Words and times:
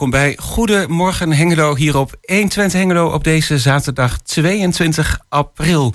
welkom 0.00 0.20
bij 0.20 0.36
Goedemorgen 0.40 1.32
Hengelo 1.32 1.76
hier 1.76 1.96
op 1.96 2.16
120 2.22 2.80
Hengelo 2.80 3.08
op 3.08 3.24
deze 3.24 3.58
zaterdag 3.58 4.18
22 4.20 5.18
april. 5.28 5.94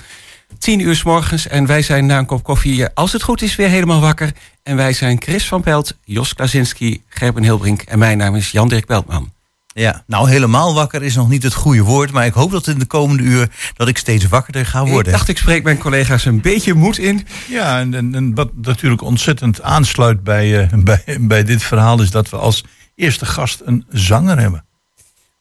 10 0.57 0.79
uur 0.79 0.95
s 0.95 1.03
morgens 1.03 1.47
en 1.47 1.65
wij 1.65 1.81
zijn 1.81 2.05
na 2.05 2.17
een 2.17 2.25
kop 2.25 2.43
koffie, 2.43 2.87
als 2.87 3.11
het 3.11 3.23
goed 3.23 3.41
is, 3.41 3.55
weer 3.55 3.69
helemaal 3.69 3.99
wakker. 3.99 4.31
En 4.63 4.75
wij 4.75 4.93
zijn 4.93 5.21
Chris 5.21 5.47
van 5.47 5.61
Pelt, 5.61 5.97
Jos 6.03 6.33
Klasinski, 6.33 7.03
Gerben 7.07 7.43
Hilbrink 7.43 7.81
en 7.81 7.99
mijn 7.99 8.17
naam 8.17 8.35
is 8.35 8.51
Jan-Dirk 8.51 8.85
Beltman. 8.85 9.33
Ja, 9.67 10.03
nou 10.07 10.29
helemaal 10.29 10.73
wakker 10.73 11.03
is 11.03 11.15
nog 11.15 11.29
niet 11.29 11.43
het 11.43 11.53
goede 11.53 11.81
woord, 11.81 12.11
maar 12.11 12.25
ik 12.25 12.33
hoop 12.33 12.51
dat 12.51 12.67
in 12.67 12.79
de 12.79 12.85
komende 12.85 13.23
uur 13.23 13.49
dat 13.73 13.87
ik 13.87 13.97
steeds 13.97 14.27
wakkerder 14.27 14.65
ga 14.65 14.85
worden. 14.85 15.05
Ik 15.05 15.17
dacht, 15.17 15.29
ik 15.29 15.37
spreek 15.37 15.63
mijn 15.63 15.77
collega's 15.77 16.25
een 16.25 16.41
beetje 16.41 16.73
moed 16.73 16.97
in. 16.97 17.27
Ja, 17.49 17.79
en, 17.79 17.93
en, 17.93 18.15
en 18.15 18.35
wat 18.35 18.49
natuurlijk 18.61 19.01
ontzettend 19.01 19.61
aansluit 19.61 20.23
bij, 20.23 20.63
uh, 20.63 20.79
bij, 20.83 21.17
bij 21.19 21.43
dit 21.43 21.63
verhaal 21.63 22.01
is 22.01 22.11
dat 22.11 22.29
we 22.29 22.37
als 22.37 22.63
eerste 22.95 23.25
gast 23.25 23.61
een 23.65 23.85
zanger 23.89 24.39
hebben. 24.39 24.65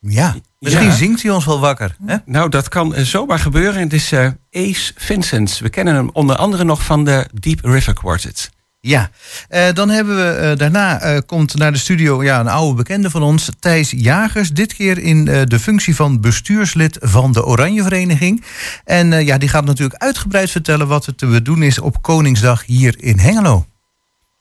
Ja, 0.01 0.35
misschien 0.59 0.87
ja. 0.87 0.95
zingt 0.95 1.23
hij 1.23 1.31
ons 1.31 1.45
wel 1.45 1.61
wakker. 1.61 1.97
Hè? 2.07 2.17
Nou, 2.25 2.49
dat 2.49 2.69
kan 2.69 2.95
zomaar 2.97 3.39
gebeuren. 3.39 3.81
Het 3.81 3.93
is 3.93 4.13
uh, 4.13 4.29
Ace 4.53 4.93
Vincent. 4.97 5.59
We 5.59 5.69
kennen 5.69 5.95
hem 5.95 6.11
onder 6.13 6.37
andere 6.37 6.65
nog 6.65 6.85
van 6.85 7.05
de 7.05 7.29
Deep 7.41 7.65
River 7.65 7.95
Quartet. 7.95 8.51
Ja, 8.81 9.11
uh, 9.51 9.73
dan 9.73 9.89
hebben 9.91 10.17
we 10.17 10.41
uh, 10.43 10.59
daarna 10.59 11.15
uh, 11.15 11.19
komt 11.27 11.55
naar 11.55 11.73
de 11.73 11.79
studio 11.79 12.23
ja, 12.23 12.41
een 12.41 12.49
oude 12.49 12.75
bekende 12.75 13.11
van 13.11 13.23
ons, 13.23 13.49
Thijs 13.61 13.91
Jagers. 13.91 14.51
Dit 14.51 14.75
keer 14.75 14.99
in 14.99 15.25
de 15.25 15.59
functie 15.61 15.97
van 15.97 16.21
bestuurslid 16.21 16.99
van 17.01 17.33
de 17.33 17.45
Oranje 17.45 17.83
Vereniging. 17.83 18.45
En 18.85 19.25
ja, 19.25 19.39
die 19.39 19.49
gaat 19.49 19.65
natuurlijk 19.65 20.03
uitgebreid 20.03 20.51
vertellen 20.51 20.89
wat 20.89 21.07
er 21.07 21.15
te 21.15 21.43
doen 21.43 21.63
is 21.63 21.79
op 21.79 22.03
Koningsdag 22.03 22.67
hier 22.67 22.95
in 22.99 23.19
Hengelo. 23.19 23.67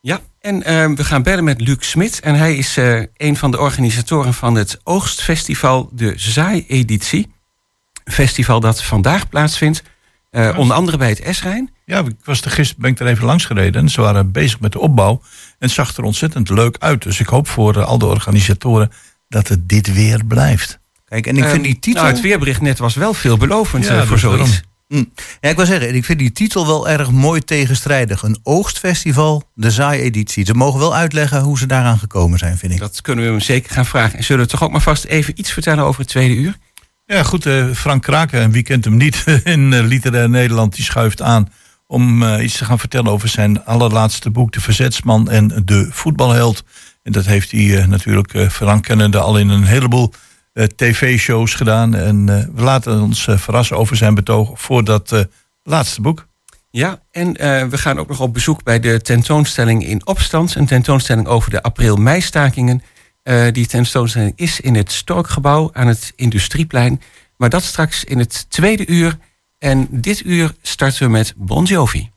Ja, 0.05 0.21
en 0.39 0.59
we 0.95 1.03
gaan 1.03 1.23
bellen 1.23 1.43
met 1.43 1.61
Luc 1.61 1.77
Smit. 1.79 2.19
En 2.19 2.35
hij 2.35 2.55
is 2.55 2.77
een 3.17 3.37
van 3.37 3.51
de 3.51 3.59
organisatoren 3.59 4.33
van 4.33 4.55
het 4.55 4.79
Oogstfestival, 4.83 5.89
de 5.91 6.13
Zaai-editie. 6.15 7.31
Festival 8.05 8.59
dat 8.59 8.83
vandaag 8.83 9.29
plaatsvindt. 9.29 9.83
Uh, 10.31 10.57
onder 10.57 10.75
andere 10.75 10.97
bij 10.97 11.09
het 11.09 11.19
Esrijn. 11.19 11.71
Ja, 11.85 11.99
ik 11.99 12.15
was 12.23 12.41
er 12.41 12.51
gisteren 12.51 12.81
ben 12.81 12.91
ik 12.91 12.99
er 12.99 13.07
even 13.07 13.25
langs 13.25 13.45
gereden. 13.45 13.81
En 13.81 13.89
ze 13.89 14.01
waren 14.01 14.31
bezig 14.31 14.59
met 14.59 14.71
de 14.71 14.79
opbouw. 14.79 15.11
En 15.11 15.55
het 15.57 15.71
zag 15.71 15.97
er 15.97 16.03
ontzettend 16.03 16.49
leuk 16.49 16.75
uit. 16.79 17.03
Dus 17.03 17.19
ik 17.19 17.27
hoop 17.27 17.47
voor 17.47 17.77
uh, 17.77 17.85
al 17.85 17.97
de 17.97 18.05
organisatoren 18.05 18.91
dat 19.27 19.47
het 19.47 19.69
dit 19.69 19.93
weer 19.93 20.25
blijft. 20.25 20.79
Kijk, 21.05 21.27
en 21.27 21.37
ik 21.37 21.43
vind 21.43 21.63
die 21.63 21.79
titel. 21.79 22.01
Nou, 22.01 22.13
het 22.13 22.23
weerbericht 22.23 22.61
net 22.61 22.79
was 22.79 22.95
wel 22.95 23.13
veelbelovend 23.13 23.85
ja, 23.85 23.95
uh, 23.95 24.07
voor 24.07 24.19
zoiets. 24.19 24.61
Mm. 24.93 25.11
Ja, 25.41 25.49
ik 25.49 25.55
wil 25.55 25.65
zeggen, 25.65 25.95
ik 25.95 26.05
vind 26.05 26.19
die 26.19 26.31
titel 26.31 26.67
wel 26.67 26.89
erg 26.89 27.11
mooi 27.11 27.41
tegenstrijdig. 27.41 28.23
Een 28.23 28.37
oogstfestival, 28.43 29.43
de 29.53 29.71
zaai-editie. 29.71 30.45
Ze 30.45 30.53
mogen 30.53 30.79
wel 30.79 30.95
uitleggen 30.95 31.41
hoe 31.41 31.57
ze 31.57 31.65
daaraan 31.65 31.99
gekomen 31.99 32.39
zijn, 32.39 32.57
vind 32.57 32.73
ik. 32.73 32.79
Dat 32.79 33.01
kunnen 33.01 33.25
we 33.25 33.31
hem 33.31 33.39
zeker 33.39 33.73
gaan 33.73 33.85
vragen. 33.85 34.17
En 34.17 34.23
zullen 34.23 34.43
we 34.43 34.51
toch 34.51 34.63
ook 34.63 34.71
maar 34.71 34.81
vast 34.81 35.03
even 35.03 35.39
iets 35.39 35.51
vertellen 35.51 35.83
over 35.83 36.01
het 36.01 36.09
tweede 36.09 36.35
uur? 36.35 36.57
Ja, 37.05 37.23
goed. 37.23 37.45
Uh, 37.45 37.71
Frank 37.73 38.03
Kraken, 38.03 38.41
en 38.41 38.51
wie 38.51 38.63
kent 38.63 38.85
hem 38.85 38.97
niet 38.97 39.23
in 39.43 39.71
uh, 39.71 39.83
Literair 39.83 40.29
Nederland, 40.29 40.75
die 40.75 40.83
schuift 40.83 41.21
aan 41.21 41.51
om 41.87 42.23
uh, 42.23 42.43
iets 42.43 42.57
te 42.57 42.65
gaan 42.65 42.79
vertellen 42.79 43.11
over 43.11 43.29
zijn 43.29 43.65
allerlaatste 43.65 44.29
boek, 44.29 44.51
De 44.51 44.61
Verzetsman 44.61 45.29
en 45.29 45.61
de 45.65 45.87
Voetbalheld. 45.91 46.63
En 47.03 47.11
dat 47.11 47.25
heeft 47.25 47.51
hij 47.51 47.85
natuurlijk, 47.87 48.51
Frank 48.51 48.83
kennende, 48.83 49.19
al 49.19 49.37
in 49.37 49.49
een 49.49 49.65
heleboel 49.65 50.13
tv-shows 50.75 51.53
gedaan. 51.53 51.95
En 51.95 52.25
we 52.25 52.61
laten 52.61 53.01
ons 53.01 53.27
verrassen 53.29 53.77
over 53.77 53.95
zijn 53.95 54.15
betoog 54.15 54.61
voor 54.61 54.83
dat 54.83 55.27
laatste 55.63 56.01
boek. 56.01 56.27
Ja, 56.69 57.01
en 57.11 57.33
we 57.69 57.77
gaan 57.77 57.99
ook 57.99 58.07
nog 58.07 58.19
op 58.19 58.33
bezoek 58.33 58.63
bij 58.63 58.79
de 58.79 59.01
tentoonstelling 59.01 59.85
in 59.85 60.07
opstand. 60.07 60.55
Een 60.55 60.65
tentoonstelling 60.65 61.27
over 61.27 61.49
de 61.51 61.61
april-mei-stakingen. 61.61 62.83
Die 63.51 63.67
tentoonstelling 63.67 64.33
is 64.35 64.59
in 64.59 64.75
het 64.75 64.91
Storkgebouw 64.91 65.69
aan 65.73 65.87
het 65.87 66.13
Industrieplein. 66.15 67.01
Maar 67.37 67.49
dat 67.49 67.63
straks 67.63 68.03
in 68.03 68.19
het 68.19 68.45
tweede 68.49 68.87
uur. 68.87 69.17
En 69.57 69.87
dit 69.91 70.25
uur 70.25 70.53
starten 70.61 71.05
we 71.05 71.11
met 71.11 71.33
Bon 71.37 71.63
Jovi. 71.63 72.09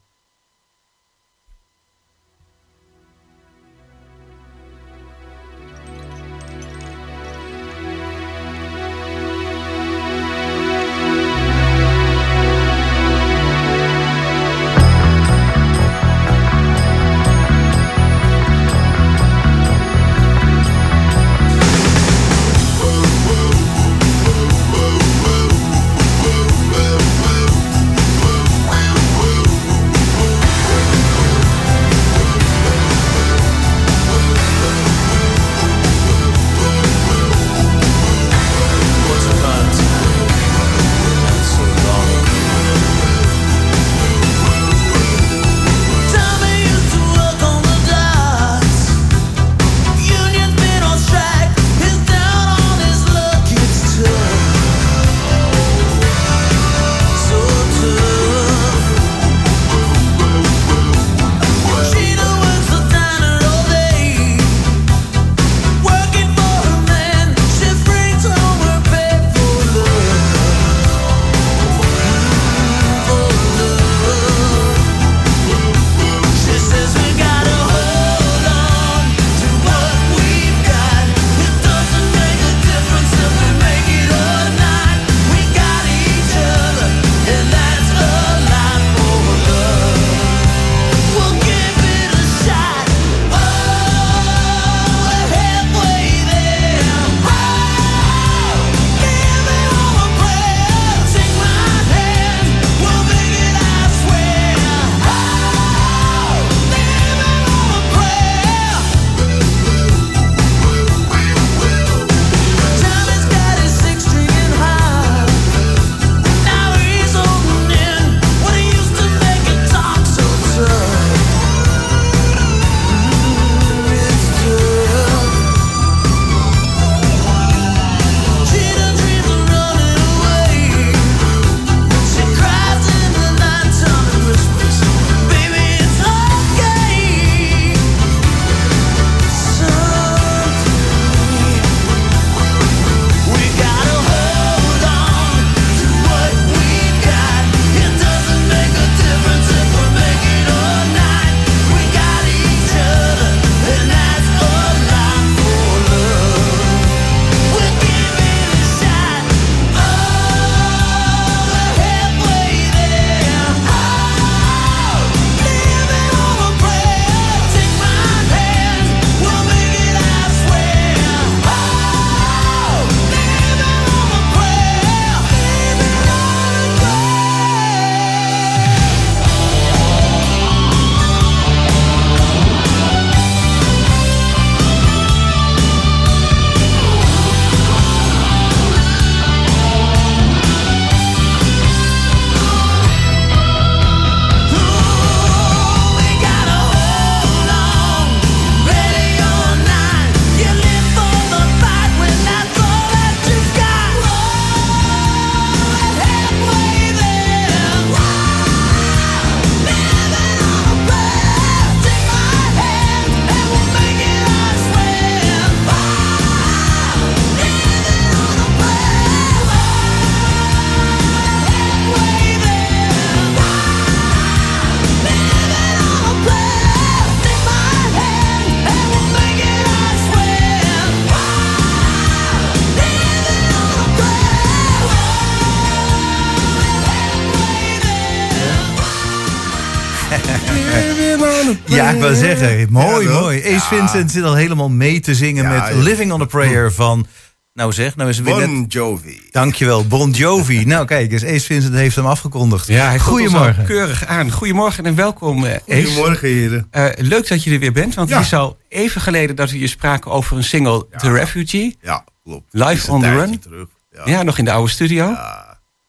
Wil 242.07 242.15
zeggen, 242.19 242.67
mooi, 242.71 243.07
Ja, 243.07 243.19
mooi. 243.19 243.39
Ace 243.39 243.49
Ja. 243.51 243.59
Vincent 243.59 244.11
zit 244.11 244.23
al 244.23 244.35
helemaal 244.35 244.69
mee 244.69 244.99
te 244.99 245.15
zingen 245.15 245.43
Ja, 245.43 245.49
met 245.49 245.75
ja. 245.75 245.81
Living 245.81 246.11
on 246.11 246.21
a 246.21 246.25
Prayer 246.25 246.73
van... 246.73 247.05
Nou 247.53 247.73
zeg, 247.73 247.95
nou 247.95 248.09
is 248.09 248.17
het 248.17 248.25
weer 248.25 248.35
net... 248.37 248.45
Bon 248.45 248.65
Jovi. 248.67 249.21
Dankjewel, 249.31 249.87
Bon 249.87 250.11
Jovi. 250.11 250.65
nou 250.65 250.85
kijk 250.85 251.11
eens, 251.11 251.23
Ace 251.25 251.39
Vincent 251.45 251.73
heeft 251.73 251.95
hem 251.95 252.05
afgekondigd. 252.05 252.67
Ja, 252.67 252.87
hij 252.87 252.99
Goedemorgen. 252.99 253.65
keurig 253.65 254.05
aan. 254.05 254.31
Goedemorgen 254.31 254.85
en 254.85 254.95
welkom, 254.95 255.45
eh, 255.45 255.53
Ace. 255.53 255.85
Goedemorgen, 255.85 256.27
heren. 256.27 256.67
Eh, 256.71 256.85
leuk 256.95 257.27
dat 257.27 257.43
je 257.43 257.51
er 257.51 257.59
weer 257.59 257.71
bent, 257.71 257.93
want 257.95 258.09
Ja. 258.09 258.15
het 258.17 258.25
is 258.25 258.33
al 258.33 258.57
even 258.69 259.01
geleden 259.01 259.35
dat 259.35 259.51
we 259.51 259.59
je 259.59 259.67
spraken 259.67 260.11
over 260.11 260.37
een 260.37 260.43
single, 260.43 260.85
The 260.97 261.11
Refugee. 261.11 261.77
Ja, 261.81 262.03
klopt. 262.23 262.45
Live 262.53 262.91
on 262.91 263.01
the 263.01 263.09
run? 263.15 263.39
Terug. 263.39 263.67
Ja. 263.91 264.01
Ja, 264.05 264.23
nog 264.23 264.37
in 264.37 264.45
de 264.45 264.51
oude 264.51 264.71
studio. 264.71 265.05
Ja, 265.09 265.45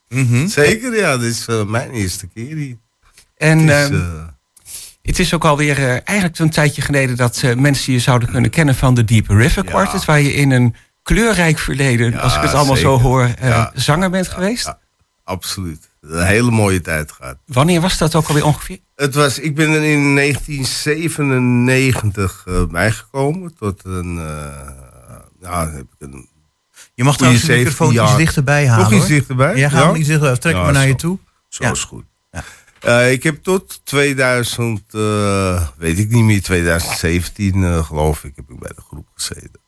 Mhm. 0.08 0.46
Zeker, 0.46 0.96
ja. 0.96 1.16
Dit 1.16 1.30
is 1.32 1.46
eh, 1.46 1.64
mijn 1.64 1.90
eerste 1.90 2.26
keer 2.34 2.56
hier. 2.56 2.76
En 3.36 3.58
Het 3.58 3.90
is, 3.90 3.96
ehm, 3.96 4.00
eh, 4.00 4.22
het 5.08 5.18
is 5.18 5.34
ook 5.34 5.44
alweer 5.44 5.78
eh, 5.78 5.90
eigenlijk 6.04 6.38
een 6.38 6.50
tijdje 6.50 6.82
geleden 6.82 7.16
dat 7.16 7.40
eh, 7.44 7.54
mensen 7.54 7.92
je 7.92 7.98
zouden 7.98 8.28
kunnen 8.30 8.50
kennen 8.50 8.74
van 8.74 8.94
de 8.94 9.04
Deep 9.04 9.28
River 9.28 9.64
Ja. 9.64 9.70
Quartet, 9.70 10.04
waar 10.04 10.20
je 10.20 10.32
in 10.34 10.50
een 10.50 10.74
kleurrijk 11.02 11.58
verleden, 11.58 12.10
Ja, 12.10 12.18
als 12.18 12.36
ik 12.36 12.42
het 12.42 12.54
allemaal 12.54 12.76
zo 12.76 12.98
hoor, 13.00 13.22
eh, 13.38 13.48
Ja. 13.48 13.70
zanger 13.74 14.10
bent 14.10 14.28
geweest. 14.28 14.64
ja, 14.66 14.78
absoluut. 15.24 15.86
Een 16.00 16.26
hele 16.26 16.50
mooie 16.50 16.80
tijd 16.80 17.12
gehad. 17.12 17.36
Wanneer 17.46 17.80
was 17.80 17.98
dat 17.98 18.14
ook 18.14 18.28
alweer 18.28 18.44
ongeveer? 18.44 18.78
Het 18.96 19.14
was, 19.14 19.38
ik 19.38 19.54
ben 19.54 19.70
er 19.70 19.84
in 19.84 20.14
1997 20.14 22.44
eh, 22.46 22.64
bijgekomen. 22.66 23.54
Tot 23.58 23.80
een... 23.84 24.18
eh 24.18 24.68
nou, 25.40 25.70
heb 25.70 25.80
ik 25.82 25.88
een 25.98 26.28
Je 26.94 27.04
mag 27.04 27.16
trouwens 27.16 27.42
de 27.44 27.52
17 27.52 27.72
microfoon 27.72 28.04
iets 28.04 28.16
dichterbij 28.16 28.68
halen. 28.68 28.84
nog 28.90 28.98
iets 29.00 29.06
dichterbij. 29.08 29.56
Ja, 29.56 29.68
ga 29.68 29.86
hem 29.86 29.94
iets 29.94 30.08
dichterbij. 30.08 30.36
Trek 30.36 30.54
Ja, 30.54 30.62
maar 30.62 30.72
naar 30.72 30.86
je 30.86 30.94
toe. 30.94 31.18
Zo 31.48 31.64
Ja. 31.64 31.70
is 31.70 31.84
goed. 31.84 32.04
Eh, 32.80 33.12
ik 33.12 33.22
heb 33.22 33.42
tot 33.42 33.80
2000, 33.84 34.80
eh, 34.94 35.66
weet 35.76 35.98
ik 35.98 36.08
niet 36.10 36.24
meer, 36.24 36.42
2017 36.42 37.64
eh, 37.64 37.84
geloof 37.84 38.24
ik, 38.24 38.32
heb 38.36 38.50
ik 38.50 38.58
bij 38.58 38.72
de 38.74 38.80
groep 38.88 39.06
gezeten. 39.14 39.60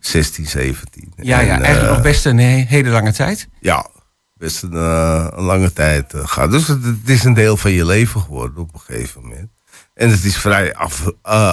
16, 0.00 0.46
17. 0.46 1.12
Hm. 1.16 1.22
Ja, 1.24 1.40
En, 1.40 1.46
ja 1.46 1.60
eigenlijk 1.60 1.94
nog 1.94 2.02
best 2.02 2.26
een 2.26 2.38
he- 2.38 2.64
hele 2.68 2.88
lange 2.90 3.12
tijd. 3.12 3.48
Ja, 3.60 3.86
best 4.34 4.62
een, 4.62 4.74
een 4.74 5.44
lange 5.44 5.72
tijd 5.72 6.12
gehad. 6.16 6.50
Dus 6.50 6.66
het, 6.68 6.84
het 6.84 7.08
is 7.08 7.24
een 7.24 7.34
deel 7.34 7.56
van 7.56 7.70
je 7.70 7.84
leven 7.86 8.20
geworden 8.20 8.58
op 8.62 8.74
een 8.74 8.80
gegeven 8.80 9.22
moment. 9.22 9.50
En 9.94 10.10
het 10.10 10.24
is 10.24 10.36
vrij 10.36 10.74
af, 10.74 11.04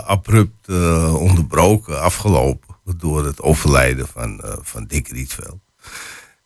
abrupt 0.05 0.69
onderbroken, 1.13 2.01
afgelopen 2.01 2.75
door 2.97 3.25
het 3.25 3.41
overlijden 3.41 4.07
van, 4.07 4.41
van 4.61 4.85
Dick 4.85 5.07
Rietveld. 5.07 5.59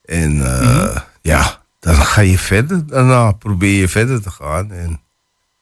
En 0.06 0.38
Mhm. 0.38 0.98
ja, 1.22 1.61
dan 1.82 1.96
ga 1.96 2.22
je 2.22 2.38
verder. 2.38 2.88
Daarna 2.88 3.32
probeer 3.32 3.80
je 3.80 3.88
verder 3.88 4.22
te 4.22 4.30
gaan. 4.32 4.72
En 4.72 5.02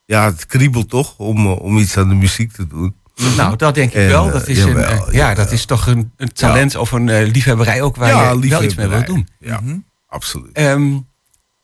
ja, 0.06 0.25
het 0.25 0.45
kriebelt 0.45 0.89
toch 0.89 1.18
om, 1.18 1.45
eh, 1.45 1.60
om 1.62 1.77
iets 1.77 1.98
aan 1.98 2.10
de 2.10 2.16
muziek 2.16 2.51
te 2.51 2.68
doen. 2.68 2.95
Nou, 3.38 3.56
dat 3.56 3.75
denk 3.75 3.89
ik 3.89 3.95
En, 3.95 4.07
wel. 4.07 4.25
eh, 4.27 4.31
Dat 4.33 4.48
is, 4.48 4.60
een, 4.60 4.68
jawel, 4.68 5.07
eh, 5.07 5.13
ja, 5.13 5.33
dat 5.33 5.51
is 5.51 5.66
toch 5.66 5.88
een, 5.88 6.12
een 6.18 6.33
talent 6.33 6.75
of 6.75 6.92
een 6.92 7.24
liefhebberij 7.24 7.81
ook 7.81 7.95
waar 7.95 8.10
je 8.10 8.50
wel 8.50 8.63
iets 8.63 8.75
mee 8.75 8.88
wilt 8.88 9.06
doen. 9.06 9.27
Ja, 9.39 9.60
Mhm. 9.63 9.77
absoluut. 10.07 10.51
Ehm, 10.54 10.98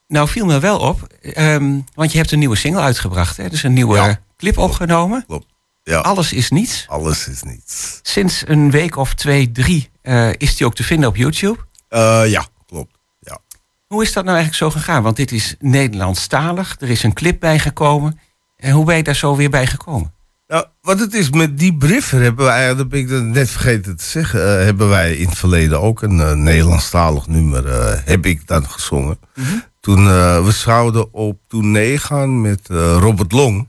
nou 0.07 0.27
viel 0.27 0.45
me 0.45 0.59
wel 0.59 0.79
op, 0.79 1.07
ehm, 1.21 1.79
want 1.93 2.11
je 2.11 2.17
hebt 2.17 2.31
een 2.31 2.39
nieuwe 2.39 2.55
single 2.55 2.81
uitgebracht. 2.81 3.37
Hè? 3.37 3.49
Dus 3.49 3.63
een 3.63 3.73
nieuwe 3.73 3.95
Ja. 3.95 4.19
clip 4.37 4.57
opgenomen. 4.57 5.23
Klopt. 5.27 5.45
Ja, 5.83 5.99
Alles 5.99 6.33
is 6.33 6.49
niets. 6.49 6.85
alles 6.87 7.27
is 7.27 7.43
niets. 7.43 7.99
Sinds 8.01 8.43
een 8.47 8.71
week 8.71 8.95
of 8.95 9.13
twee, 9.13 9.51
drie 9.51 9.89
is 10.37 10.55
die 10.55 10.65
ook 10.67 10.75
te 10.75 10.83
vinden 10.83 11.09
op 11.09 11.15
YouTube. 11.15 11.57
Ja. 12.27 12.45
Hoe 13.95 14.03
is 14.03 14.13
dat 14.13 14.23
nou 14.23 14.37
eigenlijk 14.37 14.73
zo 14.73 14.79
gegaan? 14.79 15.03
Want 15.03 15.15
dit 15.15 15.31
is 15.31 15.55
Nederlandstalig. 15.59 16.75
Er 16.79 16.89
is 16.89 17.03
een 17.03 17.13
clip 17.13 17.39
bijgekomen. 17.39 18.19
En 18.57 18.71
hoe 18.71 18.85
ben 18.85 18.95
je 18.95 19.03
daar 19.03 19.15
zo 19.15 19.35
weer 19.35 19.49
bij 19.49 19.67
gekomen? 19.67 20.13
Nou, 20.47 20.65
wat 20.81 20.99
het 20.99 21.13
is 21.13 21.29
met 21.29 21.57
die 21.57 21.77
Briffer 21.77 22.21
hebben 22.21 22.45
wij, 22.45 22.75
dat 22.75 22.89
ben 22.89 22.99
ik 22.99 23.09
net 23.09 23.49
vergeten 23.49 23.97
te 23.97 24.03
zeggen, 24.03 24.59
eh, 24.59 24.63
hebben 24.65 24.89
wij 24.89 25.15
in 25.15 25.27
het 25.27 25.37
verleden 25.37 25.81
ook 25.81 26.01
een 26.01 26.19
eh, 26.19 26.31
Nederlandstalig 26.31 27.27
nummer, 27.27 27.67
eh, 27.67 27.99
heb 28.05 28.25
ik 28.25 28.47
dan 28.47 28.69
gezongen. 28.69 29.19
Toen 29.79 30.07
eh, 30.07 30.45
we 30.45 30.51
zouden 30.51 31.13
op 31.13 31.39
tournee 31.47 31.97
gaan 31.97 32.41
met 32.41 32.67
Robert 32.99 33.31
Long. 33.31 33.67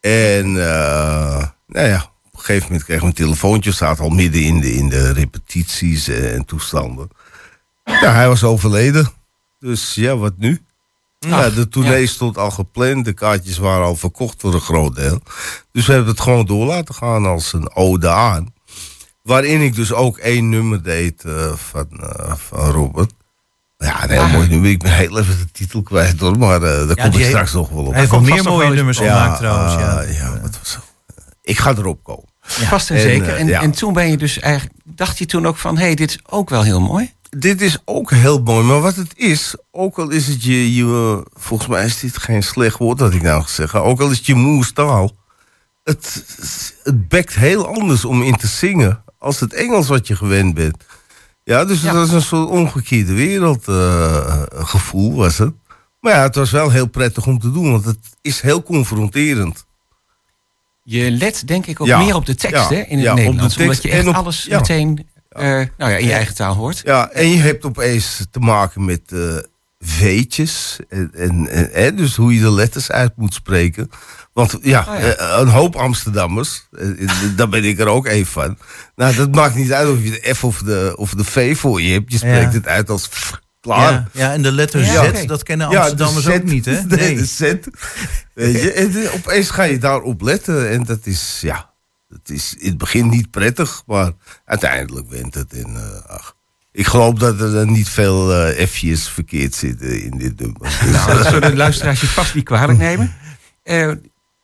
En 0.00 0.52
nou 0.52 1.88
ja, 1.88 2.10
op 2.26 2.32
een 2.32 2.40
gegeven 2.40 2.66
moment 2.66 2.84
kregen 2.84 3.02
we 3.02 3.08
een 3.08 3.14
telefoontje, 3.14 3.72
staat 3.72 4.00
al 4.00 4.10
midden 4.10 4.42
in 4.42 4.60
de, 4.60 4.72
in 4.74 4.88
de 4.88 5.12
repetities 5.12 6.08
en 6.08 6.44
toestanden. 6.44 7.08
Ja, 7.88 8.12
hij 8.12 8.28
was 8.28 8.44
overleden. 8.44 9.08
Dus 9.58 9.94
ja, 9.94 10.16
wat 10.16 10.32
nu? 10.36 10.62
Ja, 11.18 11.50
de 11.50 11.68
tournee 11.68 12.00
ja. 12.00 12.06
stond 12.06 12.38
al 12.38 12.50
gepland. 12.50 13.04
De 13.04 13.12
kaartjes 13.12 13.58
waren 13.58 13.86
al 13.86 13.96
verkocht 13.96 14.40
voor 14.40 14.54
een 14.54 14.60
groot 14.60 14.94
deel. 14.94 15.20
Dus 15.72 15.86
we 15.86 15.92
hebben 15.92 16.10
het 16.10 16.20
gewoon 16.20 16.46
door 16.46 16.66
laten 16.66 16.94
gaan 16.94 17.26
als 17.26 17.52
een 17.52 17.74
ode 17.74 18.08
aan. 18.08 18.52
Waarin 19.22 19.60
ik 19.60 19.74
dus 19.74 19.92
ook 19.92 20.18
één 20.18 20.48
nummer 20.48 20.82
deed 20.82 21.24
eh, 21.24 21.52
van, 21.54 21.86
eh, 21.90 22.32
van 22.36 22.70
Robert. 22.70 23.12
Ja, 23.78 24.02
een 24.04 24.10
heel 24.10 24.20
Ah. 24.22 24.32
mooi 24.32 24.48
nummer. 24.48 24.70
Ik 24.70 24.78
ben 24.82 24.92
heel 24.92 25.18
even 25.18 25.38
de 25.38 25.50
titel 25.52 25.82
kwijt 25.82 26.20
hoor. 26.20 26.38
Maar 26.38 26.62
eh, 26.62 26.86
daar 26.86 26.96
kom 27.10 27.20
ik 27.20 27.26
straks 27.26 27.52
nog 27.52 27.68
wel 27.68 27.84
op. 27.84 27.92
Hij 27.92 28.00
heeft 28.00 28.20
meer 28.20 28.42
mooie 28.44 28.70
nummers 28.70 28.98
ja, 28.98 29.22
gemaakt 29.22 29.38
trouwens. 29.38 29.72
Ja. 29.74 30.00
ah, 30.00 30.12
ja, 30.14 30.40
wat 30.40 30.58
was 30.58 30.70
zo. 30.70 30.78
Ik 31.42 31.58
ga 31.58 31.70
erop 31.70 32.04
komen. 32.04 32.24
Vast 32.40 32.90
en, 32.90 32.96
En, 32.96 33.02
zeker. 33.02 33.36
En, 33.36 33.46
ja. 33.46 33.60
en 33.60 33.70
toen 33.70 33.92
ben 33.92 34.10
je 34.10 34.16
dus 34.16 34.38
eigenlijk, 34.38 34.74
dacht 34.84 35.18
je 35.18 35.26
toen 35.26 35.46
ook 35.46 35.56
van, 35.56 35.76
hé, 35.76 35.84
hey, 35.84 35.94
dit 35.94 36.10
is 36.10 36.18
ook 36.26 36.50
wel 36.50 36.62
heel 36.62 36.80
mooi. 36.80 37.12
Dit 37.30 37.60
is 37.60 37.78
ook 37.84 38.10
heel 38.10 38.42
mooi, 38.42 38.64
maar 38.66 38.80
wat 38.80 38.96
het 38.96 39.12
is, 39.16 39.54
ook 39.70 39.98
al 39.98 40.10
is 40.10 40.26
het 40.26 40.44
je, 40.44 40.74
je 40.74 41.22
volgens 41.32 41.68
mij 41.68 41.84
is 41.84 42.00
dit 42.00 42.18
geen 42.18 42.42
slecht 42.42 42.78
woord 42.78 42.98
dat 42.98 43.14
ik 43.14 43.22
nou 43.22 43.42
ga 43.42 43.48
zeggen, 43.48 43.82
ook 43.82 44.00
al 44.00 44.10
is 44.10 44.16
het 44.16 44.26
je 44.26 44.34
moerstaal, 44.34 45.10
het, 45.84 46.24
het 46.82 47.08
bekt 47.08 47.34
heel 47.34 47.66
anders 47.66 48.04
om 48.04 48.22
in 48.22 48.36
te 48.36 48.46
zingen 48.46 49.02
als 49.18 49.40
het 49.40 49.52
Engels 49.52 49.88
wat 49.88 50.06
je 50.06 50.16
gewend 50.16 50.54
bent. 50.54 50.84
Ja, 51.44 51.64
dus 51.64 51.82
Ja. 51.82 51.92
dat 51.92 52.06
is 52.06 52.12
een 52.12 52.22
soort 52.22 52.48
omgekeerde 52.48 53.12
wereldgevoel 53.12 55.14
was 55.14 55.38
het. 55.38 55.52
Maar 56.00 56.12
ja, 56.12 56.22
het 56.22 56.34
was 56.34 56.50
wel 56.50 56.70
heel 56.70 56.86
prettig 56.88 57.26
om 57.26 57.38
te 57.38 57.52
doen, 57.52 57.70
want 57.70 57.84
het 57.84 57.98
is 58.20 58.40
heel 58.40 58.62
confronterend. 58.62 59.66
Je 60.82 61.10
let 61.10 61.42
denk 61.46 61.66
ik 61.66 61.80
ook 61.80 61.86
Ja. 61.86 61.98
meer 61.98 62.14
op 62.14 62.26
de 62.26 62.34
tekst 62.34 62.70
Ja. 62.70 62.76
hè, 62.76 62.80
in 62.82 62.98
het 62.98 63.14
Nederlands. 63.14 63.56
omdat 63.56 63.82
je 63.82 63.90
echt 63.90 64.06
alles 64.06 64.48
meteen 64.48 65.08
eh, 65.38 65.66
nou 65.78 65.90
ja, 65.90 65.96
in 65.96 66.06
je 66.06 66.12
eigen 66.12 66.34
taal 66.34 66.54
hoort. 66.54 66.80
Ja, 66.84 67.10
en 67.10 67.28
je 67.30 67.36
hebt 67.38 67.64
opeens 67.64 68.26
te 68.30 68.38
maken 68.38 68.84
met 68.84 69.00
eh 69.12 69.18
V'tjes. 69.80 70.78
En, 70.88 71.48
en, 71.72 71.96
dus 71.96 72.16
hoe 72.16 72.34
je 72.34 72.40
de 72.40 72.52
letters 72.52 72.90
uit 72.90 73.12
moet 73.16 73.34
spreken. 73.34 73.90
Want 74.32 74.58
ja, 74.62 74.86
Oh 74.88 75.00
ja. 75.00 75.14
eh, 75.14 75.38
een 75.40 75.48
hoop 75.48 75.76
Amsterdammers, 75.76 76.68
daar 77.36 77.48
ben 77.48 77.64
ik 77.64 77.78
er 77.80 77.86
ook 77.86 78.06
één 78.06 78.26
van. 78.26 78.58
Nou, 78.96 79.14
dat 79.14 79.34
maakt 79.34 79.54
niet 79.54 79.72
uit 79.72 79.88
of 79.88 80.02
je 80.02 80.10
de 80.10 80.34
F 80.34 80.44
of 80.44 80.58
de, 80.58 80.92
of 80.96 81.10
de 81.14 81.24
V 81.24 81.58
voor 81.58 81.82
je 81.82 81.92
hebt. 81.92 82.12
Je 82.12 82.18
spreekt 82.18 82.52
Ja. 82.52 82.58
het 82.58 82.66
uit 82.66 82.90
als 82.90 83.08
f, 83.12 83.40
klaar. 83.60 83.92
Ja, 83.92 84.08
ja, 84.12 84.32
en 84.32 84.42
de 84.42 84.52
letter 84.52 84.84
Z, 84.84 85.24
dat 85.26 85.42
kennen 85.42 85.70
Ja, 85.70 85.78
Amsterdammers 85.80 86.24
de 86.24 86.30
Z, 86.32 86.34
ook 86.36 86.44
niet, 86.44 86.64
hè? 86.64 86.82
de- 86.86 86.96
Nee. 86.96 87.16
De 87.16 87.24
Z. 87.24 87.40
Weet 88.34 88.62
je, 88.62 88.72
en 88.72 89.10
opeens 89.14 89.50
ga 89.50 89.62
je 89.62 89.78
daarop 89.78 90.20
letten. 90.20 90.70
En 90.70 90.84
dat 90.84 91.06
is, 91.06 91.38
ja, 91.40 91.70
dat 92.08 92.20
is 92.24 92.54
in 92.58 92.68
het 92.68 92.78
begin 92.78 93.08
niet 93.08 93.30
prettig. 93.30 93.82
Maar 93.86 94.12
uiteindelijk 94.44 95.10
wint 95.10 95.34
het. 95.34 95.52
En, 95.52 95.76
eh, 95.76 96.10
ach, 96.10 96.36
ik 96.72 96.86
geloof 96.86 97.14
dat 97.14 97.40
er 97.40 97.52
dan 97.52 97.72
niet 97.72 97.88
veel 97.88 98.34
eh 98.34 98.66
F'jes 98.66 99.08
verkeerd 99.08 99.54
zitten 99.54 100.02
in 100.02 100.18
dit 100.18 100.40
nummer. 100.40 100.78
Nou, 100.92 101.16
dat 101.16 101.26
zullen 101.26 101.50
de 101.50 101.56
luisteraars 101.56 102.00
je 102.00 102.06
vast 102.06 102.34
niet 102.34 102.44
kwalijk 102.44 102.78
nemen. 102.78 103.14
Eh, 103.62 103.92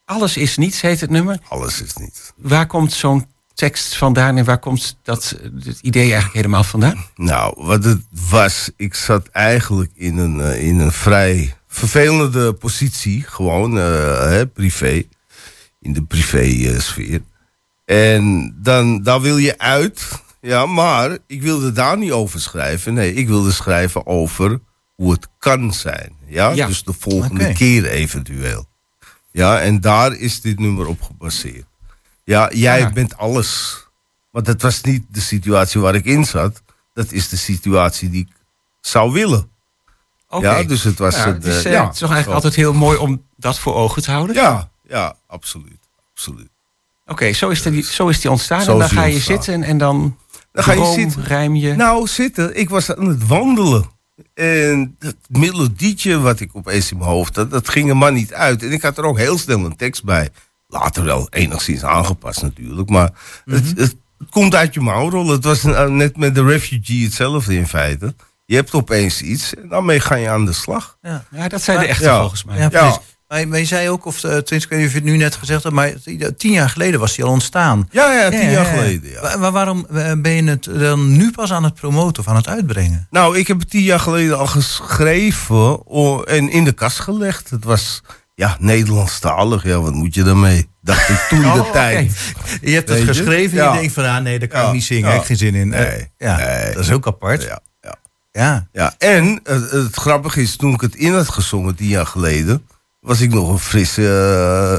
alles 0.05 0.37
is 0.37 0.57
niets, 0.57 0.81
heet 0.81 1.01
het 1.01 1.11
nummer. 1.11 1.39
alles 1.49 1.83
is 1.83 1.95
niet. 1.95 2.33
Waar 2.37 2.67
komt 2.67 2.93
zo'n 2.93 3.27
tekst 3.55 3.97
vandaan 3.97 4.37
en 4.37 4.45
waar 4.45 4.59
komt 4.59 4.99
dat 5.03 5.37
eh, 5.43 5.51
het 5.65 5.79
idee 5.81 6.03
eigenlijk 6.03 6.35
helemaal 6.35 6.65
vandaan? 6.65 7.07
Nou, 7.17 7.55
wat 7.57 7.85
het 7.85 8.03
was, 8.31 8.71
ik 8.77 8.95
zat 8.95 9.29
eigenlijk 9.29 9.91
in 9.95 10.19
een, 10.19 10.41
eh, 10.41 10.67
in 10.67 10.79
een 10.79 10.93
vrij 10.93 11.55
vervelende 11.69 12.53
positie, 12.53 13.23
gewoon 13.23 13.79
eh, 13.79 14.19
hè, 14.19 14.47
privé, 14.47 15.03
in 15.81 15.93
de 15.93 16.03
privé-sfeer. 16.03 17.21
En 17.85 18.55
dan, 18.63 19.03
daar 19.03 19.21
wil 19.21 19.37
je 19.37 19.59
uit, 19.59 20.23
ja, 20.41 20.67
maar 20.67 21.19
ik 21.27 21.43
wilde 21.43 21.73
daar 21.73 21.99
niet 21.99 22.13
over 22.13 22.41
schrijven. 22.41 22.95
Nee, 22.95 23.15
ik 23.15 23.29
wilde 23.29 23.53
schrijven 23.53 24.07
over 24.07 24.61
hoe 24.95 25.13
het 25.13 25.29
kan 25.39 25.73
zijn. 25.73 26.13
Ja, 26.27 26.51
Ja. 26.51 26.67
dus 26.67 26.85
de 26.85 26.93
volgende 26.99 27.53
keer 27.53 27.87
eventueel. 27.87 28.69
Ja, 29.31 29.61
en 29.61 29.81
daar 29.81 30.13
is 30.15 30.41
dit 30.41 30.59
nummer 30.59 30.87
op 30.87 31.03
gebaseerd. 31.03 31.67
Ja, 32.25 32.51
jij 32.53 32.93
bent 32.93 33.17
alles. 33.17 33.83
Maar 34.31 34.43
dat 34.43 34.63
was 34.63 34.81
niet 34.81 35.05
de 35.11 35.21
situatie 35.21 35.81
waar 35.81 35.95
ik 35.95 36.05
in 36.05 36.25
zat. 36.25 36.63
Dat 36.95 37.13
is 37.13 37.29
de 37.29 37.37
situatie 37.37 38.11
die 38.11 38.21
ik 38.21 38.33
zou 38.81 39.13
willen. 39.13 39.51
Oké. 40.29 40.51
Ja, 40.51 40.63
dus 40.63 40.83
het 40.83 40.99
was 40.99 41.15
Ja, 41.17 41.33
het, 41.33 41.45
is, 41.45 41.57
eh, 41.65 41.67
eh, 41.67 41.73
ja, 41.73 41.85
het 41.85 41.93
is 41.95 41.99
toch 41.99 42.11
eigenlijk 42.11 42.25
zo. 42.25 42.31
altijd 42.33 42.55
heel 42.55 42.73
mooi 42.73 42.99
om 42.99 43.27
dat 43.37 43.59
voor 43.59 43.75
ogen 43.75 44.03
te 44.03 44.11
houden. 44.11 44.37
Ja, 44.37 44.71
ja, 44.89 45.17
absoluut. 45.27 45.79
absoluut. 46.15 46.49
Oké, 47.07 47.33
zo, 47.33 47.49
is 47.49 47.63
die, 47.63 47.83
zo 47.83 48.09
is 48.09 48.21
die 48.21 48.31
ontstaan. 48.31 48.63
Zo 48.63 48.73
en 48.73 48.79
dan 48.79 48.89
ga 48.89 49.05
je 49.05 49.13
ontstaan. 49.15 49.35
zitten 49.43 49.63
en 49.63 49.79
dan, 49.79 50.17
Dan 50.53 50.65
ga 50.65 50.73
je 50.73 50.79
droom, 50.79 50.95
zitten. 50.95 51.25
rijm 51.25 51.55
je. 51.55 51.75
Nou, 51.75 52.07
zitten. 52.07 52.57
Ik 52.59 52.69
was 52.69 52.95
aan 52.95 53.07
het 53.09 53.27
wandelen. 53.27 53.93
En 54.35 54.97
dat 54.99 55.15
melodietje 55.29 56.21
wat 56.21 56.41
ik 56.41 56.51
opeens 56.53 56.91
in 56.91 56.99
mijn 56.99 57.11
hoofd 57.11 57.37
had, 57.37 57.51
dat 57.51 57.69
ging 57.69 57.89
er 57.89 57.97
maar 57.97 58.13
niet 58.13 58.33
uit. 58.35 58.63
En 58.63 58.73
ik 58.73 58.83
had 58.83 58.99
er 58.99 59.05
ook 59.05 59.19
heel 59.19 59.39
snel 59.39 59.65
een 59.65 59.77
tekst 59.77 60.05
bij. 60.05 60.29
Later 60.69 61.05
wel 61.05 61.27
enigszins 61.31 61.85
aangepast 61.85 62.43
natuurlijk. 62.43 62.89
Maar 62.89 63.11
het, 63.45 63.67
het, 63.67 63.77
het 63.79 64.31
komt 64.31 64.55
uit 64.55 64.75
je 64.75 64.81
mouwrol. 64.81 65.29
Het 65.29 65.45
was 65.45 65.63
net 65.89 66.17
met 66.17 66.35
de 66.35 66.45
refugee 66.45 67.05
hetzelfde 67.05 67.55
in 67.55 67.67
feite. 67.69 68.15
Je 68.47 68.55
hebt 68.55 68.75
opeens 68.75 69.23
iets 69.23 69.55
en 69.55 69.69
daarmee 69.69 70.01
ga 70.01 70.15
je 70.15 70.29
aan 70.29 70.45
de 70.45 70.53
slag. 70.53 70.99
Ja. 71.03 71.25
Ja, 71.31 71.49
dat 71.49 71.63
zijn 71.63 71.79
de 71.81 71.87
echte 71.87 72.05
Ja. 72.05 72.19
volgens 72.21 72.45
mij. 72.45 72.59
Ja, 72.59 72.69
precies. 72.69 72.99
Maar, 73.29 73.49
maar 73.49 73.59
je 73.59 73.65
zei 73.65 73.89
ook, 73.89 74.05
of 74.07 74.15
uh, 74.17 74.21
tenminste, 74.21 74.55
ik 74.57 74.69
weet 74.69 74.79
niet 74.79 74.87
of 74.89 74.93
je 74.95 74.99
het 74.99 75.09
nu 75.09 75.17
net 75.17 75.35
gezegd 75.35 75.63
hebt, 75.63 75.75
maar 75.75 75.93
tien 76.37 76.53
jaar 76.53 76.69
geleden 76.71 77.01
was 77.01 77.17
hij 77.17 77.25
al 77.25 77.31
ontstaan. 77.33 77.89
Ja, 77.91 78.13
ja, 78.13 78.31
tien 78.31 78.39
Ja, 78.39 78.51
jaar 78.51 78.65
ja, 78.65 78.71
ja. 78.73 78.77
geleden. 78.79 79.11
Ja. 79.11 79.37
Maar 79.37 79.53
waarom 79.53 79.87
eh, 79.95 80.13
ben 80.17 80.33
je 80.33 80.43
het 80.51 80.65
dan 80.65 81.17
nu 81.17 81.31
pas 81.31 81.53
aan 81.53 81.65
het 81.65 81.75
promoten 81.75 82.23
of 82.23 82.29
aan 82.29 82.37
het 82.37 82.49
uitbrengen? 82.49 83.07
Nou, 83.11 83.39
ik 83.39 83.47
heb 83.47 83.59
het 83.61 83.71
tien 83.71 83.83
jaar 83.83 84.01
geleden 84.01 84.39
al 84.39 84.47
geschreven 84.47 85.83
en 86.27 86.51
in 86.51 86.65
de 86.65 86.73
kast 86.73 86.99
gelegd. 86.99 87.51
Het 87.51 87.65
was 87.65 88.03
ja, 88.35 88.57
Nederlandstalig. 88.61 89.63
Ja, 89.65 89.81
wat 89.81 89.93
moet 89.93 90.15
je 90.15 90.23
daarmee? 90.23 90.69
Dacht 90.83 91.09
ik 91.09 91.27
toen 91.29 91.41
de 91.43 91.47
Oh, 91.47 91.59
oké. 91.59 91.73
tijd. 91.73 92.17
Je 92.61 92.71
hebt 92.71 92.89
het 92.89 93.01
geschreven 93.03 93.59
en 93.59 93.65
Ja. 93.65 93.73
je 93.73 93.79
denkt 93.79 93.95
van, 93.95 94.05
ah 94.05 94.23
nee, 94.23 94.39
dat 94.39 94.49
kan 94.49 94.61
Ja, 94.61 94.67
ik 94.67 94.73
niet 94.73 94.85
zingen, 94.85 95.05
ja. 95.07 95.11
heb 95.11 95.21
ik 95.21 95.27
geen 95.27 95.37
zin 95.37 95.55
in. 95.55 95.69
Nee, 95.69 95.85
Eh, 95.87 96.05
ja, 96.19 96.37
nee. 96.37 96.75
dat 96.75 96.85
is 96.85 96.91
ook 96.91 97.07
apart. 97.07 97.43
Ja. 97.43 97.61
Ja, 97.83 97.97
ja. 98.33 98.67
Ja, 98.73 98.95
en 98.99 99.41
het, 99.45 99.71
het 99.71 99.95
grappige 99.97 100.41
is, 100.43 100.57
toen 100.57 100.75
ik 100.75 100.81
het 100.81 100.95
in 100.95 101.15
had 101.15 101.29
gezongen 101.29 101.75
tien 101.75 101.89
jaar 101.89 102.07
geleden, 102.07 102.67
was 103.05 103.21
ik 103.21 103.33
nog 103.33 103.49
een 103.49 103.59
frisse, 103.59 104.03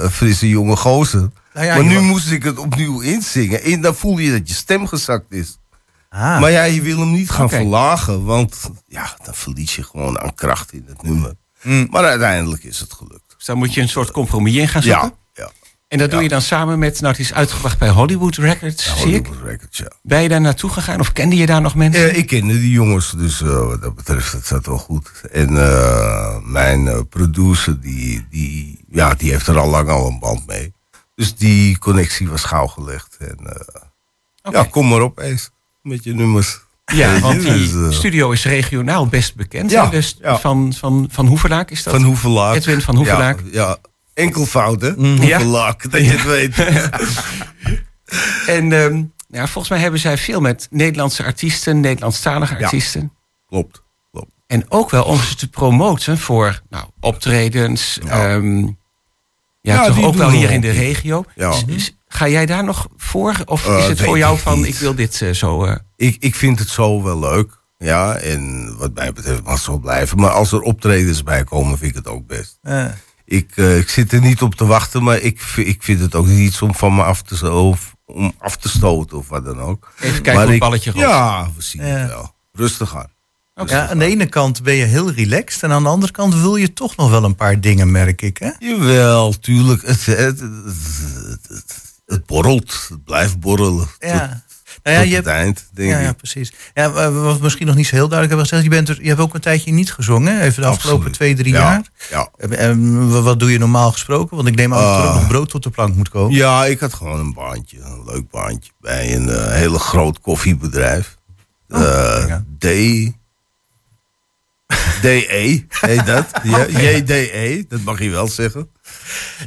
eh, 0.04 0.10
frisse 0.12 0.50
jonge 0.50 0.76
gozer. 0.76 1.30
Nou 1.54 1.66
ja, 1.66 1.76
maar 1.76 1.86
nu 1.86 2.00
moest 2.00 2.32
ik 2.32 2.44
het 2.44 2.58
opnieuw 2.58 3.00
inzingen. 3.00 3.64
En 3.64 3.82
dan 3.82 3.96
voel 3.96 4.18
je 4.18 4.32
dat 4.32 4.48
je 4.50 4.54
stem 4.54 4.88
gezakt 4.88 5.32
is. 5.32 5.58
Ah, 6.10 6.40
Maar 6.40 6.52
ja, 6.52 6.64
je 6.64 6.82
wil 6.82 7.00
hem 7.00 7.12
niet 7.12 7.30
gaan 7.30 7.50
verlagen, 7.50 8.24
want 8.24 8.70
ja, 8.88 9.18
dan 9.24 9.34
verlies 9.34 9.76
je 9.76 9.84
gewoon 9.84 10.20
aan 10.20 10.34
kracht 10.34 10.74
in 10.74 10.84
het 10.88 11.04
nummer. 11.04 11.34
Mm. 11.62 11.88
Maar 11.92 12.04
uiteindelijk 12.04 12.64
is 12.64 12.80
het 12.80 12.94
gelukt. 12.94 13.34
Dus 13.38 13.46
daar 13.46 13.58
moet 13.58 13.74
je 13.74 13.82
een 13.82 13.90
soort 13.90 14.12
compromis 14.12 14.56
in 14.56 14.68
gaan 14.68 14.82
zoeken. 14.84 15.02
Ja. 15.08 15.25
En 15.96 16.02
dat 16.02 16.12
doe 16.12 16.24
je 16.24 16.30
dan 16.30 16.42
samen 16.42 16.80
met, 16.80 17.00
nou 17.00 17.12
het 17.12 17.22
is 17.22 17.34
uitgebracht 17.34 17.78
bij 17.78 17.90
Hollywood 17.90 18.36
Records, 18.36 18.94
zie 18.98 19.14
ik. 19.14 19.26
Hollywood 19.26 19.48
Records, 19.48 19.78
ja. 19.78 19.92
Ben 20.02 20.22
je 20.22 20.30
daar 20.30 20.42
naartoe 20.42 20.70
gegaan 20.70 21.00
of 21.00 21.12
kende 21.12 21.36
je 21.36 21.46
daar 21.46 21.62
nog 21.62 21.76
mensen? 21.76 22.10
Eh, 22.10 22.18
ik 22.18 22.28
kende 22.28 22.60
die 22.60 22.72
jongens, 22.72 23.14
dus 23.18 23.42
eh, 23.42 23.68
wat 23.68 23.82
dat 23.82 23.96
betreft, 23.96 24.32
dat 24.32 24.46
zat 24.46 24.66
wel 24.66 24.78
goed. 24.78 25.12
En 25.32 25.58
eh, 25.58 26.38
mijn 26.44 26.88
eh, 26.88 27.00
producer, 27.10 27.80
die, 27.82 28.28
die, 28.30 28.80
ja, 28.90 29.14
die 29.14 29.32
heeft 29.32 29.48
er 29.48 29.58
al 29.58 29.70
lang 29.70 29.90
al 29.90 30.08
een 30.08 30.20
band 30.20 30.48
mee. 30.48 30.74
Dus 31.16 31.36
die 31.36 31.78
connectie 31.78 32.30
was 32.30 32.44
gauw 32.44 32.68
gelegd. 32.68 33.18
En 33.20 33.38
ja, 34.52 34.64
kom 34.64 34.88
maar 34.88 35.02
op 35.02 35.20
eens 35.20 35.50
met 35.82 36.04
je 36.04 36.14
nummers. 36.14 36.60
Ja, 36.86 37.20
want 37.20 37.42
die 37.42 37.72
dus, 37.72 37.96
studio 37.96 38.32
is 38.32 38.46
regionaal 38.46 39.08
best 39.08 39.36
bekend. 39.36 39.72
Ja, 39.72 39.84
hè? 39.84 39.90
Dus 39.90 40.18
ja. 40.22 40.40
van, 40.40 40.74
van, 40.74 41.08
van 41.12 41.26
Hoevelaak 41.26 41.72
is 41.72 41.84
dat? 41.84 41.94
Van 41.94 42.04
Hoevelaak. 42.04 42.56
Edwin 42.56 42.82
van 42.82 42.96
Hoevelaak. 42.96 43.40
Ja, 43.52 43.68
ja. 43.68 43.78
Enkel 44.16 44.46
fout, 44.46 44.82
hè? 44.82 44.92
Ja. 44.98 45.38
Dat 45.90 46.02
je 46.06 46.10
het 46.12 46.24
weet. 46.24 46.56
En 48.48 48.72
ehm, 48.72 49.04
ja, 49.28 49.48
volgens 49.48 49.70
mij 49.70 49.80
hebben 49.80 50.00
zij 50.00 50.18
veel 50.18 50.42
met 50.42 50.68
Nederlandse 50.72 51.24
artiesten, 51.24 51.80
Nederlandstalige 51.80 52.56
Ja. 52.58 52.64
artiesten. 52.64 53.12
Klopt, 53.48 53.84
klopt. 54.12 54.32
En 54.48 54.66
ook 54.72 54.90
wel 54.90 55.04
om 55.04 55.18
ze 55.20 55.36
te 55.36 55.50
promoten 55.50 56.18
voor 56.18 56.62
nou, 56.70 56.86
optredens. 57.00 58.00
Ja. 58.06 58.34
ehm, 58.36 58.58
ja, 58.58 58.74
Ja, 59.62 59.86
toch 59.86 60.04
ook 60.04 60.16
wel 60.16 60.30
we 60.30 60.36
hier 60.38 60.52
in 60.52 60.62
de 60.62 60.72
regio. 60.72 61.24
Ja. 61.36 61.54
Ga 62.08 62.28
jij 62.28 62.46
daar 62.46 62.64
nog 62.64 62.88
voor? 62.98 63.36
Of 63.46 63.68
Eh, 63.68 63.78
is 63.78 63.86
het 63.88 64.02
voor 64.02 64.18
jou 64.18 64.36
ik 64.36 64.42
van, 64.42 64.58
niet. 64.58 64.68
ik 64.68 64.76
wil 64.76 64.96
dit 64.96 65.22
eh, 65.22 65.32
zo... 65.32 65.64
eh, 65.66 65.76
Ik, 65.96 66.16
ik 66.20 66.36
vind 66.36 66.60
het 66.60 66.70
zo 66.70 67.04
wel 67.04 67.20
leuk. 67.20 67.64
Ja, 67.78 68.16
en 68.16 68.76
wat 68.78 68.94
mij 68.94 69.14
betreft 69.14 69.44
mag 69.44 69.54
het 69.54 69.62
zo 69.64 69.78
blijven. 69.78 70.18
Maar 70.20 70.32
als 70.32 70.52
er 70.52 70.62
optredens 70.62 71.24
bij 71.24 71.44
komen, 71.44 71.78
vind 71.78 71.90
ik 71.90 71.98
het 71.98 72.08
ook 72.08 72.28
best. 72.28 72.60
Ik, 73.26 73.52
eh, 73.56 73.78
ik 73.78 73.90
zit 73.90 74.14
er 74.14 74.22
niet 74.22 74.42
op 74.42 74.56
te 74.56 74.66
wachten, 74.66 75.04
maar 75.04 75.18
ik, 75.20 75.42
ik 75.56 75.84
vind 75.84 76.00
het 76.00 76.16
ook 76.16 76.28
niet 76.28 76.40
iets 76.40 76.62
om 76.62 76.76
van 76.76 76.96
me 76.96 77.04
af 77.04 77.22
te, 77.22 77.36
zo- 77.38 77.68
of, 77.68 77.96
om 78.06 78.34
af 78.38 78.58
te 78.58 78.70
stoten 78.70 79.18
of 79.18 79.30
wat 79.30 79.46
dan 79.46 79.60
ook. 79.60 79.92
even 80.00 80.12
kijken 80.14 80.34
Maar 80.34 80.42
hoe 80.44 80.52
het 80.52 80.60
balletje 80.60 80.92
rolt. 80.92 81.04
Ja, 81.04 81.50
we 81.56 81.62
zien 81.62 81.86
Ja. 81.86 81.94
het 81.94 82.10
wel. 82.10 82.34
Rustig 82.52 82.96
aan. 82.96 83.14
Ja, 83.68 83.90
aan 83.90 83.98
de 84.00 84.06
ene 84.06 84.26
kant 84.26 84.64
ben 84.64 84.74
je 84.74 84.84
heel 84.86 85.12
relaxed 85.12 85.64
en 85.64 85.72
aan 85.72 85.84
de 85.84 85.90
andere 85.90 86.12
kant 86.12 86.36
wil 86.36 86.56
je 86.56 86.74
toch 86.74 86.96
nog 86.96 87.10
wel 87.10 87.24
een 87.24 87.36
paar 87.36 87.62
dingen, 87.62 87.92
merk 87.92 88.22
ik. 88.22 88.38
Hè? 88.38 88.50
Jawel, 88.60 89.40
tuurlijk. 89.40 89.82
Het, 89.88 90.06
het, 90.06 90.18
het, 90.18 90.40
het, 90.40 91.48
het- 91.48 91.84
het 92.06 92.26
borrelt. 92.26 92.86
Het 92.90 93.04
blijft 93.04 93.40
borrelen. 93.40 93.88
Ja. 94.00 94.28
Tot, 94.28 94.55
Nou 94.86 94.98
ja, 94.98 95.02
tot 95.04 95.12
je 95.12 95.16
het 95.18 95.28
eind, 95.28 95.68
denk 95.74 95.90
ja, 95.90 96.14
precies. 96.14 96.54
Ja, 96.74 96.92
wa- 96.92 97.12
wat 97.12 97.38
we 97.38 97.44
misschien 97.44 97.68
nog 97.68 97.76
niet 97.76 97.88
zo 97.88 97.96
heel 97.96 98.08
duidelijk 98.10 98.30
hebben 98.30 98.48
gezegd, 98.48 98.64
je, 98.64 98.70
bent 98.70 98.90
er, 98.90 99.02
je 99.02 99.08
hebt 99.08 99.20
ook 99.22 99.34
een 99.34 99.42
tijdje 99.42 99.72
niet 99.72 99.92
gezongen, 99.94 100.42
even 100.42 100.62
de 100.62 100.68
afgelopen 100.68 100.92
Absoluut. 101.06 101.14
twee, 101.14 101.36
drie 101.36 101.54
Ja, 101.54 101.60
jaar. 101.60 101.82
Ja. 102.10 102.30
En, 102.38 102.58
en 102.58 103.10
wa- 103.10 103.22
wat 103.22 103.40
doe 103.40 103.52
je 103.52 103.58
normaal 103.60 103.92
gesproken? 103.92 104.36
Want 104.36 104.48
ik 104.48 104.56
neem 104.56 104.74
aan 104.74 104.82
dat 104.82 104.98
er 104.98 105.04
ook 105.04 105.10
Ah. 105.10 105.16
nog 105.16 105.28
brood 105.28 105.50
tot 105.50 105.64
de 105.64 105.70
plank 105.70 105.96
moet 105.96 106.10
komen. 106.10 106.36
ja, 106.36 106.66
ik 106.66 106.80
had 106.80 106.94
gewoon 106.94 107.20
een 107.20 107.34
baantje. 107.34 107.78
Een 107.82 108.04
leuk 108.06 108.30
baantje. 108.30 108.72
Bij 108.80 109.16
een 109.16 109.30
eh, 109.30 109.52
hele 109.52 109.80
groot 109.80 110.20
koffiebedrijf. 110.20 111.18
Oh, 111.70 111.82
Eh. 111.82 112.36
D. 112.60 112.66
DE, 115.02 115.66
heet 115.70 116.06
dat? 116.06 116.26
Ja, 116.44 116.66
JDE, 116.68 117.66
dat 117.70 117.80
mag 117.84 118.00
je 118.02 118.10
wel 118.10 118.28
zeggen. 118.28 118.70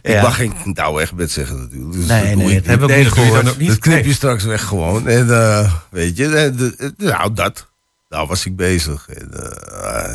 Ja. 0.02 0.16
Ik 0.16 0.22
mag 0.22 0.36
geen 0.36 0.52
nou 0.64 1.02
echt 1.02 1.14
met 1.14 1.30
zeggen 1.30 1.58
natuurlijk. 1.58 1.92
Dus 1.92 2.06
Nee, 2.06 2.34
dat 2.36 2.44
nee, 2.44 2.54
dat 2.54 2.66
heb 2.66 2.76
ik 2.76 2.82
ook 2.82 2.88
Nee, 2.88 2.98
niet 3.04 3.12
gehoord. 3.12 3.48
ook 3.48 3.56
niet. 3.58 3.68
Dat 3.68 3.78
knip 3.78 4.04
je 4.04 4.12
straks 4.12 4.44
weg 4.44 4.64
gewoon. 4.64 5.08
En 5.08 5.30
eh, 5.30 5.72
weet 5.90 6.16
je, 6.16 6.24
eh, 6.26 6.56
de- 6.58 6.74
eh, 6.78 7.06
nou 7.12 7.32
dat. 7.34 7.66
Daar 8.08 8.26
was 8.26 8.46
ik 8.46 8.56
bezig. 8.56 9.08
En, 9.08 9.28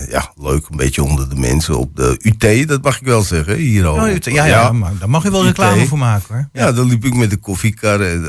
ja, 0.10 0.32
leuk, 0.36 0.68
een 0.70 0.78
beetje 0.78 1.04
onder 1.04 1.30
de 1.30 1.36
mensen 1.36 1.78
op 1.78 1.96
de 1.96 2.18
UT, 2.22 2.68
dat 2.68 2.82
mag 2.84 3.00
ik 3.00 3.06
wel 3.06 3.22
zeggen. 3.22 3.56
Hier. 3.56 3.90
Oh, 3.92 3.96
ja, 4.08 4.18
ja, 4.34 4.46
ja, 4.46 4.72
maar 4.72 4.92
daar 5.00 5.10
mag 5.10 5.24
je 5.24 5.32
wel 5.32 5.46
reclame 5.46 5.86
voor 5.86 5.98
maken 5.98 6.36
hoor. 6.36 6.50
Ja, 6.54 6.72
dan 6.72 6.88
liep 6.88 7.06
ik 7.06 7.14
met 7.16 7.30
de 7.30 7.38
koffiekar. 7.38 8.02
En, 8.02 8.24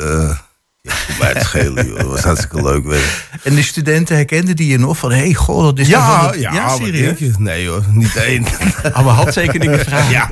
ja, 1.09 1.15
mij 1.19 1.33
het 1.33 1.43
schelen, 1.43 1.87
joh. 1.87 1.97
Dat 1.99 2.07
was 2.07 2.21
hartstikke 2.23 2.63
leuk. 2.63 3.01
En 3.43 3.55
de 3.55 3.63
studenten 3.63 4.17
herkenden 4.17 4.57
die 4.57 4.69
je 4.71 4.79
nog 4.79 4.99
van, 4.99 5.11
hé, 5.11 5.17
hey, 5.19 5.35
goh, 5.35 5.65
dat 5.65 5.79
is 5.79 5.89
toch 5.89 5.97
Ja, 5.97 6.21
wel 6.23 6.35
een- 6.35 6.41
ja, 6.41 6.67
wat 6.67 6.77
serieus. 6.77 7.19
je? 7.19 7.33
Nee 7.39 7.69
hoor, 7.69 7.83
niet 7.91 8.17
één. 8.17 8.45
Alle 8.93 9.11
handtekeningen 9.11 9.79
vragen. 9.81 10.11
ja, 10.11 10.31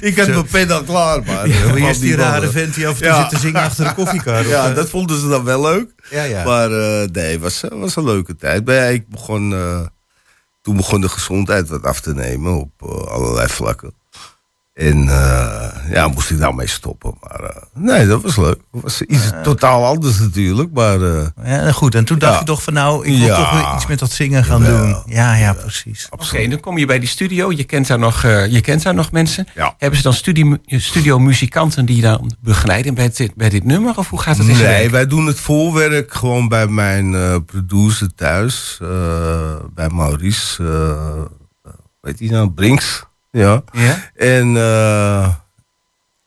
ik 0.00 0.18
had 0.18 0.28
mijn 0.28 0.46
pen 0.46 0.70
al 0.70 0.82
klaar, 0.82 1.22
maar... 1.24 1.48
Ja, 1.48 1.54
eh, 1.54 1.66
maar 1.66 1.76
eerst 1.76 2.00
die 2.00 2.10
niet 2.10 2.18
rare 2.18 2.50
vent 2.50 2.74
die 2.74 2.86
af 2.88 2.92
en 2.94 2.98
toe 2.98 3.06
Ja. 3.06 3.20
zit 3.20 3.30
te 3.30 3.38
zingen 3.38 3.60
achter 3.62 3.84
de 3.84 3.94
koffiekar. 3.94 4.40
of, 4.40 4.48
Ja, 4.48 4.68
eh, 4.68 4.74
dat 4.74 4.88
vonden 4.90 5.20
ze 5.20 5.28
dan 5.28 5.44
wel 5.44 5.60
leuk. 5.62 5.90
ja, 6.10 6.22
ja. 6.22 6.44
Maar 6.44 6.70
eh, 6.72 7.08
nee, 7.12 7.32
het 7.32 7.40
was, 7.40 7.64
was 7.70 7.96
een 7.96 8.04
leuke 8.04 8.36
tijd. 8.36 8.64
Maar 8.64 8.74
ja, 8.74 8.82
ik 8.84 9.08
begon, 9.08 9.52
eh, 9.52 9.80
toen 10.62 10.76
begon 10.76 11.00
de 11.00 11.08
gezondheid 11.08 11.68
wat 11.68 11.82
af 11.82 12.00
te 12.00 12.14
nemen 12.14 12.54
op 12.60 12.70
eh, 12.78 12.88
allerlei 13.12 13.48
vlakken. 13.48 13.94
En 14.72 15.08
eh, 15.08 15.90
ja, 15.90 16.08
moest 16.08 16.30
ik 16.30 16.38
daarmee 16.38 16.66
stoppen. 16.66 17.14
Maar 17.20 17.40
eh, 17.50 17.62
nee, 17.74 18.06
dat 18.06 18.22
was 18.22 18.36
leuk. 18.36 18.58
Het 18.72 18.82
was 18.82 19.02
iets 19.02 19.30
totaal 19.42 19.86
anders 19.86 20.18
natuurlijk. 20.18 20.72
Maar 20.72 21.02
eh, 21.02 21.26
Ja, 21.44 21.72
goed, 21.72 21.94
en 21.94 22.04
toen 22.04 22.18
dacht 22.18 22.32
Ja. 22.32 22.38
je 22.38 22.44
toch 22.44 22.62
van 22.62 22.72
nou, 22.72 23.06
ik 23.06 23.18
wil 23.18 23.26
Ja. 23.26 23.36
toch 23.36 23.52
weer 23.52 23.74
iets 23.74 23.86
met 23.86 23.98
dat 23.98 24.10
zingen 24.10 24.44
gaan 24.44 24.64
doen. 24.64 24.96
Ja, 25.06 25.34
ja, 25.34 25.52
precies. 25.52 26.06
Oké, 26.10 26.36
en 26.36 26.50
dan 26.50 26.60
kom 26.60 26.78
je 26.78 26.86
bij 26.86 26.98
die 26.98 27.08
studio. 27.08 27.50
Je 27.52 27.64
kent 27.64 27.86
daar 27.86 27.98
nog, 27.98 28.24
eh, 28.24 28.46
je 28.46 28.60
kent 28.60 28.82
daar 28.82 28.94
nog 28.94 29.12
mensen. 29.12 29.46
Ja. 29.54 29.74
Hebben 29.78 29.96
ze 29.98 30.04
dan 30.04 30.14
studie, 30.14 30.58
studio 30.66 31.18
muzikanten 31.18 31.86
die 31.86 31.96
je 31.96 32.02
dan 32.02 32.36
begeleiden 32.40 32.94
bij 32.94 33.10
dit, 33.14 33.34
bij 33.34 33.48
dit 33.48 33.64
nummer? 33.64 33.96
Of 33.98 34.08
hoe 34.08 34.20
gaat 34.20 34.36
het 34.38 34.46
in 34.46 34.52
nee, 34.54 34.62
werk? 34.62 34.90
wij 34.90 35.06
doen 35.06 35.26
het 35.26 35.40
voorwerk 35.40 36.14
gewoon 36.14 36.48
bij 36.48 36.66
mijn 36.66 37.14
eh, 37.14 37.36
producer 37.46 38.14
thuis. 38.14 38.78
eh, 38.82 38.88
bij 39.74 39.88
Maurice. 39.88 40.64
eh 40.64 41.72
weet 42.00 42.18
je 42.18 42.30
nou, 42.30 42.50
Brinks. 42.50 43.04
Ja. 43.32 43.62
Ja? 43.72 44.10
En 44.14 44.56
eh, 44.56 45.28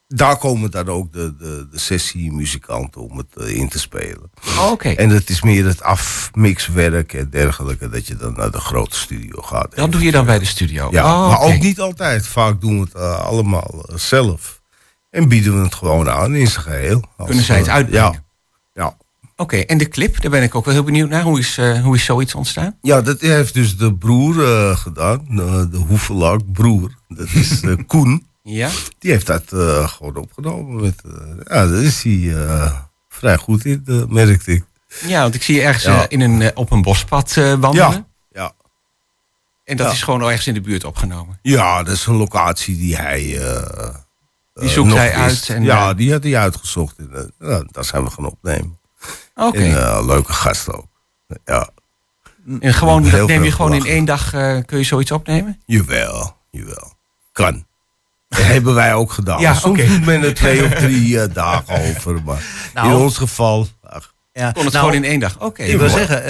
daar 0.08 0.38
komen 0.38 0.72
dan 0.72 0.88
ook 0.90 1.14
de, 1.14 1.36
de, 1.38 1.68
de 1.72 1.80
sessiemuzikanten 1.80 3.02
om 3.02 3.18
het 3.18 3.36
eh, 3.38 3.56
in 3.56 3.70
te 3.70 3.80
spelen. 3.80 4.32
Oh, 4.48 4.72
Oké, 4.72 4.90
En 4.90 5.10
het 5.10 5.30
is 5.30 5.42
meer 5.42 5.66
het 5.66 5.82
afmixwerk 5.84 7.14
en 7.14 7.30
dergelijke, 7.30 7.90
dat 7.90 8.08
je 8.08 8.16
dan 8.16 8.34
naar 8.34 8.52
de 8.52 8.60
grote 8.60 8.96
studio 8.96 9.42
gaat. 9.42 9.76
dat 9.76 9.92
doe 9.92 10.04
je 10.04 10.12
dan 10.12 10.26
bij 10.26 10.40
de 10.40 10.46
studio. 10.46 10.88
Ja, 10.92 11.04
Oh, 11.24 11.30
maar 11.30 11.40
ook 11.40 11.60
niet 11.60 11.80
altijd. 11.80 12.28
Vaak 12.28 12.62
doen 12.62 12.74
we 12.76 12.82
het 12.86 12.94
eh, 12.94 13.20
allemaal 13.20 13.86
zelf. 13.96 14.62
En 15.10 15.28
bieden 15.28 15.58
we 15.58 15.64
het 15.64 15.76
gewoon 15.76 16.10
aan 16.10 16.36
in 16.36 16.48
zijn 16.48 16.64
geheel. 16.64 17.04
Als, 17.18 17.28
Kunnen 17.28 17.46
zij 17.46 17.58
het 17.58 17.70
uitbrengen? 17.70 18.24
Ja, 18.74 18.84
ja. 18.84 18.98
Oké, 19.38 19.58
en 19.58 19.78
de 19.78 19.88
clip, 19.88 20.22
daar 20.22 20.32
ben 20.32 20.44
ik 20.44 20.56
ook 20.56 20.66
wel 20.66 20.74
heel 20.74 20.84
benieuwd 20.84 21.10
naar. 21.10 21.24
Hoe 21.24 21.40
is, 21.40 21.58
eh, 21.58 21.84
hoe 21.84 21.96
is 21.96 22.06
zoiets 22.06 22.36
ontstaan? 22.36 22.78
ja, 22.82 23.02
dat 23.02 23.22
heeft 23.22 23.54
dus 23.54 23.78
de 23.78 23.94
broer 23.96 24.44
eh, 24.46 24.78
gedaan. 24.78 25.26
De, 25.30 25.68
de 25.72 25.78
Hoevelaak 25.78 26.52
broer. 26.54 26.92
Dat 27.08 27.28
is 27.34 27.62
eh, 27.62 27.74
Koen. 27.88 28.28
Ja. 28.44 28.70
Die 29.00 29.12
heeft 29.12 29.26
dat 29.28 29.44
eh, 29.54 29.88
gewoon 29.88 30.16
opgenomen. 30.16 30.82
Met, 30.82 31.02
eh, 31.06 31.12
ja, 31.44 31.68
daar 31.68 31.82
is 31.84 32.04
hij 32.04 32.34
eh, 32.46 32.74
vrij 33.10 33.38
goed 33.38 33.66
in, 33.66 33.84
eh, 33.86 34.04
merkte 34.08 34.52
ik. 34.52 34.64
Ja, 35.08 35.22
want 35.22 35.36
ik 35.36 35.44
zie 35.44 35.56
je 35.56 35.62
ergens 35.62 35.84
Ja. 35.84 36.02
eh, 36.02 36.06
in 36.08 36.22
een, 36.22 36.42
eh, 36.42 36.50
op 36.54 36.72
een 36.72 36.82
bospad 36.82 37.38
eh, 37.38 37.54
wandelen. 37.54 37.76
Ja, 37.92 38.06
ja. 38.32 38.52
En 39.64 39.78
dat 39.78 39.88
Ja. 39.88 39.92
is 39.94 40.02
gewoon 40.04 40.22
ergens 40.22 40.48
in 40.48 40.54
de 40.54 40.62
buurt 40.62 40.84
opgenomen. 40.84 41.40
ja, 41.42 41.84
dat 41.84 41.94
is 41.96 42.06
een 42.06 42.16
locatie 42.16 42.78
die 42.78 42.96
hij. 42.96 43.22
eh, 43.42 43.94
Die 44.54 44.64
eh, 44.64 44.70
zoekt 44.70 44.94
hij 44.94 45.14
uit. 45.14 45.50
En, 45.50 45.64
ja, 45.64 45.90
eh, 45.90 45.98
die 45.98 46.12
had 46.12 46.24
hij 46.24 46.38
uitgezocht. 46.38 46.98
En, 46.98 47.10
eh, 47.40 47.50
ja, 47.50 47.64
daar 47.72 47.86
zijn 47.86 48.04
we 48.04 48.10
gaan 48.10 48.26
opnemen. 48.26 48.80
Oké. 49.36 49.60
Eh, 49.64 50.06
leuke 50.06 50.34
gast 50.34 50.74
ook. 50.74 50.86
Ja. 51.46 51.70
En 52.60 52.74
gewoon, 52.74 53.10
dat 53.10 53.28
neem 53.28 53.44
je 53.44 53.52
gewoon 53.52 53.74
in 53.74 53.86
één 53.86 54.06
dag, 54.06 54.34
eh, 54.34 54.58
kun 54.66 54.78
je 54.78 54.84
zoiets 54.84 55.12
opnemen? 55.12 55.62
Jawel, 55.66 56.38
jawel. 56.52 56.94
Kan. 57.32 57.66
Dat 58.30 58.42
hebben 58.54 58.74
wij 58.74 58.94
ook 58.94 59.12
gedaan. 59.12 59.40
Ja, 59.40 59.54
Soms 59.54 59.86
doet 59.86 60.06
men 60.06 60.24
er 60.24 60.34
twee 60.34 60.64
of 60.66 60.72
drie 60.72 61.22
eh, 61.22 61.34
dagen 61.34 61.76
over. 61.90 62.22
Maar 62.24 62.44
Nou. 62.74 62.88
in 62.90 62.96
ons 62.96 63.18
geval... 63.18 63.68
Ja, 64.40 64.52
Kon 64.52 64.64
het 64.64 64.74
nou, 64.74 64.86
gewoon 64.86 65.04
in 65.04 65.10
één 65.10 65.20
dag? 65.20 65.40
Oké. 65.40 65.64
Ik 65.64 65.78
wil 65.78 65.90
zeggen, 65.90 66.24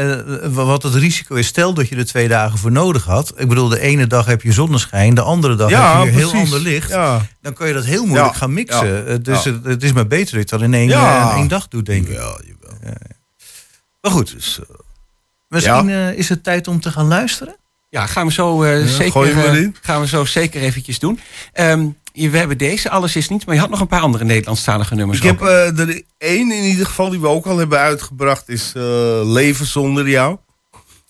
eh, 0.44 0.50
wat 0.54 0.84
het 0.84 0.94
risico 0.94 1.36
is, 1.36 1.48
stel 1.48 1.74
dat 1.74 1.88
je 1.90 1.96
er 1.96 2.06
twee 2.06 2.28
dagen 2.28 2.58
voor 2.60 2.72
nodig 2.72 3.04
had. 3.06 3.34
Ik 3.38 3.48
bedoel, 3.48 3.68
de 3.70 3.80
ene 3.80 4.08
dag 4.08 4.26
heb 4.26 4.42
je 4.42 4.52
zonneschijn, 4.52 5.16
de 5.16 5.22
andere 5.22 5.56
dag 5.56 5.70
heb 5.70 6.04
je 6.06 6.12
heel 6.20 6.34
ander 6.34 6.60
licht. 6.60 6.90
Ja, 6.90 7.26
Dan 7.42 7.54
kan 7.54 7.68
je 7.68 7.74
dat 7.74 7.86
heel 7.86 8.06
moeilijk 8.06 8.32
Ja, 8.32 8.38
gaan 8.38 8.54
mixen. 8.54 8.88
ja, 8.88 9.04
Eh, 9.04 9.16
dus 9.22 9.44
ja. 9.44 9.52
het, 9.52 9.66
het 9.66 9.84
is 9.84 9.94
maar 9.94 10.08
beter 10.08 10.36
dat 10.38 10.50
je 10.50 10.56
dat 10.58 10.66
in 10.66 10.74
één, 10.74 10.88
Ja. 10.88 11.26
eh, 11.26 11.32
in 11.32 11.38
één 11.38 11.48
dag 11.48 11.68
doet, 11.68 11.86
denk 11.86 12.08
ik. 12.08 12.14
jawel, 12.14 12.40
jawel. 12.46 12.94
Maar 14.02 14.12
goed, 14.12 14.32
Dus, 14.32 14.60
misschien 15.48 15.90
eh, 15.90 16.12
is 16.14 16.30
het 16.30 16.44
tijd 16.44 16.68
om 16.68 16.80
te 16.80 16.92
gaan 16.92 17.08
luisteren. 17.08 17.56
Ja, 17.90 18.06
gaan 18.06 18.26
we 18.28 18.34
zo, 18.34 18.64
eh, 18.64 18.86
zeker, 18.86 19.38
eh, 19.56 19.68
gaan 19.82 20.02
we 20.02 20.08
zo 20.08 20.26
zeker 20.26 20.62
eventjes 20.62 21.00
doen. 21.00 21.20
Ehm, 21.54 21.80
je- 21.80 21.94
we 22.16 22.38
hebben 22.38 22.58
deze, 22.58 22.90
alles 22.90 23.16
is 23.16 23.30
niet, 23.30 23.46
maar 23.46 23.56
je 23.56 23.62
had 23.62 23.70
nog 23.70 23.80
een 23.80 23.88
paar 23.88 24.02
andere 24.02 24.24
Nederlandstalige 24.24 24.96
nummers. 24.96 25.18
ik 25.20 25.24
heb 25.24 25.42
eh, 25.42 25.80
er 25.80 26.02
één 26.18 26.52
in 26.52 26.64
ieder 26.64 26.86
geval 26.86 27.10
die 27.10 27.20
we 27.20 27.28
ook 27.28 27.46
al 27.46 27.58
hebben 27.58 27.80
uitgebracht. 27.80 28.50
Is 28.50 28.72
eh, 28.76 28.84
Leven 29.24 29.66
zonder 29.66 30.10
jou. 30.10 30.38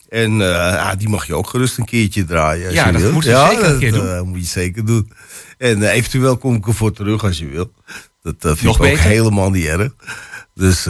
En 0.10 0.32
eh, 0.32 0.48
ja, 0.48 0.96
die 0.96 1.10
mag 1.10 1.28
je 1.28 1.36
ook 1.36 1.48
gerust 1.48 1.78
een 1.78 1.86
keertje 1.86 2.26
draaien. 2.26 2.66
Als 2.66 2.76
Ja, 2.76 2.86
je 2.86 2.92
dat 2.92 3.02
wilt. 3.02 3.14
moeten 3.14 3.32
we 3.32 3.48
zeker 3.50 3.64
een 3.66 3.70
dat, 3.72 3.80
keer 3.80 3.92
doen. 3.92 4.28
moet 4.28 4.40
je 4.40 4.46
zeker 4.46 4.86
doen. 4.86 5.12
En 5.58 5.84
eventueel 5.84 6.38
kom 6.38 6.56
ik 6.56 6.68
ervoor 6.68 6.92
terug 6.92 7.24
als 7.24 7.38
je 7.38 7.48
wil. 7.48 7.72
Dat 8.22 8.36
vind 8.40 8.62
Nog 8.62 8.86
ik 8.86 8.92
ook 8.92 8.98
helemaal 8.98 9.50
niet 9.50 9.66
erg. 9.66 9.92
Dus 10.54 10.84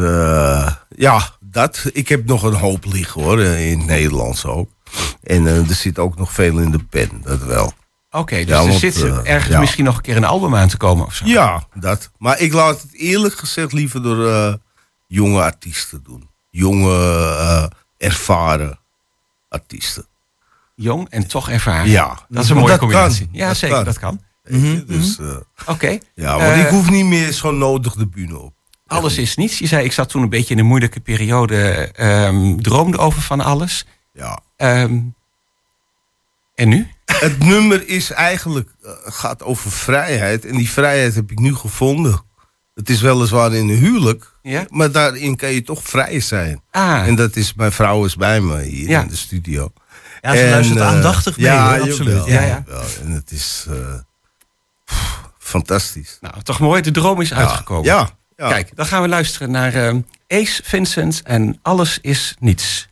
ja, 0.95 1.29
dat. 1.39 1.83
Ik 1.93 2.07
heb 2.09 2.25
nog 2.25 2.43
een 2.43 2.53
hoop 2.53 2.85
liggen 2.85 3.21
hoor, 3.21 3.41
in 3.41 3.77
het 3.77 3.87
Nederlands 3.87 4.45
ook. 4.45 4.69
En 5.23 5.45
er 5.45 5.65
zit 5.75 5.99
ook 5.99 6.17
nog 6.17 6.31
veel 6.33 6.57
in 6.59 6.71
de 6.71 6.83
pen, 6.89 7.09
dat 7.23 7.43
wel. 7.43 7.73
Oké, 8.15 8.35
dus 8.35 8.45
Ja, 8.47 8.59
er 8.61 8.67
want, 8.67 8.79
zit 8.79 9.01
eh, 9.03 9.17
ergens 9.23 9.53
ja. 9.53 9.59
misschien 9.59 9.83
nog 9.83 9.95
een 9.95 10.01
keer 10.01 10.17
een 10.17 10.23
album 10.25 10.55
aan 10.55 10.67
te 10.67 10.77
komen 10.77 11.05
of 11.05 11.13
zo. 11.15 11.25
Ja, 11.25 11.63
dat. 11.73 12.11
Maar 12.17 12.39
ik 12.39 12.53
laat 12.53 12.81
het 12.81 12.93
eerlijk 12.93 13.35
gezegd 13.35 13.71
liever 13.73 14.03
door 14.03 14.27
eh, 14.27 14.53
jonge 15.07 15.41
artiesten 15.41 16.03
doen. 16.03 16.29
Jonge, 16.49 16.95
eh, 17.39 17.65
ervaren 17.97 18.79
artiesten. 19.49 20.05
Jong 20.75 21.09
en 21.09 21.27
toch 21.27 21.49
ervaren. 21.49 21.89
Ja. 21.89 22.19
Dat 22.29 22.43
is 22.43 22.49
een 22.49 22.57
mooie 22.57 22.77
combinatie. 22.77 23.25
kan. 23.25 23.35
Ja, 23.35 23.47
Dat 23.47 23.57
zeker, 23.57 23.75
kan. 23.75 23.85
dat 23.85 23.99
kan. 23.99 24.21
Mhm, 24.49 24.85
Dus, 24.85 25.19
eh, 25.19 25.25
Oké. 25.65 25.97
ja, 26.13 26.37
want 26.39 26.55
ik 26.61 26.67
hoef 26.67 26.89
niet 26.89 27.05
meer 27.05 27.31
zo 27.31 27.51
nodig 27.51 27.93
de 27.93 28.07
bühne 28.07 28.37
op. 28.39 28.53
Alles 28.87 29.17
is 29.17 29.35
niets. 29.35 29.59
Je 29.59 29.67
zei, 29.67 29.85
ik 29.85 29.91
zat 29.91 30.09
toen 30.09 30.21
een 30.21 30.29
beetje 30.29 30.53
in 30.53 30.59
een 30.59 30.65
moeilijke 30.65 30.99
periode. 30.99 31.57
ehm, 31.95 32.55
droomde 32.57 32.97
over 32.97 33.21
van 33.21 33.41
alles. 33.41 33.85
Ja. 34.13 34.39
Ehm, 34.57 34.99
en 36.55 36.69
nu? 36.69 36.87
Het 37.05 37.39
nummer 37.39 37.87
is 37.87 38.11
eigenlijk, 38.11 38.69
eh, 38.83 38.91
gaat 39.03 39.43
over 39.43 39.71
vrijheid. 39.71 40.45
En 40.45 40.55
die 40.57 40.69
vrijheid 40.69 41.15
heb 41.15 41.31
ik 41.31 41.39
nu 41.39 41.55
gevonden. 41.55 42.21
Het 42.73 42.89
is 42.89 43.01
weliswaar 43.01 43.53
in 43.53 43.69
een 43.69 43.77
huwelijk. 43.77 44.31
Ja? 44.41 44.65
Maar 44.69 44.91
daarin 44.91 45.35
kan 45.35 45.51
je 45.51 45.61
toch 45.61 45.83
vrij 45.83 46.19
zijn. 46.19 46.61
Ah, 46.71 47.07
En 47.07 47.15
dat 47.15 47.35
is, 47.35 47.53
mijn 47.53 47.71
vrouw 47.71 48.05
is 48.05 48.15
bij 48.15 48.41
me 48.41 48.61
hier 48.61 48.89
Ja. 48.89 49.01
in 49.01 49.07
de 49.07 49.15
studio. 49.15 49.71
Ja, 50.21 50.31
ze 50.35 50.43
En, 50.43 50.49
luistert 50.49 50.79
eh, 50.79 50.87
aandachtig 50.87 51.37
mee, 51.37 51.45
ja, 51.45 51.77
hoor, 51.77 51.81
absoluut. 51.89 52.25
Ja, 52.25 52.41
ja. 52.41 52.63
En 53.01 53.11
het 53.11 53.31
is 53.31 53.65
eh, 53.69 53.75
pff, 54.85 55.21
fantastisch. 55.39 56.17
nou, 56.21 56.41
toch 56.43 56.59
mooi. 56.59 56.81
De 56.81 56.91
droom 56.91 57.21
is 57.21 57.33
uitgekomen. 57.33 57.83
Ja, 57.85 58.09
ja. 58.35 58.47
Kijk, 58.49 58.75
dan 58.75 58.85
gaan 58.85 59.01
we 59.01 59.07
luisteren 59.07 59.51
naar 59.51 59.93
Ace 60.27 60.61
Vincent 60.65 61.21
en 61.23 61.59
Alles 61.61 61.97
is 62.01 62.35
niets. 62.39 62.87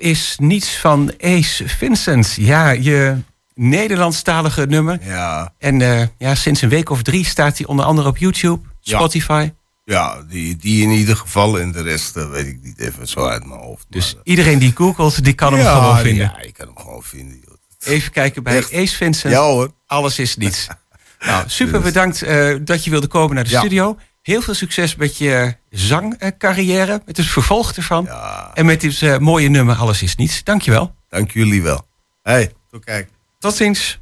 Is 0.00 0.36
niets 0.40 0.76
van 0.76 1.12
Ace 1.20 1.68
Vincent. 1.68 2.34
Ja, 2.38 2.70
je 2.70 3.16
Nederlandstalige 3.54 4.66
nummer. 4.66 4.98
Ja, 5.02 5.52
En 5.58 5.82
eh, 5.82 6.06
ja, 6.18 6.34
sinds 6.34 6.62
een 6.62 6.68
week 6.68 6.90
of 6.90 7.02
drie 7.02 7.24
staat 7.24 7.58
hij 7.58 7.66
onder 7.66 7.84
andere 7.84 8.08
op 8.08 8.16
YouTube. 8.18 8.68
Spotify. 8.80 9.50
ja 9.84 10.22
die, 10.28 10.56
die 10.56 10.82
in 10.82 10.90
ieder 10.90 11.16
geval. 11.16 11.58
En 11.60 11.72
de 11.72 11.82
rest 11.82 12.16
eh, 12.16 12.30
weet 12.30 12.46
ik 12.46 12.58
niet 12.62 12.78
even 12.78 13.08
zo 13.08 13.26
uit 13.26 13.46
mijn 13.46 13.60
hoofd. 13.60 13.86
Dus 13.88 14.14
maar, 14.14 14.22
iedereen 14.24 14.58
die 14.58 14.72
googelt, 14.76 15.24
die 15.24 15.32
kan 15.32 15.56
eh, 15.56 15.64
hem 15.64 15.74
gewoon 15.80 15.98
vinden. 15.98 16.24
Ja, 16.24 16.40
ik 16.40 16.54
kan 16.54 16.66
hem 16.66 16.78
gewoon 16.78 17.02
vinden. 17.02 17.40
joh. 17.44 17.54
Even 17.94 18.12
kijken 18.12 18.42
bij 18.42 18.56
Echt? 18.56 18.74
Ace 18.74 18.96
Vincent. 18.96 19.32
Ja 19.34 19.40
hoor. 19.42 19.72
Alles 19.86 20.18
is 20.18 20.36
niets. 20.36 20.66
nou, 21.20 21.44
super 21.46 21.80
bedankt 21.80 22.22
eh, 22.22 22.54
dat 22.60 22.84
je 22.84 22.90
wilde 22.90 23.06
komen 23.06 23.34
naar 23.34 23.44
de 23.44 23.50
Ja. 23.50 23.58
studio. 23.58 23.96
Heel 24.22 24.42
veel 24.42 24.54
succes 24.54 24.96
met 24.96 25.18
je 25.18 25.56
zangcarrière, 25.70 27.02
met 27.06 27.16
het 27.16 27.26
vervolg 27.26 27.72
ervan. 27.72 28.04
Ja, 28.04 28.50
En 28.54 28.66
met 28.66 28.80
dit 28.80 29.02
eh, 29.02 29.18
mooie 29.18 29.48
nummer 29.48 29.76
Alles 29.76 30.02
is 30.02 30.16
niets. 30.16 30.44
Dankjewel. 30.44 30.94
dank 31.08 31.30
jullie 31.30 31.62
wel. 31.62 31.86
Hey, 32.22 32.52
tot 32.70 32.84
kijk. 32.84 33.08
Tot 33.38 33.54
ziens. 33.54 33.98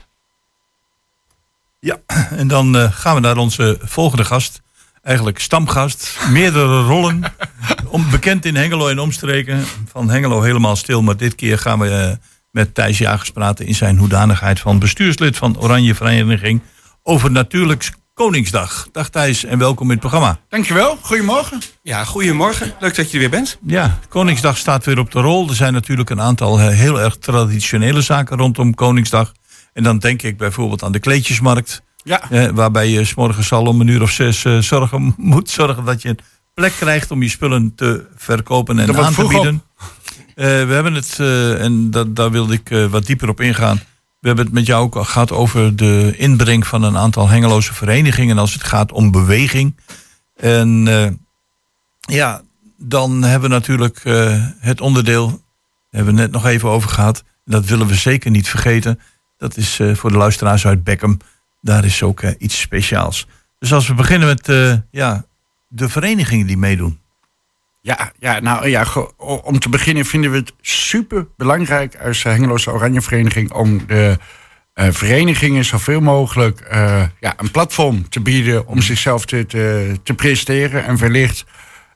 Ja, 1.80 1.98
en 2.30 2.48
dan 2.48 2.76
eh, 2.76 2.92
gaan 2.92 3.14
we 3.14 3.20
naar 3.20 3.36
onze 3.36 3.78
volgende 3.82 4.24
gast. 4.24 4.60
Eigenlijk 5.02 5.38
stamgast, 5.38 6.18
meerdere 6.30 6.82
rollen. 6.82 7.22
Om, 7.86 8.10
bekend 8.10 8.44
in 8.44 8.56
Hengelo 8.56 8.88
en 8.88 8.98
omstreken. 8.98 9.64
Van 9.90 10.10
Hengelo 10.10 10.42
helemaal 10.42 10.76
stil. 10.76 11.02
Maar 11.02 11.16
dit 11.16 11.34
keer 11.34 11.58
gaan 11.58 11.78
we 11.78 11.90
eh, 11.90 12.16
met 12.50 12.74
Thijs 12.74 12.98
Jagers 12.98 13.30
praten... 13.30 13.66
in 13.66 13.74
zijn 13.74 13.96
hoedanigheid 13.98 14.60
van 14.60 14.78
bestuurslid 14.78 15.36
van 15.36 15.58
Oranje 15.60 15.94
Vereniging... 15.94 16.60
over 17.02 17.30
natuurlijk 17.30 17.90
Koningsdag. 18.18 18.88
Dag 18.92 19.08
Thijs 19.08 19.44
en 19.44 19.58
welkom 19.58 19.84
in 19.84 19.90
het 19.90 20.00
programma. 20.00 20.38
Dankjewel, 20.48 20.98
goedemorgen. 21.00 21.60
Ja, 21.82 22.04
goedemorgen. 22.04 22.74
Leuk 22.80 22.94
dat 22.94 23.06
je 23.06 23.12
er 23.12 23.18
weer 23.18 23.30
bent. 23.30 23.58
Ja, 23.66 23.98
Koningsdag 24.08 24.58
staat 24.58 24.84
weer 24.84 24.98
op 24.98 25.10
de 25.10 25.20
rol. 25.20 25.48
Er 25.48 25.54
zijn 25.54 25.72
natuurlijk 25.72 26.10
een 26.10 26.20
aantal 26.20 26.58
eh, 26.58 26.68
heel 26.68 27.00
erg 27.00 27.16
traditionele 27.16 28.00
zaken 28.00 28.36
rondom 28.36 28.74
Koningsdag. 28.74 29.32
En 29.72 29.82
dan 29.82 29.98
denk 29.98 30.22
ik 30.22 30.36
bijvoorbeeld 30.36 30.82
aan 30.82 30.92
de 30.92 30.98
kleedjesmarkt... 30.98 31.82
Ja, 32.04 32.30
Eh, 32.30 32.48
waarbij 32.48 32.88
je 32.88 33.04
s 33.04 33.14
morgens 33.14 33.52
al 33.52 33.66
om 33.66 33.80
een 33.80 33.86
uur 33.88 34.02
of 34.02 34.10
zes 34.10 34.44
eh, 34.44 34.58
zorgen, 34.58 35.14
moet 35.16 35.50
zorgen 35.50 35.84
dat 35.84 36.02
je 36.02 36.08
een 36.08 36.18
plek 36.54 36.72
krijgt 36.72 37.10
om 37.10 37.22
je 37.22 37.28
spullen 37.28 37.72
te 37.74 38.06
verkopen 38.16 38.78
en 38.78 38.86
Dat 38.86 38.96
aan 38.96 39.14
te 39.14 39.26
bieden. 39.26 39.62
Eh, 40.34 40.46
we 40.46 40.72
hebben 40.74 40.94
het, 40.94 41.16
eh, 41.18 41.64
en 41.64 41.90
dat, 41.90 42.16
daar 42.16 42.30
wilde 42.30 42.54
ik 42.54 42.70
eh, 42.70 42.86
wat 42.86 43.06
dieper 43.06 43.28
op 43.28 43.40
ingaan. 43.40 43.80
We 44.20 44.26
hebben 44.26 44.44
het 44.44 44.54
met 44.54 44.66
jou 44.66 44.84
ook 44.84 44.96
al 44.96 45.04
gehad 45.04 45.32
over 45.32 45.76
de 45.76 46.14
inbreng 46.16 46.66
van 46.66 46.82
een 46.82 46.96
aantal 46.96 47.28
hengeloze 47.28 47.74
verenigingen 47.74 48.38
als 48.38 48.52
het 48.52 48.64
gaat 48.64 48.92
om 48.92 49.10
beweging. 49.10 49.76
En 50.36 50.88
eh, 50.88 51.10
ja, 52.00 52.42
dan 52.76 53.22
hebben 53.22 53.48
we 53.48 53.54
natuurlijk 53.54 54.00
eh, 54.04 54.44
het 54.58 54.80
onderdeel, 54.80 55.28
daar 55.28 55.38
hebben 55.90 56.14
we 56.14 56.20
net 56.20 56.30
nog 56.30 56.46
even 56.46 56.68
over 56.68 56.90
gehad. 56.90 57.24
Dat 57.44 57.64
willen 57.64 57.86
we 57.86 57.94
zeker 57.94 58.30
niet 58.30 58.48
vergeten. 58.48 59.00
Dat 59.36 59.56
is 59.56 59.80
eh, 59.80 59.94
voor 59.94 60.10
de 60.10 60.16
luisteraars 60.16 60.66
uit 60.66 60.84
Beckham. 60.84 61.18
Daar 61.60 61.84
is 61.84 62.02
ook 62.02 62.22
iets 62.22 62.60
speciaals. 62.60 63.26
Dus 63.58 63.72
als 63.72 63.88
we 63.88 63.94
beginnen 63.94 64.28
met 64.28 64.46
ja, 64.90 65.24
de 65.68 65.88
verenigingen 65.88 66.46
die 66.46 66.56
meedoen. 66.56 66.98
Ja, 67.80 68.12
ja, 68.18 68.40
nou 68.40 68.68
ja, 68.68 68.86
om 69.42 69.58
te 69.58 69.68
beginnen 69.68 70.04
vinden 70.04 70.30
we 70.30 70.36
het 70.36 70.52
super 70.60 71.26
belangrijk 71.36 71.96
als 71.96 72.22
Hengeloze 72.22 72.72
Oranje 72.72 73.00
Vereniging 73.00 73.52
om 73.52 73.86
de 73.86 74.18
eh, 74.78 74.86
verenigingen 74.90 75.64
zoveel 75.64 76.00
mogelijk 76.00 76.60
eh, 76.60 77.02
ja, 77.20 77.34
een 77.36 77.50
platform 77.50 78.08
te 78.08 78.20
bieden 78.20 78.66
om 78.66 78.82
zichzelf 78.82 79.24
te, 79.24 79.46
te, 79.46 79.94
te 80.02 80.14
presteren 80.14 80.84
en 80.84 80.98
wellicht 80.98 81.44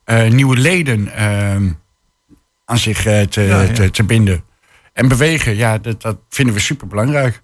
eh, 0.05 0.31
nieuwe 0.31 0.57
leden 0.57 1.15
eh, 1.15 1.55
aan 2.65 2.79
zich 2.79 3.03
te, 3.03 3.41
Ja, 3.41 3.61
ja. 3.63 3.73
Te, 3.73 3.91
te 3.91 4.05
binden. 4.05 4.45
En 4.93 5.09
bewegen, 5.09 5.57
ja, 5.57 5.79
dat, 5.79 6.03
dat 6.03 6.19
vinden 6.29 6.55
we 6.55 6.61
super 6.61 6.87
belangrijk. 6.87 7.43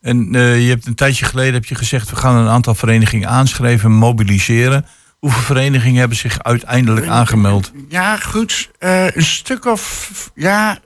En 0.00 0.32
je 0.32 0.68
hebt 0.68 0.86
een 0.86 0.94
tijdje 0.94 1.24
geleden 1.24 1.54
heb 1.54 1.64
je 1.64 1.74
gezegd... 1.74 2.10
we 2.10 2.16
gaan 2.16 2.36
een 2.36 2.48
aantal 2.48 2.74
verenigingen 2.74 3.28
aanschrijven, 3.28 3.92
mobiliseren. 3.92 4.86
Hoeveel 5.18 5.42
verenigingen 5.42 5.98
hebben 5.98 6.16
zich 6.18 6.42
uiteindelijk 6.42 7.06
aangemeld? 7.06 7.72
Ja, 7.88 8.16
goed. 8.16 8.70
eh, 8.78 9.10
een 9.10 9.22
stuk 9.24 9.64
of 9.64 10.10
ja, 10.34 10.78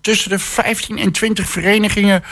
tussen 0.00 0.30
de 0.30 0.38
15 0.38 0.98
en 0.98 1.12
20 1.12 1.48
verenigingen 1.48 2.22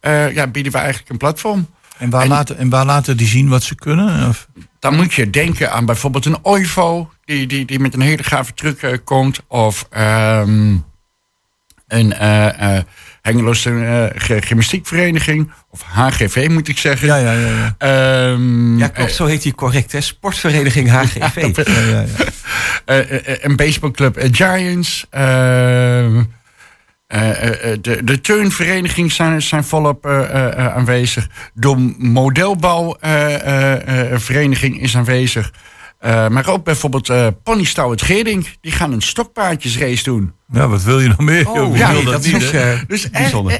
eh, 0.00 0.34
ja, 0.34 0.46
bieden 0.46 0.72
we 0.72 0.78
eigenlijk 0.78 1.10
een 1.10 1.16
platform. 1.16 1.66
En 1.98 2.10
waar, 2.10 2.22
En- 2.22 2.28
laten, 2.28 2.58
en 2.58 2.68
waar 2.68 2.84
laten 2.84 3.16
die 3.16 3.26
zien 3.26 3.48
wat 3.48 3.62
ze 3.62 3.74
kunnen? 3.74 4.28
Of, 4.28 4.46
Dan 4.78 4.96
moet 4.96 5.14
je 5.14 5.30
denken 5.30 5.72
aan 5.72 5.86
bijvoorbeeld 5.86 6.24
een 6.24 6.44
OIVO, 6.44 7.10
die, 7.24 7.46
die, 7.46 7.64
die 7.64 7.78
met 7.78 7.94
een 7.94 8.00
hele 8.00 8.22
gave 8.22 8.54
truc 8.54 8.82
eh, 8.82 8.98
komt. 9.04 9.40
Of 9.46 9.86
ehm, 9.90 10.76
een 11.86 12.12
eh 13.26 13.32
Hengeloze 13.32 13.70
eh, 13.70 14.06
Gymnastiekvereniging. 14.40 15.50
Of 15.70 15.82
HGV 15.82 16.46
moet 16.50 16.68
ik 16.68 16.78
zeggen. 16.78 17.06
ja, 17.06 17.16
ja, 17.16 17.32
ja. 17.32 17.48
ja. 17.48 17.74
Ehm, 17.78 18.78
Ja, 18.78 18.88
klopt. 18.88 19.14
Zo 19.14 19.26
heet 19.26 19.42
die 19.42 19.54
correct, 19.54 19.92
hè? 19.92 20.00
Sportvereniging 20.00 20.90
HGV. 20.90 21.36
ja, 21.66 21.80
ja, 21.80 22.04
ja. 22.86 22.86
een 23.46 23.56
baseballclub 23.56 24.16
eh, 24.16 24.28
Giants. 24.32 25.06
ehm, 25.10 26.22
eh, 27.06 27.32
de, 27.80 28.04
de 28.04 28.20
turnvereniging 28.20 29.12
zijn, 29.12 29.42
zijn 29.42 29.64
volop 29.64 30.06
aanwezig. 30.56 31.28
De 31.54 31.94
modelbouwvereniging 31.98 34.82
is 34.82 34.96
aanwezig. 34.96 35.52
Eh, 35.98 36.28
maar 36.28 36.48
ook 36.48 36.64
bijvoorbeeld 36.64 37.08
eh 37.08 37.26
Ponystouw 37.42 37.90
het 37.90 38.02
Geerdink. 38.02 38.46
Die 38.60 38.72
gaan 38.72 38.92
een 38.92 39.02
stokpaardjesrace 39.02 40.02
doen. 40.02 40.32
Ja, 40.52 40.68
wat 40.68 40.82
wil 40.82 41.00
je 41.00 41.08
nog 41.08 41.18
meer? 41.18 41.50
Oh, 41.50 41.76
ja, 41.76 41.92
wil 41.92 42.04
dat 42.04 42.24
niet, 42.24 42.42
is 42.42 42.50
eh, 42.50 42.78
Dus 42.86 43.10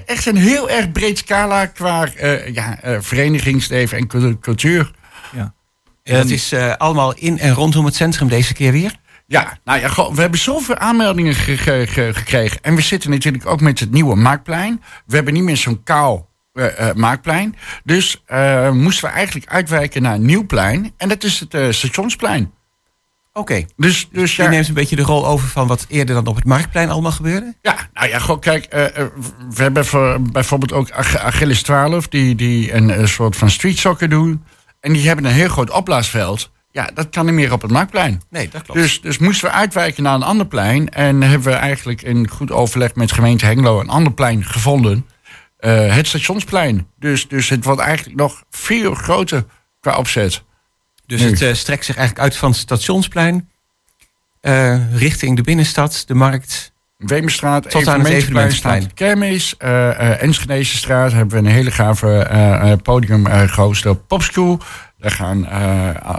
echt, 0.06 0.26
een 0.26 0.36
heel 0.36 0.70
erg 0.70 0.92
breed 0.92 1.18
scala 1.18 1.66
qua 1.66 2.06
eh, 2.12 2.54
ja, 2.54 2.80
eh, 2.82 2.96
verenigingsleven 3.00 3.98
en 3.98 4.06
cul- 4.06 4.38
cultuur. 4.38 4.90
Ja. 5.32 5.54
En 6.02 6.16
dat 6.16 6.30
is 6.30 6.52
eh, 6.52 6.72
allemaal 6.76 7.14
in 7.14 7.38
en 7.38 7.52
rondom 7.54 7.84
het 7.84 7.94
centrum 7.94 8.28
deze 8.28 8.54
keer 8.54 8.72
weer. 8.72 8.94
Ja, 9.26 9.58
nou 9.64 9.80
ja, 9.80 10.12
we 10.14 10.20
hebben 10.20 10.40
zoveel 10.40 10.76
aanmeldingen 10.76 11.34
ge- 11.34 11.56
ge- 11.56 11.86
ge- 11.88 12.10
gekregen. 12.14 12.58
En 12.62 12.74
we 12.74 12.80
zitten 12.80 13.10
natuurlijk 13.10 13.46
ook 13.46 13.60
met 13.60 13.80
het 13.80 13.90
nieuwe 13.90 14.16
Marktplein. 14.16 14.82
We 15.06 15.14
hebben 15.14 15.34
niet 15.34 15.42
meer 15.42 15.56
zo'n 15.56 15.82
kaal 15.82 16.25
eh, 16.56 16.88
eh, 16.88 16.96
Marktplein. 16.96 17.56
Dus 17.84 18.22
eh, 18.26 18.70
moesten 18.70 19.08
we 19.08 19.14
eigenlijk 19.14 19.46
uitwijken 19.50 20.02
naar 20.02 20.14
een 20.14 20.24
nieuw 20.24 20.46
plein. 20.46 20.92
En 20.96 21.08
dat 21.08 21.24
is 21.24 21.44
het 21.48 21.74
Stationsplein. 21.74 22.52
Oké. 23.32 23.64
Dus, 23.76 24.08
dus 24.12 24.36
Je 24.36 24.42
ja, 24.42 24.48
neemt 24.48 24.68
een 24.68 24.74
beetje 24.74 24.96
de 24.96 25.02
rol 25.02 25.26
over 25.26 25.48
van 25.48 25.66
wat 25.66 25.86
eerder 25.88 26.14
dan 26.14 26.26
op 26.26 26.36
het 26.36 26.44
Marktplein 26.44 26.90
allemaal 26.90 27.12
gebeurde. 27.12 27.54
ja, 27.62 27.76
nou 27.92 28.08
ja, 28.08 28.18
goh, 28.18 28.40
kijk, 28.40 28.66
we 29.50 29.62
hebben 29.62 29.86
voor, 29.86 30.22
bijvoorbeeld 30.22 30.72
ook 30.72 30.90
Ach- 30.90 31.16
Achilles 31.18 31.62
12... 31.62 32.08
die, 32.08 32.34
die 32.34 32.72
een, 32.72 33.08
soort 33.08 33.36
van 33.36 33.50
street 33.50 33.78
soccer 33.78 34.08
doen. 34.08 34.44
En 34.80 34.92
die 34.92 35.06
hebben 35.06 35.24
een 35.24 35.32
heel 35.32 35.48
groot 35.48 35.70
opblaasveld. 35.70 36.50
Ja, 36.70 36.90
dat 36.94 37.08
kan 37.08 37.24
niet 37.24 37.34
meer 37.34 37.52
op 37.52 37.62
het 37.62 37.70
Marktplein. 37.70 38.22
Nee, 38.30 38.48
dat 38.48 38.62
klopt. 38.62 38.80
Dus, 38.80 39.00
dus 39.00 39.18
moesten 39.18 39.48
we 39.48 39.54
uitwijken 39.54 40.02
naar 40.02 40.14
een 40.14 40.22
ander 40.22 40.46
plein. 40.46 40.88
En 40.88 41.22
hebben 41.22 41.52
we 41.52 41.58
eigenlijk 41.58 42.02
in 42.02 42.28
goed 42.28 42.50
overleg 42.50 42.94
met 42.94 43.12
gemeente 43.12 43.46
Hengelo 43.46 43.80
een 43.80 43.88
ander 43.88 44.12
plein 44.12 44.44
gevonden. 44.44 45.06
Eh, 45.66 45.94
het 45.94 46.06
stationsplein. 46.06 46.86
Dus, 46.98 47.28
dus 47.28 47.48
het 47.48 47.64
wordt 47.64 47.80
eigenlijk 47.80 48.18
nog 48.18 48.44
veel 48.50 48.94
groter 48.94 49.44
qua 49.80 49.96
opzet. 49.96 50.42
Dus 51.06 51.20
Nu. 51.20 51.30
het 51.30 51.42
eh, 51.42 51.54
strekt 51.54 51.84
zich 51.84 51.96
eigenlijk 51.96 52.26
uit 52.26 52.36
van 52.36 52.50
het 52.50 52.58
stationsplein 52.58 53.48
eh, 54.40 54.94
richting 54.94 55.36
de 55.36 55.42
binnenstad, 55.42 56.04
de 56.06 56.14
markt. 56.14 56.74
Wemerstraat, 56.96 57.70
Tot 57.70 57.88
aan 57.88 57.98
het 58.00 58.08
evenementenplein. 58.08 58.94
Kermis. 58.94 59.54
eh 59.56 59.88
eh 59.88 60.22
Enschedesestraat 60.22 61.12
hebben 61.12 61.42
we 61.42 61.48
een 61.48 61.54
hele 61.54 61.70
gave 61.70 62.78
podium 62.82 63.26
eh 63.26 63.48
gehost 63.48 63.86
op 63.86 64.08
Popschool. 64.08 64.60
Daar 64.98 65.10
gaan 65.10 65.50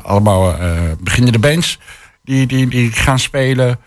allemaal 0.04 0.56
beginnende 1.00 1.40
bands 1.40 1.80
die, 2.24 2.48
die, 2.48 2.68
die 2.68 2.92
gaan 2.92 3.20
spelen. 3.20 3.80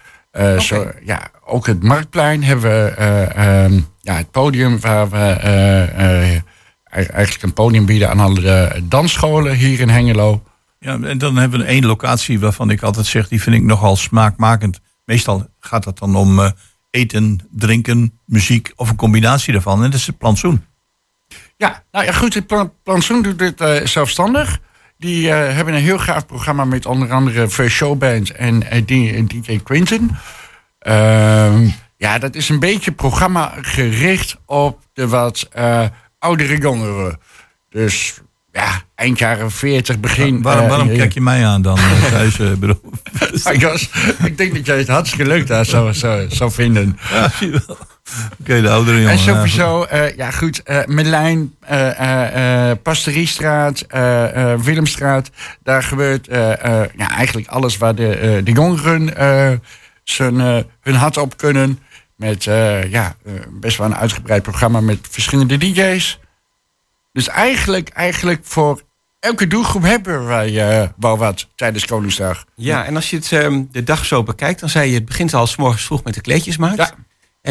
Zo, 0.59 0.93
ja, 1.05 1.31
ook 1.45 1.67
het 1.67 1.83
Marktplein 1.83 2.43
hebben 2.43 2.71
we 2.85 2.91
eh, 2.91 3.65
ehm, 3.65 3.81
ja, 4.01 4.17
het 4.17 4.31
podium 4.31 4.81
waar 4.81 5.11
we 5.11 5.17
eh, 5.17 6.35
eh, 6.35 6.43
eigenlijk 6.85 7.43
een 7.43 7.53
podium 7.53 7.87
bieden 7.87 8.11
aan 8.11 8.21
alle 8.21 8.83
dansscholen 8.83 9.55
hier 9.55 9.81
in 9.81 9.89
Hengelo. 9.89 10.43
Ja, 10.79 10.99
en 11.01 11.19
dan 11.19 11.37
hebben 11.37 11.61
we 11.61 11.65
één 11.65 11.87
locatie 11.87 12.41
waarvan 12.41 12.71
ik 12.71 12.83
altijd 12.83 13.07
zeg, 13.07 13.29
die 13.29 13.43
vind 13.43 13.57
ik 13.57 13.63
nogal 13.63 13.97
smaakmakend. 13.97 14.81
Meestal 15.05 15.47
gaat 15.61 15.85
het 15.85 15.99
dan 15.99 16.17
om 16.17 16.39
eh, 16.39 16.51
eten, 16.91 17.49
drinken, 17.51 18.21
muziek 18.25 18.73
of 18.77 18.91
een 18.91 18.97
combinatie 18.97 19.53
daarvan. 19.53 19.85
En 19.85 19.91
dat 19.91 20.01
is 20.01 20.07
het 20.07 20.19
plantsoen. 20.19 20.65
Ja, 21.57 21.83
nou 21.91 22.05
ja, 22.05 22.13
goed. 22.13 22.35
Het 22.35 22.47
plan, 22.47 22.73
plantsoen 22.83 23.23
doet 23.23 23.39
dit 23.39 23.89
zelfstandig. 23.89 24.61
Die 24.99 25.29
hebben 25.29 25.75
een 25.75 25.81
heel 25.81 25.99
gaaf 25.99 26.27
programma 26.27 26.65
met 26.65 26.87
onder 26.87 27.13
andere 27.13 27.49
First 27.49 27.77
Show 27.77 27.99
Band 27.99 28.31
en 28.31 28.61
DJ 28.87 29.61
Quinton. 29.63 30.11
Ja, 32.01 32.19
dat 32.19 32.35
is 32.35 32.49
een 32.49 32.59
beetje 32.59 32.93
programma 32.93 33.55
gericht 33.63 34.37
op 34.47 34.81
de 34.93 35.09
wat 35.09 35.49
eh, 35.53 35.85
oudere 36.19 36.59
jongeren. 36.59 37.19
Dus 37.71 38.21
ja, 38.53 38.83
eind 38.95 39.19
jaren 39.19 39.51
40, 39.51 40.01
begin... 40.01 40.43
waarom 40.43 40.65
eh, 40.65 40.69
waarom 40.71 40.89
kijk 40.89 41.13
je 41.13 41.21
mij 41.21 41.47
aan 41.47 41.63
dan, 41.63 41.79
eh, 42.13 42.25
eh, 42.41 42.59
bedoel? 42.59 42.81
Ah, 43.45 43.55
Jos, 43.55 43.91
ik 44.25 44.39
denk 44.39 44.55
dat 44.55 44.67
jij 44.67 44.79
het 44.79 44.89
hartstikke 44.89 45.27
leuk 45.27 45.47
daar 45.47 45.65
zou, 45.65 45.95
zou, 45.95 46.27
zou 46.31 46.51
vinden. 46.51 46.99
Ja. 47.11 47.31
Oké, 48.41 48.61
de 48.61 48.71
oudere 48.71 48.97
jongen. 48.97 49.13
En 49.13 49.19
sowieso, 49.19 49.83
eh, 49.83 50.17
ja 50.17 50.31
goed, 50.31 50.63
eh, 50.63 50.89
eh, 53.89 54.61
Willemstraat. 54.61 55.31
Daar 55.63 55.83
gebeurt 55.83 56.27
ja, 56.97 57.11
eigenlijk 57.17 57.49
alles 57.49 57.77
waar 57.77 57.95
de, 57.95 58.41
de 58.45 58.53
jongeren 58.53 59.15
zijn, 60.11 60.41
eh, 60.41 60.57
hun 60.81 60.95
hart 60.95 61.17
op 61.17 61.37
kunnen. 61.37 61.79
Met 62.21 62.47
eh, 62.47 62.91
ja, 62.91 63.17
eh, 63.25 63.33
best 63.51 63.77
wel 63.77 63.87
een 63.87 63.97
uitgebreid 63.97 64.43
programma 64.43 64.81
met 64.81 64.99
verschillende 65.11 65.57
DJ's. 65.59 66.19
Dus 67.13 67.29
eigenlijk, 67.29 67.89
eigenlijk 67.89 68.41
voor 68.43 68.83
elke 69.21 69.47
doelgroep 69.47 69.83
hebben 69.83 70.27
wij 70.27 70.81
eh, 70.81 70.89
wel 70.97 71.19
wat 71.19 71.49
tijdens 71.55 71.87
Koningsdag. 71.87 72.45
Ja, 72.55 72.85
en 72.85 72.97
als 72.97 73.11
je 73.11 73.17
het, 73.17 73.33
ehm, 73.33 73.65
de 73.71 73.83
dag 73.83 74.05
zo 74.05 74.23
bekijkt, 74.23 74.61
dan 74.61 74.69
zei 74.69 74.89
je... 74.89 74.95
het 74.95 75.05
begint 75.05 75.35
al 75.35 75.47
s 75.47 75.57
morgens 75.57 75.85
vroeg 75.85 76.05
met 76.05 76.15
de 76.15 76.21
kleedjesmarkt. 76.21 76.77
Ja. 76.77 76.95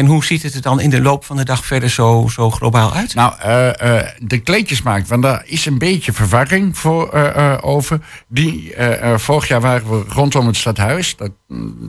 En 0.00 0.06
hoe 0.06 0.24
ziet 0.24 0.42
het 0.42 0.54
er 0.54 0.62
dan 0.62 0.80
in 0.80 0.90
de 0.90 1.00
loop 1.00 1.24
van 1.24 1.36
de 1.36 1.44
dag 1.44 1.64
verder 1.64 1.90
zo, 1.90 2.28
zo 2.30 2.50
globaal 2.50 2.92
uit? 2.92 3.14
Nou, 3.14 3.34
eh, 3.38 3.98
eh, 3.98 4.06
de 4.18 4.38
kleedjesmarkt, 4.38 5.08
want 5.08 5.22
daar 5.22 5.42
is 5.44 5.66
een 5.66 5.78
beetje 5.78 6.12
verwarring 6.12 6.78
voor 6.78 7.12
eh, 7.12 7.58
over. 7.60 8.00
Die, 8.28 8.74
vorig 9.16 9.48
jaar 9.48 9.60
waren 9.60 9.90
we 9.90 10.04
rondom 10.08 10.46
het 10.46 10.56
stadhuis. 10.56 11.16
Dat, 11.16 11.30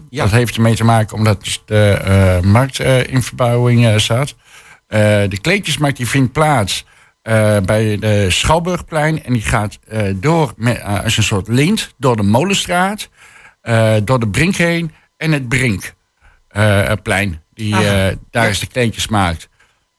Ja. 0.10 0.24
dat 0.24 0.32
heeft 0.32 0.56
ermee 0.56 0.76
te 0.76 0.84
maken 0.84 1.18
omdat 1.18 1.44
dus 1.44 1.62
de 1.66 2.40
markt 2.44 2.80
in 3.08 3.24
verbouwing 3.24 4.02
zat. 4.02 4.36
De 4.88 5.38
kleedjesmarkt 5.42 5.98
die 5.98 6.08
vindt 6.08 6.32
plaats 6.32 6.86
bij 7.64 7.98
de 8.00 8.26
Schouwburgplein. 8.30 9.24
En 9.24 9.34
die 9.34 9.42
gaat 9.42 9.80
door 10.16 10.54
met, 10.58 10.82
als 10.84 11.18
een 11.18 11.24
soort 11.24 11.48
lint 11.48 11.94
door 11.98 12.16
de 12.16 12.24
Molenstraat, 12.24 13.10
door 14.04 14.20
de 14.20 14.28
Brink 14.32 14.56
heen 14.56 14.92
en 15.18 15.32
het 15.32 15.48
Brinkplein. 15.48 17.42
Die, 17.62 17.76
Aha. 17.76 17.84
eh, 18.10 18.16
daar 18.32 18.44
Ja. 18.44 18.50
is 18.50 18.60
de 18.60 18.68
kleedjesmarkt. 18.68 19.50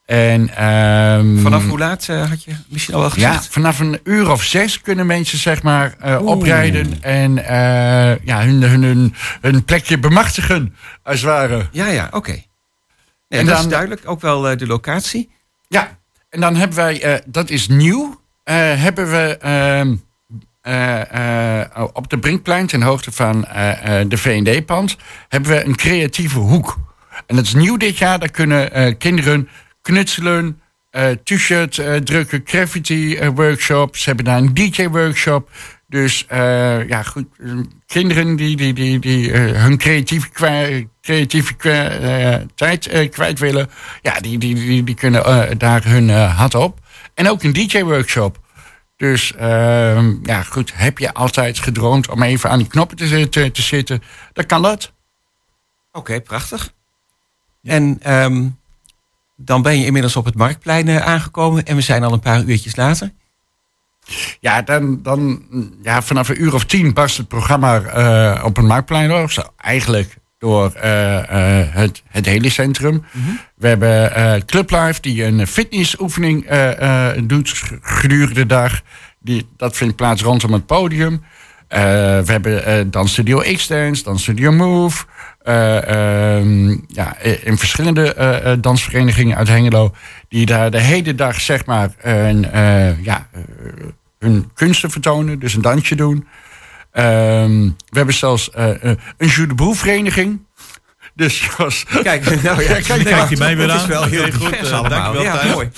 En, 0.06 0.48
ehm, 0.56 1.38
Vanaf 1.38 1.66
hoe 1.68 1.78
laat 1.78 2.08
eh, 2.08 2.28
had 2.28 2.44
je 2.44 2.54
misschien 2.68 2.94
al 2.94 3.00
wel 3.00 3.10
ja, 3.16 3.32
gezegd? 3.32 3.52
vanaf 3.52 3.78
een 3.78 4.00
uur 4.04 4.30
of 4.30 4.42
zes 4.42 4.80
kunnen 4.80 5.06
mensen 5.06 5.38
zeg 5.38 5.62
maar 5.62 5.94
eh, 6.00 6.26
oprijden 6.26 7.02
en 7.02 7.44
eh, 7.44 8.24
ja, 8.24 8.42
hun, 8.44 8.62
hun, 8.62 8.82
hun, 8.82 9.14
hun 9.40 9.64
plekje 9.64 9.98
bemachtigen, 9.98 10.76
als 11.02 11.20
het 11.20 11.30
ware. 11.30 11.68
Ja, 11.72 11.86
ja, 11.86 12.08
oké. 12.10 12.30
Nee, 12.30 13.40
En 13.40 13.46
dat 13.46 13.54
is 13.54 13.60
dan- 13.60 13.70
duidelijk. 13.70 14.00
Ook 14.04 14.20
wel 14.20 14.48
eh, 14.48 14.56
de 14.56 14.66
locatie. 14.66 15.30
Ja, 15.68 15.98
en 16.30 16.40
dan 16.40 16.56
hebben 16.56 16.76
wij, 16.76 17.02
eh, 17.02 17.14
dat 17.26 17.50
is 17.50 17.68
nieuw, 17.68 18.20
eh, 18.44 18.54
hebben 18.56 19.10
we 19.10 19.36
ehm, 19.40 19.94
eh, 20.62 21.60
eh, 21.60 21.84
op 21.92 22.10
de 22.10 22.18
Brinkplein, 22.18 22.66
ten 22.66 22.82
hoogte 22.82 23.12
van 23.12 23.46
eh, 23.46 24.00
eh, 24.00 24.08
de 24.08 24.16
V&D-pand, 24.18 24.96
hebben 25.28 25.50
we 25.50 25.64
een 25.64 25.76
creatieve 25.76 26.38
hoek. 26.38 26.78
En 27.32 27.38
dat 27.38 27.46
is 27.46 27.54
nieuw 27.54 27.76
dit 27.76 27.98
jaar, 27.98 28.18
daar 28.18 28.30
kunnen 28.30 28.72
eh, 28.72 28.94
kinderen 28.98 29.48
knutselen, 29.82 30.60
eh, 30.90 31.10
t-shirt 31.24 31.78
eh, 31.78 31.94
drukken, 31.94 32.42
graffiti 32.44 33.16
eh, 33.16 33.28
workshops, 33.34 34.02
ze 34.02 34.06
hebben 34.06 34.24
daar 34.24 34.38
een 34.38 34.54
DJ-workshop. 34.54 35.50
Dus 35.88 36.24
ja, 36.86 37.02
goed, 37.02 37.26
kinderen 37.86 38.36
die, 38.36 38.56
die, 38.56 38.72
die, 38.72 38.98
die 38.98 39.32
hun 39.32 39.78
creatieve, 39.78 40.28
creatieve 41.00 41.56
tijd 42.54 43.08
kwijt 43.10 43.38
willen, 43.38 43.70
ja, 44.02 44.20
die, 44.20 44.38
die, 44.38 44.54
die, 44.54 44.84
die 44.84 44.94
kunnen 44.94 45.58
daar 45.58 45.84
hun 45.84 46.08
hart 46.10 46.54
op. 46.54 46.78
En 47.14 47.28
ook 47.28 47.42
een 47.42 47.52
DJ-workshop. 47.52 48.38
Dus 48.96 49.34
ehm, 49.34 50.16
ja, 50.22 50.42
goed, 50.42 50.72
heb 50.74 50.98
je 50.98 51.14
altijd 51.14 51.58
gedroomd 51.58 52.08
om 52.08 52.22
even 52.22 52.50
aan 52.50 52.58
die 52.58 52.68
knoppen 52.68 52.96
te, 52.96 53.28
te, 53.28 53.50
te 53.50 53.62
zitten, 53.62 54.02
dan 54.32 54.46
kan 54.46 54.62
dat. 54.62 54.92
Oké, 55.92 56.20
prachtig. 56.20 56.72
En 57.62 57.98
ehm, 58.02 58.48
dan 59.36 59.62
ben 59.62 59.78
je 59.78 59.86
inmiddels 59.86 60.16
op 60.16 60.24
het 60.24 60.34
Marktplein 60.34 60.88
eh, 60.88 60.96
aangekomen. 60.96 61.64
En 61.64 61.76
we 61.76 61.82
zijn 61.82 62.02
al 62.02 62.12
een 62.12 62.20
paar 62.20 62.42
uurtjes 62.42 62.76
later. 62.76 63.12
Ja, 64.40 64.62
dan, 64.62 65.02
dan 65.02 65.42
ja, 65.82 66.02
vanaf 66.02 66.28
een 66.28 66.42
uur 66.42 66.54
of 66.54 66.64
tien 66.64 66.92
barst 66.92 67.16
het 67.16 67.28
programma 67.28 67.80
eh, 67.80 68.44
op 68.44 68.56
een 68.56 68.66
marktplein 68.66 69.08
door. 69.08 69.30
Zo, 69.30 69.42
eigenlijk 69.56 70.16
door 70.38 70.72
eh, 70.72 71.20
het, 71.74 72.02
het 72.08 72.26
hele 72.26 72.50
centrum. 72.50 73.04
We 73.54 73.68
hebben 73.68 74.14
eh 74.14 74.40
Club 74.46 74.70
Life 74.70 75.00
die 75.00 75.24
een 75.24 75.46
fitnessoefening 75.46 76.46
doet 77.26 77.62
gedurende 77.80 78.34
de 78.34 78.46
dag. 78.46 78.80
Die, 79.20 79.48
dat 79.56 79.76
vindt 79.76 79.96
plaats 79.96 80.22
rondom 80.22 80.52
het 80.52 80.66
podium. 80.66 81.22
We 81.68 82.24
hebben 82.26 82.90
dan 82.90 83.08
Studio 83.08 83.38
X-Dance, 83.38 84.02
dan 84.02 84.18
Studio 84.18 84.52
Move. 84.52 85.04
Eh, 85.44 86.36
ehm, 86.36 86.68
ja, 86.88 87.16
in 87.42 87.58
verschillende 87.58 88.14
eh, 88.14 88.52
eh, 88.52 88.58
dansverenigingen 88.60 89.36
uit 89.36 89.48
Hengelo. 89.48 89.94
Die 90.28 90.46
daar 90.46 90.70
de 90.70 90.80
hele 90.80 91.14
dag 91.14 91.40
zeg 91.40 91.66
maar 91.66 91.90
een, 92.00 92.50
eh, 92.50 93.04
ja, 93.04 93.28
eh, 93.32 93.40
hun 94.18 94.50
kunsten 94.54 94.90
vertonen. 94.90 95.38
Dus 95.38 95.54
een 95.54 95.62
dansje 95.62 95.94
doen. 95.94 96.26
Ehm, 96.92 97.60
we 97.88 97.96
hebben 97.96 98.14
zelfs 98.14 98.50
eh, 98.50 98.70
eh, 98.70 98.96
een 99.18 99.28
Jus 99.28 99.48
de 99.48 99.54
Boel 99.54 99.72
vereniging. 99.74 100.40
Dus 101.14 101.46
Jos, 101.58 101.84
Kijk, 102.02 102.42
nou 102.42 102.62
ja, 102.62 102.72
kijk, 102.80 103.04
Kijk 103.04 103.28
je 103.28 103.36
mij 103.36 103.56
weer 103.56 103.64
het 103.70 103.74
aan? 103.76 103.80
is 103.82 103.86
wel 103.86 104.04
heel 104.04 104.30
goed, 104.32 104.52
eh, 104.56 104.70
dankjewel, 104.88 105.22
ja, 105.22 105.40
mooi. 105.52 105.68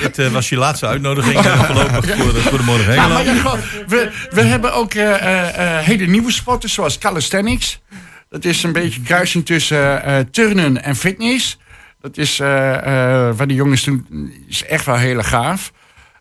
Dit 0.00 0.18
eh, 0.18 0.28
was 0.28 0.48
je 0.48 0.56
laatste 0.56 0.86
uitnodiging 0.86 1.34
eh, 1.44 1.64
voorlopig 1.64 2.16
voor, 2.16 2.32
voor 2.40 2.58
de 2.58 2.64
Morgen 2.64 2.94
Ja, 2.94 3.08
Hengelo. 3.22 3.56
we, 3.86 4.10
we 4.30 4.42
hebben 4.42 4.74
ook 4.74 4.94
eh, 4.94 5.14
eh, 5.14 5.78
eh, 5.78 5.84
hele 5.84 6.06
nieuwe 6.06 6.32
sporten 6.32 6.68
zoals 6.70 6.98
calisthenics. 6.98 7.82
Dat 8.28 8.44
is 8.44 8.62
een 8.62 8.72
beetje 8.72 8.98
een 8.98 9.06
kruising 9.06 9.46
tussen 9.46 10.02
eh, 10.02 10.18
turnen 10.30 10.82
en 10.82 10.96
fitness. 10.96 11.58
Dat 12.00 12.16
is 12.16 12.40
eh, 12.40 12.74
eh, 12.76 13.36
waar 13.36 13.46
die 13.46 13.56
jongens 13.56 13.84
doen, 13.84 14.32
is 14.48 14.64
echt 14.64 14.84
wel 14.84 14.96
heel 14.96 15.22
gaaf. 15.22 15.72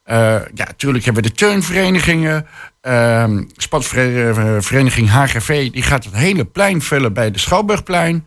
Eh, 0.03 0.17
ja, 0.53 0.65
natuurlijk 0.65 1.05
hebben 1.05 1.23
we 1.23 1.29
de 1.29 1.35
turnverenigingen. 1.35 2.45
Ehm 2.81 3.43
sportvereniging 3.55 5.09
HGV, 5.09 5.71
die 5.71 5.83
gaat 5.83 6.05
het 6.05 6.13
hele 6.13 6.45
plein 6.45 6.81
vullen 6.81 7.13
bij 7.13 7.31
de 7.31 7.39
Schouwburgplein. 7.39 8.25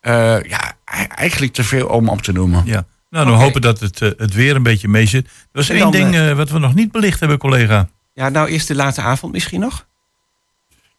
Eh, 0.00 0.42
ja, 0.42 0.72
eigenlijk 1.14 1.52
te 1.52 1.64
veel 1.64 1.86
om 1.86 2.08
op 2.08 2.22
te 2.22 2.32
noemen. 2.32 2.62
Ja. 2.66 2.86
Nou, 3.10 3.26
dan 3.26 3.34
hopen 3.34 3.60
dat 3.60 3.80
het, 3.80 4.02
eh, 4.02 4.10
het 4.16 4.34
weer 4.34 4.56
een 4.56 4.62
beetje 4.62 4.88
mee 4.88 5.06
zit. 5.06 5.26
Er 5.26 5.30
was 5.52 5.68
één 5.68 5.90
ding 5.90 6.14
eh, 6.14 6.32
wat 6.32 6.50
we 6.50 6.58
nog 6.58 6.74
niet 6.74 6.92
belicht 6.92 7.20
hebben, 7.20 7.38
collega. 7.38 7.88
Ja, 8.12 8.28
nou 8.28 8.48
eerst 8.48 8.68
de 8.68 8.74
late 8.74 9.00
avond 9.00 9.32
misschien 9.32 9.60
nog. 9.60 9.86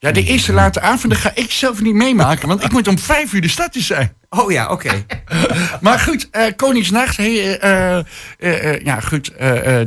Ja, 0.01 0.11
de 0.11 0.23
eerste 0.23 0.53
late 0.53 0.81
avond 0.81 1.13
dat 1.13 1.21
ga 1.21 1.31
ik 1.33 1.51
zelf 1.51 1.81
niet 1.81 1.93
meemaken, 1.93 2.47
want 2.47 2.63
ik 2.63 2.71
moet 2.71 2.87
om 2.87 2.99
vijf 2.99 3.33
uur 3.33 3.41
de 3.41 3.47
stad 3.47 3.75
zijn. 3.79 4.13
Oh 4.29 4.51
ja, 4.51 4.67
oké. 4.67 5.05
Maar 5.81 5.99
goed, 5.99 6.29
eh, 6.31 6.43
Koningsnacht. 6.55 7.17
hey, 7.17 7.59
eh, 7.59 7.97
eh, 8.37 8.85
ja, 8.85 8.99
goed. 8.99 9.33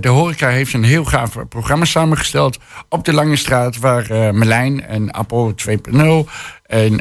de 0.00 0.08
horeca 0.08 0.48
heeft 0.48 0.72
een 0.72 0.84
heel 0.84 1.04
gaaf 1.04 1.36
programma 1.48 1.84
samengesteld. 1.84 2.58
Op 2.88 3.04
de 3.04 3.12
Lange 3.12 3.36
Straat, 3.36 3.78
waar 3.78 4.34
Melijn 4.34 4.86
en 4.86 5.10
Apple 5.10 5.54
2.0 5.54 6.30
en 6.66 6.96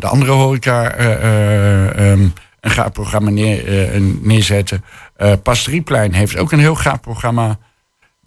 de 0.00 0.06
andere 0.06 0.32
horeca 0.32 0.90
eh, 0.90 1.12
eh, 1.12 2.10
ehm, 2.12 2.28
een 2.60 2.70
gaaf 2.70 2.92
programma 2.92 3.30
neer, 3.30 4.00
neerzetten. 4.20 4.84
Pasterieplein 5.42 6.12
heeft 6.12 6.36
ook 6.36 6.52
een 6.52 6.58
heel 6.58 6.74
gaaf 6.74 7.00
programma. 7.00 7.58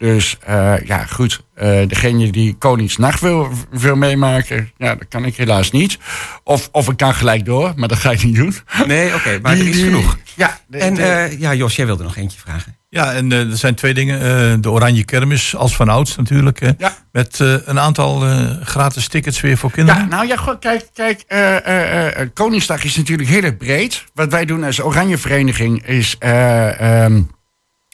Dus 0.02 0.36
eh, 0.40 0.74
ja, 0.84 1.04
goed. 1.04 1.40
eh, 1.54 1.88
degene 1.88 2.30
die 2.32 2.54
Koningsnacht 2.58 3.20
wil, 3.20 3.48
wil 3.70 3.96
meemaken, 3.96 4.70
ja, 4.76 4.94
dat 4.94 5.08
kan 5.08 5.24
ik 5.24 5.36
helaas 5.36 5.70
niet. 5.70 5.98
Of, 6.44 6.68
of 6.72 6.88
ik 6.88 6.96
kan 6.96 7.14
gelijk 7.14 7.44
door, 7.44 7.72
maar 7.76 7.88
dat 7.88 7.98
ga 7.98 8.10
ik 8.10 8.22
niet 8.24 8.34
doen. 8.36 8.54
Nee, 8.86 9.14
oké, 9.14 9.38
maar 9.42 9.52
er 9.52 9.68
is 9.68 9.82
genoeg. 9.82 10.18
Ja, 10.36 10.58
de- 10.66 10.78
En 10.78 10.94
de- 10.94 11.02
eh, 11.02 11.40
ja, 11.40 11.54
Jos, 11.54 11.76
jij 11.76 11.86
wilde 11.86 12.02
nog 12.02 12.16
eentje 12.16 12.38
vragen. 12.40 12.76
Ja, 12.88 13.12
en 13.12 13.32
er 13.32 13.56
zijn 13.56 13.74
twee 13.74 13.94
dingen. 13.94 14.20
Eh, 14.20 14.54
de 14.60 14.70
Oranje 14.70 15.04
Kermis, 15.04 15.56
als 15.56 15.76
van 15.76 15.88
ouds 15.88 16.16
natuurlijk. 16.16 16.60
Ja. 16.78 16.94
Met 17.12 17.40
eh, 17.40 17.54
een 17.64 17.80
aantal 17.80 18.24
eh, 18.26 18.50
gratis 18.62 19.08
tickets 19.08 19.40
weer 19.40 19.56
voor 19.56 19.70
kinderen. 19.70 20.00
Ja, 20.00 20.06
nou 20.08 20.26
ja, 20.26 20.36
goh, 20.36 20.58
kijk, 20.60 20.88
kijk 20.94 21.24
eh, 21.26 21.56
eh, 21.66 22.20
eh, 22.20 22.28
Koningsdag 22.34 22.84
is 22.84 22.96
natuurlijk 22.96 23.28
heel 23.28 23.42
erg 23.42 23.56
breed. 23.56 24.04
Wat 24.14 24.30
wij 24.30 24.44
doen 24.44 24.64
als 24.64 24.80
Oranje 24.82 25.18
Vereniging 25.18 25.86
is... 25.86 26.16
eh, 26.18 27.04
ehm, 27.04 27.22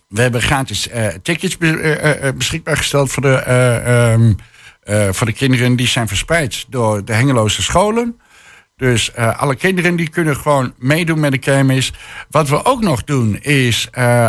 we 0.08 0.20
hebben 0.20 0.42
gratis 0.42 0.88
eh, 0.88 1.06
tickets 1.22 1.58
eh, 1.58 2.26
eh, 2.26 2.34
beschikbaar 2.34 2.76
gesteld 2.76 3.10
voor 3.10 3.22
de, 3.22 3.34
eh, 3.34 4.12
ehm, 4.12 4.32
eh, 4.82 5.08
voor 5.10 5.26
de 5.26 5.32
kinderen 5.32 5.76
die 5.76 5.86
zijn 5.86 6.08
verspreid 6.08 6.64
door 6.68 7.04
de 7.04 7.12
Hengeloze 7.12 7.62
scholen. 7.62 8.20
Dus 8.76 9.14
alle 9.16 9.54
kinderen 9.54 9.96
die 9.96 10.08
kunnen 10.08 10.36
gewoon 10.36 10.74
meedoen 10.78 11.20
met 11.20 11.32
de 11.32 11.38
kermis. 11.38 11.92
Wat 12.30 12.48
we 12.48 12.64
ook 12.64 12.80
nog 12.80 13.04
doen 13.04 13.38
is 13.40 13.88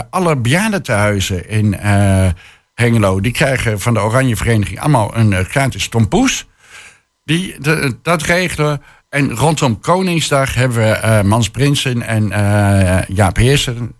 alle 0.10 0.36
bejaardentehuizen 0.36 1.50
in 1.50 1.74
Hengelo... 2.74 3.20
die 3.20 3.32
krijgen 3.32 3.80
van 3.80 3.94
de 3.94 4.00
Oranje 4.00 4.36
Vereniging 4.36 4.80
allemaal 4.80 5.16
een 5.16 5.46
gratis 5.46 5.88
tompoes. 5.88 6.48
Die, 7.24 7.56
dat 8.02 8.22
regelen. 8.22 8.82
En 9.10 9.36
rondom 9.36 9.80
Koningsdag 9.80 10.54
hebben 10.54 10.78
we 10.78 11.24
Mans 11.24 11.50
Prinsen 11.50 12.02
en 12.02 12.28
Jaap 13.08 13.36
Heersen 13.36 13.96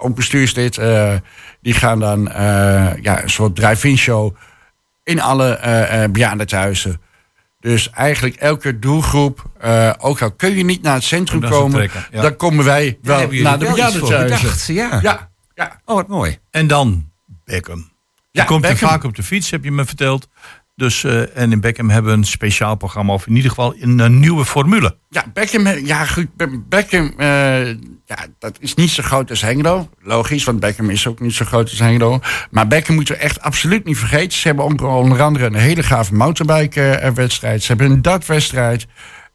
ook 0.00 0.14
bestuurslid. 0.14 0.78
eh, 0.78 1.14
die 1.60 1.74
gaan 1.74 1.98
dan 2.00 2.30
eh, 2.30 2.92
ja, 3.02 3.22
een 3.22 3.30
soort 3.30 3.56
drive-in 3.56 3.98
show 3.98 4.36
in 5.04 5.20
alle 5.20 5.48
eh 5.54 6.02
eh, 6.04 6.10
bejaardentehuizen. 6.10 7.00
Dus 7.60 7.90
eigenlijk 7.90 8.36
elke 8.36 8.78
doelgroep, 8.78 9.44
eh, 9.58 9.92
ook 9.98 10.22
al 10.22 10.30
kun 10.32 10.56
je 10.56 10.64
niet 10.64 10.82
naar 10.82 10.94
het 10.94 11.02
centrum 11.02 11.40
komen, 11.40 11.72
trekken, 11.76 12.06
ja. 12.10 12.22
dan 12.22 12.36
komen 12.36 12.64
wij 12.64 12.98
wel 13.02 13.18
naar 13.32 13.58
de 13.58 13.64
bejaardentehuizen. 13.70 14.74
Ja. 14.74 14.98
Ja, 15.02 15.30
ja. 15.54 15.80
Oh, 15.84 15.94
wat 15.96 16.08
mooi. 16.08 16.38
En 16.50 16.66
dan 16.66 17.10
Beckham. 17.44 17.78
Ja, 18.30 18.42
je 18.42 18.48
komt 18.48 18.64
er 18.64 18.70
Beckham. 18.70 18.88
vaak 18.88 19.04
op 19.04 19.16
de 19.16 19.22
fiets, 19.22 19.50
heb 19.50 19.64
je 19.64 19.72
me 19.72 19.84
verteld. 19.84 20.28
Dus, 20.74 21.04
eh, 21.04 21.36
en 21.36 21.52
in 21.52 21.60
Beckham 21.60 21.90
hebben 21.90 22.12
we 22.12 22.18
een 22.18 22.24
speciaal 22.24 22.74
programma, 22.76 23.12
of 23.12 23.26
in 23.26 23.34
ieder 23.36 23.50
geval 23.50 23.74
een, 23.80 23.98
een 23.98 24.20
nieuwe 24.20 24.44
formule. 24.44 24.96
Ja, 25.08 25.24
Beckham, 25.32 25.66
eh, 25.66 25.86
ja 25.86 26.04
goed, 26.04 26.36
Be- 26.36 26.62
Beckham, 26.68 27.12
eh, 27.16 27.66
ja, 28.06 28.26
dat 28.38 28.56
is 28.60 28.74
niet 28.74 28.90
zo 28.90 29.02
groot 29.02 29.30
als 29.30 29.40
Hengelo. 29.40 29.88
Logisch, 30.02 30.44
want 30.44 30.60
Beckham 30.60 30.90
is 30.90 31.06
ook 31.06 31.20
niet 31.20 31.34
zo 31.34 31.44
groot 31.44 31.70
als 31.70 31.78
Hengelo. 31.78 32.20
Maar 32.50 32.66
Beckham 32.66 32.94
moeten 32.94 33.14
we 33.14 33.20
echt 33.20 33.40
absoluut 33.40 33.84
niet 33.84 33.98
vergeten. 33.98 34.38
Ze 34.38 34.46
hebben 34.46 34.64
onder 34.64 35.20
andere 35.22 35.46
een 35.46 35.54
hele 35.54 35.82
gave 35.82 36.14
mountainbike-wedstrijd. 36.14 37.62
Ze 37.62 37.66
hebben 37.68 37.90
een 37.90 38.02
dartwedstrijd. 38.02 38.86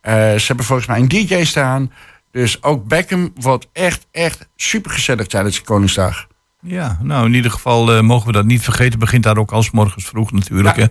Eh, 0.01 0.13
ze 0.13 0.43
hebben 0.47 0.65
volgens 0.65 0.87
mij 0.87 0.99
een 0.99 1.07
DJ 1.07 1.43
staan. 1.43 1.91
Dus 2.31 2.63
ook 2.63 2.87
Beckham 2.87 3.31
wordt 3.35 3.67
echt, 3.73 4.07
echt 4.11 4.47
super 4.55 4.91
gezellig 4.91 5.27
tijdens 5.27 5.55
de 5.55 5.61
Koningsdag. 5.63 6.27
Ja, 6.61 6.99
nou 7.01 7.25
in 7.25 7.33
ieder 7.33 7.51
geval 7.51 7.93
eh, 7.93 8.01
mogen 8.01 8.27
we 8.27 8.33
dat 8.33 8.45
niet 8.45 8.61
vergeten. 8.63 8.99
Begint 8.99 9.23
daar 9.23 9.37
ook 9.37 9.51
als 9.51 9.71
morgens 9.71 10.05
vroeg 10.05 10.31
natuurlijk. 10.31 10.75
Ja. 10.75 10.81
Hè. 10.81 10.87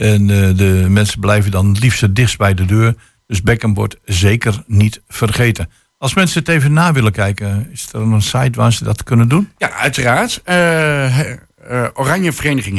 En 0.00 0.30
eh, 0.30 0.56
de 0.56 0.86
mensen 0.88 1.20
blijven 1.20 1.50
dan 1.50 1.68
het 1.68 1.80
liefst 1.80 2.14
dichtst 2.14 2.38
bij 2.38 2.54
de 2.54 2.64
deur. 2.64 2.94
Dus 3.26 3.42
Beckham 3.42 3.74
wordt 3.74 3.96
zeker 4.04 4.62
niet 4.66 5.02
vergeten. 5.08 5.70
Als 5.98 6.14
mensen 6.14 6.40
het 6.40 6.48
even 6.48 6.72
na 6.72 6.92
willen 6.92 7.12
kijken, 7.12 7.68
is 7.72 7.88
er 7.92 8.00
een 8.00 8.22
site 8.22 8.58
waar 8.58 8.72
ze 8.72 8.84
dat 8.84 9.02
kunnen 9.02 9.28
doen? 9.28 9.50
Ja, 9.56 9.70
uiteraard. 9.70 10.40
Eh 10.44 11.20
eh, 11.30 11.86
Oranjevereniging 11.94 12.78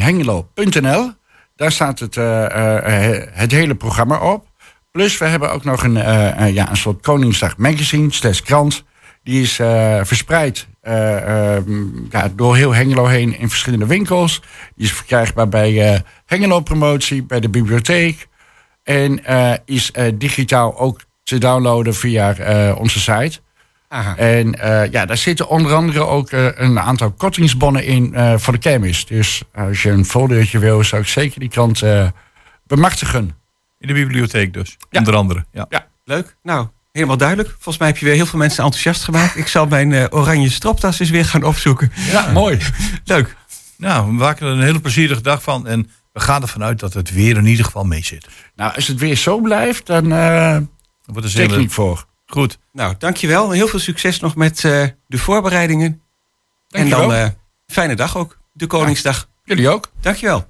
Daar 1.56 1.72
staat 1.72 1.98
het, 1.98 2.14
het 3.32 3.50
hele 3.50 3.74
programma 3.74 4.18
op. 4.18 4.46
Plus 4.90 5.18
we 5.18 5.24
hebben 5.24 5.52
ook 5.52 5.64
nog 5.64 5.84
een, 5.84 5.94
ja, 6.52 6.70
een 6.70 6.76
soort 6.76 7.02
Koningsdag 7.02 7.56
magazine, 7.56 8.12
slash 8.12 8.40
krant. 8.40 8.84
Die 9.22 9.42
is 9.42 9.54
verspreid 10.02 10.66
eh, 10.82 11.56
eh, 11.56 11.62
ja, 12.10 12.28
door 12.36 12.56
heel 12.56 12.74
Hengelo 12.74 13.06
heen 13.06 13.38
in 13.38 13.48
verschillende 13.48 13.86
winkels. 13.86 14.42
Die 14.76 14.86
is 14.86 14.92
verkrijgbaar 14.92 15.48
bij 15.48 15.92
eh, 15.94 16.00
Hengelo 16.26 16.60
Promotie, 16.60 17.22
bij 17.22 17.40
de 17.40 17.48
bibliotheek. 17.48 18.28
En 18.82 19.24
eh, 19.24 19.52
is 19.64 19.90
eh, 19.92 20.12
digitaal 20.14 20.78
ook 20.78 21.00
te 21.22 21.38
downloaden 21.38 21.94
via 21.94 22.34
eh, 22.36 22.78
onze 22.78 23.00
site. 23.00 23.38
Aha. 23.88 24.16
En 24.16 24.54
eh, 24.60 24.90
ja, 24.92 25.06
daar 25.06 25.16
zitten 25.16 25.48
onder 25.48 25.74
andere 25.74 26.06
ook 26.06 26.30
eh, 26.30 26.46
een 26.54 26.80
aantal 26.80 27.10
kortingsbonnen 27.12 27.84
in 27.84 28.14
eh, 28.14 28.34
voor 28.38 28.52
de 28.52 28.58
kermis. 28.58 29.06
Dus 29.06 29.42
als 29.54 29.82
je 29.82 29.90
een 29.90 30.04
foldertje 30.04 30.58
wil, 30.58 30.84
zou 30.84 31.02
ik 31.02 31.08
zeker 31.08 31.40
die 31.40 31.48
krant 31.48 31.82
eh, 31.82 32.06
bemachtigen. 32.66 33.30
In 33.78 33.88
de 33.88 33.94
bibliotheek 33.94 34.52
dus, 34.52 34.76
Ja. 34.90 34.98
onder 34.98 35.14
andere. 35.14 35.44
Ja. 35.52 35.68
Leuk. 36.04 36.36
Nou, 36.42 36.66
helemaal 36.92 37.16
duidelijk. 37.16 37.48
Volgens 37.48 37.78
mij 37.78 37.88
heb 37.88 37.96
je 37.96 38.04
weer 38.04 38.14
heel 38.14 38.26
veel 38.26 38.38
mensen 38.38 38.64
enthousiast 38.64 39.02
gemaakt. 39.04 39.36
Ik 39.36 39.48
zal 39.48 39.66
mijn 39.66 39.92
eh, 39.92 40.04
oranje 40.10 40.50
stropdas 40.50 40.98
eens 40.98 41.10
weer 41.10 41.24
gaan 41.24 41.42
opzoeken. 41.44 41.92
Ja, 42.10 42.30
mooi. 42.32 42.58
Leuk. 43.04 43.36
Nou, 43.76 44.06
we 44.06 44.12
maken 44.12 44.46
er 44.46 44.52
een 44.52 44.62
hele 44.62 44.80
plezierige 44.80 45.20
dag 45.20 45.42
van. 45.42 45.66
En 45.66 45.90
we 46.12 46.20
gaan 46.20 46.42
ervan 46.42 46.62
uit 46.62 46.80
dat 46.80 46.92
het 46.94 47.12
weer 47.12 47.36
in 47.36 47.46
ieder 47.46 47.64
geval 47.64 47.84
mee 47.84 48.04
zit. 48.04 48.28
Nou, 48.56 48.74
als 48.74 48.86
het 48.86 48.98
weer 48.98 49.16
zo 49.16 49.40
blijft, 49.40 49.86
dan 49.86 50.12
eh 50.12 50.52
Dat 50.54 50.62
wordt 51.06 51.32
hele- 51.32 51.60
ik 51.60 51.70
voor. 51.70 52.06
Goed. 52.26 52.58
Nou, 52.72 52.94
dankjewel. 52.98 53.50
Heel 53.50 53.68
veel 53.68 53.78
succes 53.78 54.20
nog 54.20 54.36
met 54.36 54.64
eh, 54.64 54.84
de 55.06 55.18
voorbereidingen. 55.18 56.02
Dankjewel. 56.68 57.02
En 57.02 57.08
dan 57.08 57.16
eh, 57.18 57.28
fijne 57.66 57.94
dag 57.96 58.16
ook. 58.16 58.38
De 58.52 58.66
Koningsdag. 58.66 59.28
Jullie 59.44 59.68
ook. 59.68 59.90
Dankjewel. 60.00 60.46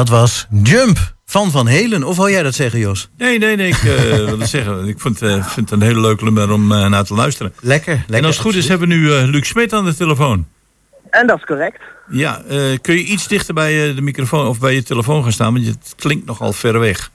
Dat 0.00 0.08
was 0.08 0.46
Jump 0.62 0.98
van 1.24 1.50
Van 1.50 1.66
Helen. 1.66 2.04
Of 2.04 2.16
wil 2.16 2.28
jij 2.28 2.42
dat 2.42 2.54
zeggen, 2.54 2.78
Jos? 2.78 3.10
Nee, 3.18 3.38
nee, 3.38 3.56
nee. 3.56 3.68
Ik 3.68 3.74
eh, 3.74 4.14
wil 4.26 4.38
het 4.38 4.48
zeggen. 4.48 4.88
Ik 4.88 5.00
vind, 5.00 5.22
eh, 5.22 5.44
vind 5.44 5.70
het 5.70 5.80
een 5.80 5.86
hele 5.86 6.00
leuke 6.00 6.24
nummer 6.24 6.50
om 6.50 6.72
eh, 6.72 6.88
naar 6.88 7.04
te 7.04 7.14
luisteren. 7.14 7.52
Lekker, 7.60 7.92
lekker. 7.92 8.16
en 8.16 8.24
als 8.24 8.34
het 8.36 8.44
goed 8.44 8.54
is, 8.54 8.68
hebben 8.68 8.88
we 8.88 8.94
nu 8.94 9.14
eh, 9.14 9.24
Luc 9.24 9.46
Smit 9.46 9.72
aan 9.72 9.84
de 9.84 9.94
telefoone. 9.94 10.42
En 11.10 11.26
dat 11.26 11.36
is 11.36 11.44
correct. 11.44 11.82
Ja, 12.08 12.42
eh, 12.48 12.78
kun 12.80 12.94
je 12.94 13.04
iets 13.04 13.28
dichter 13.28 13.54
bij 13.54 13.88
eh, 13.88 13.94
de 13.94 14.02
microfoon 14.02 14.46
of 14.46 14.58
bij 14.60 14.74
je 14.74 14.82
telefoon 14.82 15.22
gaan 15.22 15.32
staan? 15.32 15.52
Want 15.52 15.66
het 15.66 15.94
klinkt 15.96 16.26
nogal 16.26 16.52
ver 16.52 16.78
weg. 16.78 17.10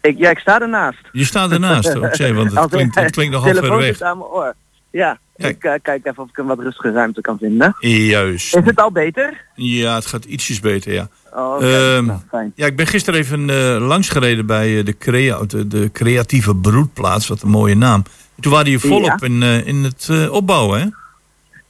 Ik, 0.00 0.18
ja, 0.18 0.30
ik 0.30 0.38
sta 0.38 0.60
ernaast. 0.60 1.00
Je 1.12 1.24
staat 1.24 1.50
ernaast, 1.50 1.92
zei, 2.10 2.32
want 2.32 2.54
het 2.54 2.70
klinkt, 2.70 2.94
het 2.94 3.10
klinkt 3.10 3.32
nogal 3.32 3.48
ver 3.52 3.60
telefoon 3.60 3.80
weg. 3.80 4.00
aan 4.00 4.18
mijn 4.18 4.30
oor. 4.30 4.54
Ja, 4.90 5.18
ik 5.36 5.58
kijk 5.58 6.06
even 6.06 6.22
of 6.22 6.28
ik 6.28 6.38
een 6.38 6.46
wat 6.46 6.58
rustige 6.58 6.92
ruimte 6.92 7.20
kan 7.20 7.38
vinden. 7.38 7.76
Juist. 7.80 8.56
Is 8.56 8.64
het 8.64 8.80
al 8.80 8.90
beter? 8.90 9.44
Ja, 9.54 9.94
het 9.94 10.06
gaat 10.06 10.24
ietsjes 10.24 10.60
beter, 10.60 10.92
ja. 10.92 11.08
Oh. 11.36 11.62
Ehm, 11.62 12.04
nou, 12.06 12.18
fijn. 12.30 12.52
Ja, 12.54 12.66
ik 12.66 12.76
ben 12.76 12.86
gisteren 12.86 13.20
even 13.20 13.50
eh 13.50 13.86
langsgereden 13.86 14.46
bij 14.46 14.78
eh, 14.78 14.84
de, 14.84 14.98
crea 14.98 15.38
de, 15.46 15.66
de 15.66 15.90
creatieve 15.92 16.54
broedplaats. 16.54 17.26
Wat 17.28 17.42
een 17.42 17.48
mooie 17.48 17.76
naam. 17.76 18.02
En 18.36 18.42
toen 18.42 18.52
waren 18.52 18.70
je 18.70 18.78
volop 18.78 19.24
in, 19.24 19.42
eh, 19.42 19.66
in 19.66 19.84
het 19.84 20.28
opbouwen, 20.30 20.80
hè? 20.80 20.86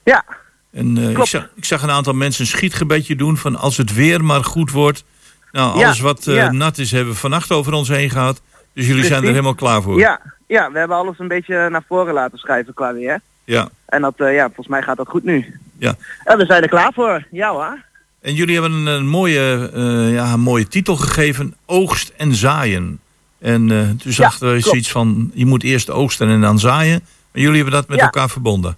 Ja, 0.04 0.24
En 0.72 0.96
ik, 0.96 1.24
zag, 1.24 1.48
ik 1.54 1.64
zag 1.64 1.82
een 1.82 1.90
aantal 1.90 2.12
mensen 2.12 2.40
een 2.40 2.46
schietgebedje 2.50 3.16
doen 3.16 3.36
van 3.36 3.56
als 3.56 3.76
het 3.76 3.94
weer 3.94 4.24
maar 4.24 4.44
goed 4.44 4.70
wordt. 4.70 5.04
Nou, 5.52 5.78
Ja, 5.78 5.84
alles 5.84 6.00
wat 6.00 6.24
ja. 6.24 6.50
nat 6.52 6.78
is, 6.78 6.90
hebben 6.90 7.12
we 7.12 7.18
vannacht 7.18 7.52
over 7.52 7.72
ons 7.72 7.88
heen 7.88 8.10
gehad. 8.10 8.40
Dus 8.72 8.86
jullie 8.86 9.04
zijn 9.04 9.22
er 9.22 9.28
helemaal 9.28 9.54
klaar 9.54 9.82
voor. 9.82 9.98
ja, 9.98 10.20
ja, 10.46 10.72
we 10.72 10.78
hebben 10.78 10.96
alles 10.96 11.18
een 11.18 11.28
beetje 11.28 11.68
naar 11.70 11.84
voren 11.88 12.14
laten 12.14 12.38
schrijven 12.38 12.74
qua 12.74 12.92
weer. 12.94 13.20
Ja. 13.44 13.68
En 13.86 14.00
dat, 14.02 14.14
ja, 14.16 14.44
volgens 14.44 14.68
mij 14.68 14.82
gaat 14.82 14.96
dat 14.96 15.08
goed 15.08 15.24
nu. 15.24 15.58
Ja. 15.78 15.94
En 16.24 16.38
we 16.38 16.44
zijn 16.44 16.62
er 16.62 16.68
klaar 16.68 16.92
voor. 16.92 17.26
Ja 17.30 17.50
hoor. 17.50 17.84
En 18.26 18.34
jullie 18.34 18.60
hebben 18.60 18.72
een, 18.72 18.86
een 18.86 19.06
mooie, 19.08 19.70
eh, 19.74 20.12
ja, 20.12 20.32
een 20.32 20.40
mooie 20.40 20.68
titel 20.68 20.96
gegeven: 20.96 21.54
Oogst 21.66 22.12
en 22.16 22.34
Zaaien. 22.34 23.00
En 23.38 23.70
eh, 23.70 23.88
toen 24.02 24.12
zag 24.12 24.40
er 24.40 24.48
klopt. 24.48 24.64
zoiets 24.64 24.90
van: 24.90 25.30
je 25.34 25.46
moet 25.46 25.62
eerst 25.62 25.90
oogsten 25.90 26.28
en 26.28 26.40
dan 26.40 26.58
zaaien. 26.58 27.00
Maar 27.32 27.42
jullie 27.42 27.56
hebben 27.56 27.72
dat 27.74 27.88
met 27.88 27.98
Ja. 27.98 28.04
elkaar 28.04 28.30
verbonden. 28.30 28.76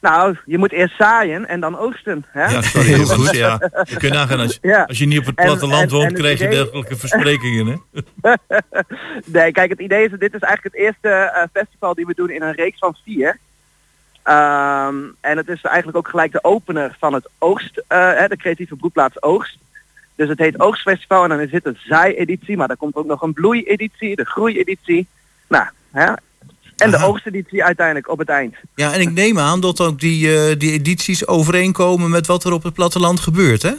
Nou, 0.00 0.36
je 0.46 0.58
moet 0.58 0.72
eerst 0.72 0.96
zaaien 0.96 1.48
en 1.48 1.60
dan 1.60 1.78
oogsten. 1.78 2.24
Hè? 2.28 2.44
Ja, 2.44 2.62
sorry. 2.62 2.86
Heel 2.86 3.06
goed. 3.16 3.30
Ja. 3.30 3.70
Je 3.84 3.96
kunt 3.96 4.12
nagaan, 4.12 4.38
als, 4.40 4.58
Ja. 4.62 4.82
als 4.82 4.98
je 4.98 5.06
niet 5.06 5.18
op 5.18 5.26
het 5.26 5.34
platteland 5.34 5.82
en- 5.82 5.88
woont, 5.90 6.02
en 6.04 6.12
het 6.12 6.18
krijg 6.22 6.38
je 6.38 6.48
dergelijke 6.48 6.96
versprekingen. 6.96 7.82
Hè? 8.22 8.32
Nee, 9.24 9.52
kijk, 9.52 9.70
het 9.70 9.80
idee 9.80 10.04
is 10.04 10.10
dat 10.10 10.20
dit 10.20 10.34
is 10.34 10.40
eigenlijk 10.40 10.74
het 10.74 10.84
eerste 10.84 11.08
eh, 11.08 11.42
festival 11.52 11.94
die 11.94 12.06
we 12.06 12.14
doen 12.14 12.30
in 12.30 12.42
een 12.42 12.52
reeks 12.54 12.78
van 12.78 12.96
vier. 13.04 13.38
Ehm, 14.22 14.96
en 15.20 15.36
het 15.36 15.48
is 15.48 15.62
eigenlijk 15.62 15.96
ook 15.96 16.08
gelijk 16.08 16.32
de 16.32 16.44
opener 16.44 16.96
van 16.98 17.14
het 17.14 17.28
oogst, 17.38 17.82
hè, 17.88 18.28
de 18.28 18.36
creatieve 18.36 18.76
broedplaats 18.76 19.22
Oogst. 19.22 19.58
Dus 20.14 20.28
het 20.28 20.38
heet 20.38 20.60
Oogstfestival 20.60 21.22
en 21.22 21.28
dan 21.28 21.40
is 21.40 21.50
dit 21.50 21.66
een 21.66 21.78
zaai-editie, 21.84 22.56
maar 22.56 22.68
dan 22.68 22.76
komt 22.76 22.94
ook 22.94 23.06
nog 23.06 23.22
een 23.22 23.32
bloei-editie, 23.32 24.16
de 24.16 24.24
groei-editie. 24.24 25.06
Nou, 25.48 25.64
hè? 25.90 26.12
En 26.76 26.90
de 26.90 26.96
Aha. 26.96 27.06
oogsteditie 27.06 27.64
uiteindelijk 27.64 28.10
op 28.10 28.18
het 28.18 28.28
eind. 28.28 28.54
Ja, 28.74 28.92
en 28.92 29.00
ik 29.00 29.10
neem 29.10 29.38
aan 29.38 29.60
dat 29.60 29.80
ook 29.80 30.00
die, 30.00 30.36
eh, 30.36 30.58
die 30.58 30.72
edities 30.72 31.26
overeenkomen 31.26 32.10
met 32.10 32.26
wat 32.26 32.44
er 32.44 32.52
op 32.52 32.62
het 32.62 32.74
platteland 32.74 33.20
gebeurt, 33.20 33.62
hè? 33.62 33.72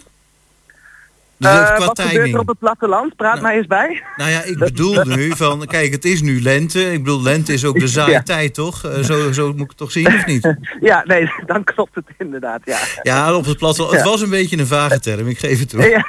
Dus 1.44 1.52
Eh, 1.70 1.78
wat 1.86 2.02
gebeurt 2.02 2.34
er 2.34 2.40
op 2.40 2.48
het 2.48 2.60
platteland? 2.60 3.16
Praat 3.16 3.36
Ja. 3.36 3.42
mij 3.42 3.56
eens 3.58 3.68
bij. 3.68 4.04
Nou 4.16 4.30
ja, 4.32 4.44
ik 4.44 4.58
bedoel 4.58 5.04
nu 5.16 5.32
van, 5.36 5.66
kijk, 5.66 5.92
het 5.92 6.06
is 6.06 6.22
nu 6.22 6.42
lente. 6.42 6.92
Ik 6.92 7.04
bedoel, 7.04 7.22
lente 7.22 7.54
is 7.54 7.66
ook 7.66 7.80
de 7.80 7.88
zaaitijd, 7.88 8.54
toch? 8.54 8.84
Eh, 8.84 9.00
zo, 9.00 9.32
zo 9.32 9.48
moet 9.52 9.62
ik 9.62 9.68
het 9.68 9.78
toch 9.78 9.92
zien, 9.92 10.08
of 10.08 10.26
niet? 10.26 10.56
Ja, 10.82 11.04
nee, 11.06 11.32
dan 11.46 11.64
klopt 11.64 11.96
het 11.96 12.06
inderdaad, 12.18 12.62
ja. 12.66 12.78
Ja, 13.02 13.36
op 13.36 13.46
het 13.46 13.58
platteland. 13.58 13.94
Het 13.96 14.04
was 14.04 14.22
een 14.22 14.30
beetje 14.30 14.58
een 14.58 14.68
vage 14.68 15.00
term, 15.00 15.28
ik 15.28 15.40
geef 15.40 15.60
het 15.60 15.70
toe. 15.70 15.82
Ja, 15.90 16.06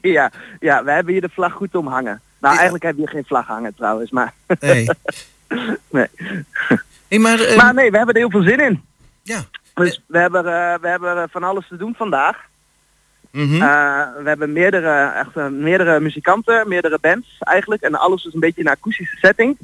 ja, 0.00 0.30
ja, 0.60 0.84
we 0.84 0.90
hebben 0.90 1.12
hier 1.12 1.20
de 1.22 1.30
vlag 1.32 1.52
goed 1.52 1.74
omhangen. 1.74 2.20
Nou, 2.40 2.54
eigenlijk 2.54 2.84
hebben 2.84 3.02
we 3.04 3.08
hier 3.10 3.18
geen 3.20 3.28
vlag 3.28 3.46
hangen 3.46 3.74
trouwens, 3.76 4.10
maar... 4.10 4.32
Nee. 4.60 4.88
Nee. 5.90 6.06
Hey, 7.08 7.18
maar, 7.18 7.40
eh, 7.40 7.56
Maar 7.56 7.74
nee, 7.74 7.90
we 7.90 7.96
hebben 7.96 8.14
er 8.14 8.20
heel 8.20 8.30
veel 8.30 8.42
zin 8.42 8.60
in. 8.60 8.82
ja. 9.22 9.44
Dus 9.74 10.02
we 10.06 10.18
hebben, 10.18 10.40
eh, 10.46 10.74
we 10.80 10.88
hebben 10.88 11.28
van 11.30 11.42
alles 11.42 11.68
te 11.68 11.76
doen 11.76 11.94
vandaag. 11.96 12.36
Eh, 13.34 14.22
we 14.22 14.28
hebben 14.28 14.52
meerdere, 14.52 15.12
echt, 15.12 15.36
eh, 15.36 15.48
meerdere 15.48 16.00
muzikanten, 16.00 16.68
meerdere 16.68 16.98
bands 17.00 17.36
eigenlijk. 17.38 17.82
En 17.82 17.94
alles 17.94 18.24
is 18.24 18.34
een 18.34 18.40
beetje 18.40 18.60
een 18.60 18.68
akoestische 18.68 19.16
setting. 19.16 19.56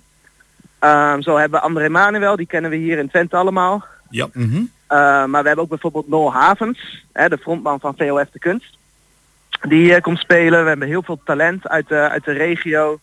Ehm, 0.78 1.20
zo 1.20 1.36
hebben 1.36 1.60
we 1.60 1.66
André 1.66 1.88
Manuel, 1.88 2.36
die 2.36 2.46
kennen 2.46 2.70
we 2.70 2.76
hier 2.76 2.98
in 2.98 3.08
Twente 3.08 3.36
allemaal. 3.36 3.84
Ja. 4.08 4.28
Mhm. 4.32 4.62
Eh, 4.86 4.98
maar 5.24 5.42
we 5.42 5.46
hebben 5.46 5.58
ook 5.58 5.68
bijvoorbeeld 5.68 6.08
Noel 6.08 6.32
Havens, 6.32 7.04
hè, 7.12 7.28
de 7.28 7.38
frontman 7.38 7.80
van 7.80 7.94
VOF 7.96 8.30
de 8.30 8.38
Kunst. 8.38 8.78
Die 9.68 10.00
komt 10.00 10.18
spelen. 10.18 10.62
We 10.62 10.68
hebben 10.68 10.88
heel 10.88 11.02
veel 11.02 11.20
talent 11.24 11.68
uit 11.68 11.88
de, 11.88 12.08
uit 12.08 12.24
de 12.24 12.32
regio. 12.32 12.98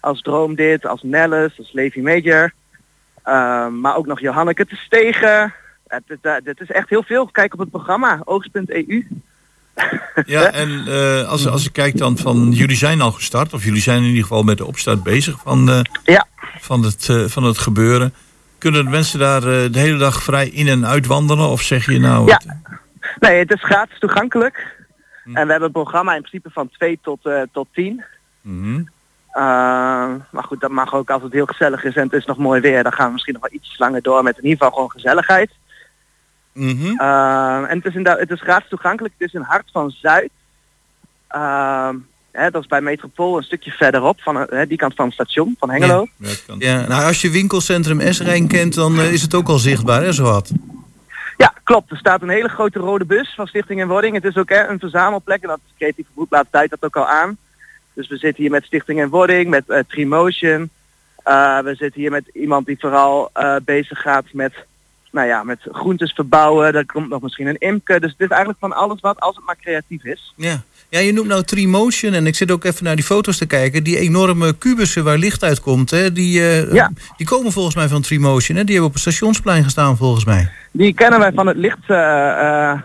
Als 0.00 0.22
Droom 0.22 0.54
dit, 0.54 0.86
als 0.86 1.02
Nellis, 1.02 1.58
als 1.58 1.72
Levi 1.72 2.02
Major. 2.02 2.52
Eh, 3.22 3.68
maar 3.68 3.96
ook 3.96 4.06
nog 4.06 4.20
Johanneke 4.20 4.66
te 4.66 4.76
Stegen. 4.76 5.54
Het, 5.86 6.60
is 6.60 6.70
echt 6.70 6.88
heel 6.88 7.02
veel. 7.02 7.26
Kijk 7.26 7.52
op 7.52 7.58
het 7.58 7.70
programma, 7.70 8.20
oogst.eu. 8.24 9.06
Ja, 10.26 10.52
en 10.52 10.84
eh, 10.86 11.28
als, 11.28 11.46
als 11.48 11.66
ik 11.66 11.72
kijk 11.72 11.96
dan 11.98 12.16
van, 12.18 12.50
jullie 12.52 12.76
zijn 12.76 13.00
al 13.00 13.12
gestart, 13.12 13.52
of 13.52 13.64
jullie 13.64 13.80
zijn 13.82 13.98
in 14.02 14.08
ieder 14.08 14.22
geval 14.22 14.42
met 14.42 14.58
de 14.58 14.66
opstart 14.66 15.02
bezig 15.02 15.38
van, 15.42 15.68
eh, 15.70 15.80
Ja. 16.04 16.26
van, 16.60 16.82
het, 16.82 17.08
eh, 17.08 17.24
van 17.24 17.44
het 17.44 17.58
gebeuren. 17.58 18.14
Kunnen 18.58 18.84
de 18.84 18.90
mensen 18.90 19.18
daar 19.18 19.40
de 19.40 19.70
hele 19.78 19.98
dag 19.98 20.22
vrij 20.22 20.48
in 20.48 20.68
en 20.68 20.86
uit 20.86 21.06
wandelen? 21.06 21.48
Of 21.48 21.62
zeg 21.62 21.86
je 21.86 21.98
nou... 21.98 22.26
Ja. 22.26 22.40
het- 22.44 22.56
Nee, 23.20 23.38
het 23.38 23.52
is 23.52 23.64
gratis 23.64 23.98
toegankelijk. 23.98 24.76
En 25.24 25.32
we 25.32 25.38
hebben 25.50 25.62
een 25.62 25.70
programma 25.72 26.14
in 26.14 26.20
principe 26.20 26.50
van 26.52 26.68
2 26.70 26.98
tot, 27.02 27.30
tot 27.52 27.68
10. 27.72 28.04
Mhm. 28.40 28.82
Maar 30.30 30.44
goed, 30.44 30.60
dat 30.60 30.70
mag 30.70 30.94
ook 30.94 31.10
als 31.10 31.22
het 31.22 31.32
heel 31.32 31.46
gezellig 31.46 31.84
is 31.84 31.94
en 31.94 32.02
het 32.02 32.12
is 32.12 32.24
nog 32.24 32.36
mooi 32.36 32.60
weer. 32.60 32.82
Dan 32.82 32.92
gaan 32.92 33.06
we 33.06 33.12
misschien 33.12 33.32
nog 33.34 33.42
wel 33.42 33.60
iets 33.60 33.78
langer 33.78 34.02
door 34.02 34.22
met 34.22 34.36
in 34.38 34.42
ieder 34.42 34.58
geval 34.58 34.72
gewoon 34.72 34.90
gezelligheid. 34.90 35.50
Mhm. 36.58 36.98
Eh, 36.98 37.70
en 37.70 37.76
het 37.76 37.84
is, 37.84 37.94
inderdaad, 37.94 38.18
het 38.18 38.30
is 38.30 38.40
gratis 38.40 38.68
toegankelijk. 38.68 39.14
Het 39.18 39.28
is 39.28 39.34
in 39.34 39.46
Hart 39.46 39.68
van 39.72 39.90
Zuid. 39.90 40.30
Eh, 41.28 41.90
hè, 42.30 42.50
dat 42.50 42.62
is 42.62 42.68
bij 42.68 42.80
Metropool 42.80 43.36
een 43.36 43.42
stukje 43.42 43.70
verderop, 43.70 44.20
van 44.20 44.38
eh, 44.38 44.58
hè, 44.58 44.66
die 44.66 44.76
kant 44.76 44.94
van 44.94 45.04
het 45.04 45.14
station, 45.14 45.56
van 45.58 45.70
Hengelo. 45.70 46.06
Ja, 46.58 46.86
nou, 46.86 47.04
als 47.04 47.20
je 47.20 47.30
winkelcentrum 47.30 48.12
S-Rijn 48.12 48.48
kent, 48.48 48.74
dan 48.74 48.98
eh, 48.98 49.12
is 49.12 49.22
het 49.22 49.34
ook 49.34 49.48
al 49.48 49.58
zichtbaar, 49.58 50.02
hè, 50.02 50.12
zowat. 50.12 50.52
Ja, 51.36 51.54
klopt. 51.62 51.90
Er 51.90 51.96
staat 51.96 52.22
een 52.22 52.28
hele 52.28 52.48
grote 52.48 52.78
rode 52.78 53.04
bus 53.04 53.34
van 53.34 53.46
Stichting 53.46 53.80
en 53.80 53.88
Wording. 53.88 54.14
Het 54.14 54.24
is 54.24 54.36
ook 54.36 54.48
hè, 54.48 54.68
een 54.68 54.78
verzamelplek 54.78 55.42
en 55.42 55.48
dat 55.48 55.60
creatieve 55.76 56.10
broedplaats 56.14 56.48
duidt 56.50 56.70
dat 56.70 56.84
ook 56.84 56.96
al 56.96 57.06
aan. 57.06 57.36
Dus 57.92 58.08
we 58.08 58.16
zitten 58.16 58.42
hier 58.42 58.52
met 58.52 58.64
Stichting 58.64 59.00
en 59.00 59.08
Wording, 59.08 59.50
met 59.50 59.68
eh 59.68 59.80
Trimotion. 59.88 60.70
Eh, 61.28 61.58
we 61.58 61.74
zitten 61.74 62.00
hier 62.00 62.10
met 62.10 62.24
iemand 62.32 62.66
die 62.66 62.76
vooral 62.78 63.30
eh, 63.32 63.56
bezig 63.64 64.00
gaat 64.00 64.24
met, 64.32 64.54
nou 65.12 65.26
ja, 65.28 65.42
met 65.42 65.58
groentes 65.72 66.12
verbouwen. 66.12 66.74
Er 66.74 66.86
komt 66.86 67.08
nog 67.08 67.20
misschien 67.22 67.46
een 67.46 67.58
imker. 67.58 68.00
Dus 68.00 68.10
het 68.10 68.20
is 68.20 68.28
eigenlijk 68.28 68.58
van 68.60 68.72
alles 68.72 69.00
wat, 69.00 69.20
als 69.20 69.36
het 69.36 69.44
maar 69.44 69.56
creatief 69.62 70.04
is. 70.04 70.32
Ja. 70.36 70.62
ja, 70.88 70.98
je 70.98 71.12
noemt 71.12 71.28
nou 71.28 71.42
Trimotion 71.42 72.12
en 72.12 72.26
ik 72.26 72.34
zit 72.34 72.50
ook 72.50 72.64
even 72.64 72.84
naar 72.84 72.96
die 72.96 73.04
foto's 73.04 73.38
te 73.38 73.46
kijken. 73.46 73.84
Die 73.84 73.98
enorme 73.98 74.52
kubussen 74.52 75.04
waar 75.04 75.18
licht 75.18 75.42
uitkomt, 75.44 75.90
hè, 75.90 76.12
die, 76.12 76.40
eh, 76.40 76.72
Ja. 76.72 76.90
die 77.16 77.26
komen 77.26 77.52
volgens 77.52 77.74
mij 77.74 77.88
van 77.88 78.02
Trimotion. 78.02 78.56
Hè? 78.56 78.64
Die 78.64 78.72
hebben 78.74 78.90
op 78.90 78.92
het 79.02 79.02
stationsplein 79.02 79.64
gestaan 79.64 79.96
volgens 79.96 80.24
mij. 80.24 80.50
Die 80.72 80.94
kennen 80.94 81.18
wij 81.18 81.32
van 81.32 81.46
het 81.46 81.56
licht... 81.56 81.78
eh, 81.86 82.70
eh, 82.70 82.80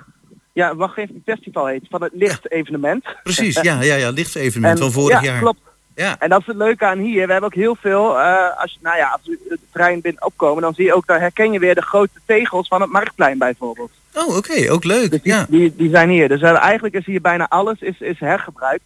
ja, 0.53 0.75
wacht 0.75 0.97
even, 0.97 1.15
het 1.15 1.35
festival 1.35 1.65
heet. 1.67 1.85
Van 1.89 2.01
het 2.03 2.11
licht-evenement. 2.15 3.05
Precies, 3.23 3.61
ja, 3.61 3.81
ja, 3.81 3.95
ja 3.95 4.09
lichtevenement 4.09 4.79
van 4.83 4.91
vorig 4.91 5.21
ja, 5.21 5.23
jaar. 5.31 5.39
klopt. 5.39 5.59
Ja. 5.95 6.15
En 6.19 6.29
dat 6.29 6.39
is 6.39 6.45
het 6.47 6.55
leuke 6.55 6.85
aan 6.85 6.97
hier. 6.97 7.25
We 7.25 7.31
hebben 7.31 7.49
ook 7.49 7.55
heel 7.55 7.75
veel, 7.75 8.19
eh, 8.19 8.61
als, 8.61 8.71
je, 8.71 8.77
nou 8.81 8.97
ja, 8.97 9.07
als 9.09 9.21
we 9.23 9.39
het 9.49 9.59
trein 9.71 10.01
binnen 10.01 10.25
opkomen, 10.25 10.61
dan 10.61 10.73
zie 10.73 10.85
je 10.85 10.93
ook, 10.93 11.07
daar 11.07 11.19
herken 11.19 11.51
je 11.51 11.59
weer 11.59 11.75
de 11.75 11.81
grote 11.81 12.19
tegels 12.25 12.67
van 12.67 12.81
het 12.81 12.91
Marktplein 12.91 13.37
bijvoorbeeld. 13.37 13.91
Oh, 14.15 14.35
oké, 14.37 14.71
ook 14.71 14.83
leuk. 14.83 15.11
Dus 15.11 15.21
die, 15.21 15.33
Ja. 15.33 15.45
die, 15.49 15.75
die 15.75 15.89
zijn 15.89 16.09
hier. 16.09 16.27
Dus 16.27 16.41
hebben- 16.41 16.61
eigenlijk 16.61 16.95
is 16.95 17.05
hier 17.05 17.21
bijna 17.21 17.45
alles 17.49 17.79
is, 17.79 17.99
is 17.99 18.19
hergebruikt. 18.19 18.83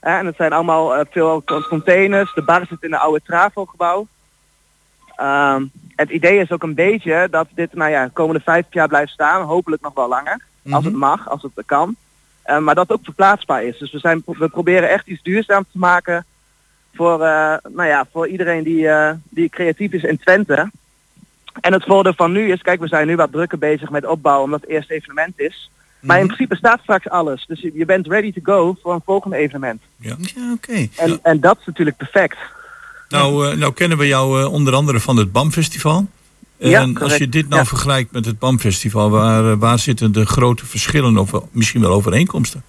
Hè, 0.00 0.18
en 0.18 0.26
het 0.26 0.36
zijn 0.36 0.52
allemaal 0.52 0.94
eh, 0.94 1.04
veel 1.10 1.42
containers. 1.68 2.34
De 2.34 2.42
bar 2.42 2.66
zit 2.68 2.82
in 2.82 2.92
een 2.92 2.98
oude 2.98 3.20
Travo-gebouw. 3.24 4.06
Ehm, 5.16 5.64
het 5.96 6.10
idee 6.10 6.38
is 6.38 6.50
ook 6.52 6.62
een 6.62 6.74
beetje 6.74 7.28
dat 7.30 7.46
dit, 7.54 7.74
nou 7.74 7.90
ja, 7.90 8.04
de 8.04 8.10
komende 8.10 8.40
vijf 8.44 8.66
jaar 8.70 8.88
blijft 8.88 9.12
staan. 9.12 9.42
Hopelijk 9.42 9.82
nog 9.82 9.94
wel 9.94 10.08
langer. 10.08 10.40
Als 10.70 10.84
het 10.84 10.92
Mhm. 10.92 11.02
mag, 11.02 11.28
als 11.28 11.42
het 11.42 11.66
kan. 11.66 11.96
Eh, 12.44 12.58
maar 12.58 12.74
dat 12.74 12.90
ook 12.90 13.04
verplaatsbaar 13.04 13.64
is. 13.64 13.78
Dus 13.78 13.92
we, 13.92 13.98
zijn, 13.98 14.22
we 14.26 14.48
proberen 14.48 14.90
echt 14.90 15.06
iets 15.06 15.22
duurzaams 15.22 15.66
te 15.72 15.78
maken 15.78 16.24
voor, 16.94 17.22
eh, 17.22 17.56
nou 17.68 17.88
ja, 17.88 18.06
voor 18.12 18.28
iedereen 18.28 18.62
die, 18.62 18.88
eh, 18.88 19.12
die 19.28 19.48
creatief 19.48 19.92
is 19.92 20.02
in 20.02 20.18
Twente. 20.18 20.70
En 21.60 21.72
het 21.72 21.84
voordeel 21.84 22.14
van 22.14 22.32
nu 22.32 22.52
is, 22.52 22.62
kijk, 22.62 22.80
we 22.80 22.88
zijn 22.88 23.06
nu 23.06 23.16
wat 23.16 23.32
drukker 23.32 23.58
bezig 23.58 23.90
met 23.90 24.06
opbouwen 24.06 24.44
omdat 24.44 24.60
het 24.60 24.70
eerste 24.70 24.94
evenement 24.94 25.40
is. 25.40 25.70
Maar 26.00 26.20
in 26.20 26.26
principe 26.26 26.56
staat 26.56 26.80
straks 26.80 27.08
alles. 27.08 27.44
Dus 27.46 27.60
je, 27.60 27.84
bent 27.84 28.06
ready 28.06 28.32
to 28.32 28.40
go 28.42 28.76
voor 28.82 28.94
een 28.94 29.02
volgende 29.04 29.36
evenement. 29.36 29.82
Ja, 29.96 30.16
oké. 30.52 30.88
En, 30.96 31.18
en 31.22 31.40
dat 31.40 31.58
is 31.60 31.66
natuurlijk 31.66 31.96
perfect. 31.96 32.36
Nou, 33.08 33.50
eh, 33.50 33.56
nou 33.56 33.72
kennen 33.72 33.98
we 33.98 34.06
jou 34.06 34.44
onder 34.44 34.74
andere 34.74 35.00
van 35.00 35.16
het 35.16 35.32
BAM-festival. 35.32 36.06
Ja, 36.56 36.80
En 36.80 36.98
als 36.98 37.16
je 37.16 37.28
dit 37.28 37.48
nou 37.48 37.60
Ja. 37.60 37.66
vergelijkt 37.66 38.12
met 38.12 38.24
het 38.24 38.38
BAM-festival, 38.38 39.10
waar, 39.10 39.50
eh, 39.50 39.56
waar 39.58 39.78
zitten 39.78 40.12
de 40.12 40.26
grote 40.26 40.66
verschillen 40.66 41.18
of 41.18 41.30
misschien 41.50 41.80
wel 41.80 41.92
overeenkomsten? 41.92 42.62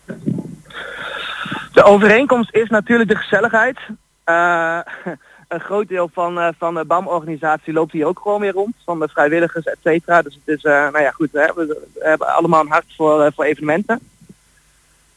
De 1.73 1.83
overeenkomst 1.83 2.55
is 2.55 2.69
natuurlijk 2.69 3.09
de 3.09 3.15
gezelligheid. 3.15 3.77
Eh, 4.23 4.79
een 5.47 5.59
groot 5.59 5.87
deel 5.87 6.09
van, 6.13 6.39
eh, 6.39 6.47
van 6.57 6.73
de 6.73 6.85
BAM-organisatie 6.85 7.73
loopt 7.73 7.91
hier 7.91 8.05
ook 8.05 8.19
gewoon 8.19 8.41
weer 8.41 8.51
rond. 8.51 8.75
Van 8.85 8.99
de 8.99 9.07
vrijwilligers, 9.07 9.65
et 9.65 9.77
cetera. 9.83 10.21
Dus 10.21 10.39
het 10.45 10.57
is, 10.57 10.63
nou 10.63 11.01
ja 11.01 11.11
goed, 11.11 11.29
hè, 11.31 11.45
we, 11.55 11.65
we 11.93 12.07
hebben 12.07 12.35
allemaal 12.35 12.61
een 12.61 12.71
hart 12.71 12.93
voor, 12.95 13.31
voor 13.35 13.45
evenementen. 13.45 13.99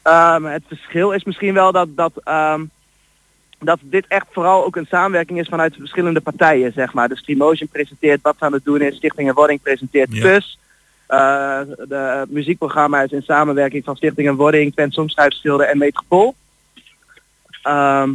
Ehm, 0.03 0.45
het 0.45 0.63
verschil 0.69 1.11
is 1.11 1.25
misschien 1.25 1.55
wel 1.55 1.73
dat, 1.73 1.89
dat, 1.97 2.13
ehm, 2.25 2.65
dat 3.59 3.79
dit 3.83 4.05
echt 4.09 4.27
vooral 4.31 4.65
ook 4.65 4.77
een 4.77 4.87
samenwerking 4.91 5.39
is 5.39 5.49
vanuit 5.49 5.75
verschillende 5.79 6.21
partijen, 6.21 6.73
zeg 6.73 6.93
maar. 6.93 7.09
Dus 7.09 7.19
Streamotion 7.19 7.69
presenteert 7.69 8.23
wat 8.23 8.35
ze 8.39 8.45
aan 8.45 8.53
het 8.53 8.65
doen 8.65 8.81
is, 8.81 8.97
Stichting 8.97 9.29
en 9.29 9.35
Wording 9.35 9.63
presenteert 9.63 10.15
Ja. 10.17 10.21
PUS. 10.23 10.59
Eh, 11.07 11.61
de 11.89 12.25
muziekprogramma 12.29 13.03
is 13.03 13.11
in 13.13 13.23
samenwerking 13.23 13.85
van 13.85 13.97
Stichting 13.97 14.29
en 14.29 14.35
Wording, 14.37 14.73
Songschrijfschilder 14.89 15.67
en 15.67 15.79
Metropool. 15.79 16.35
Ehm, 17.63 18.13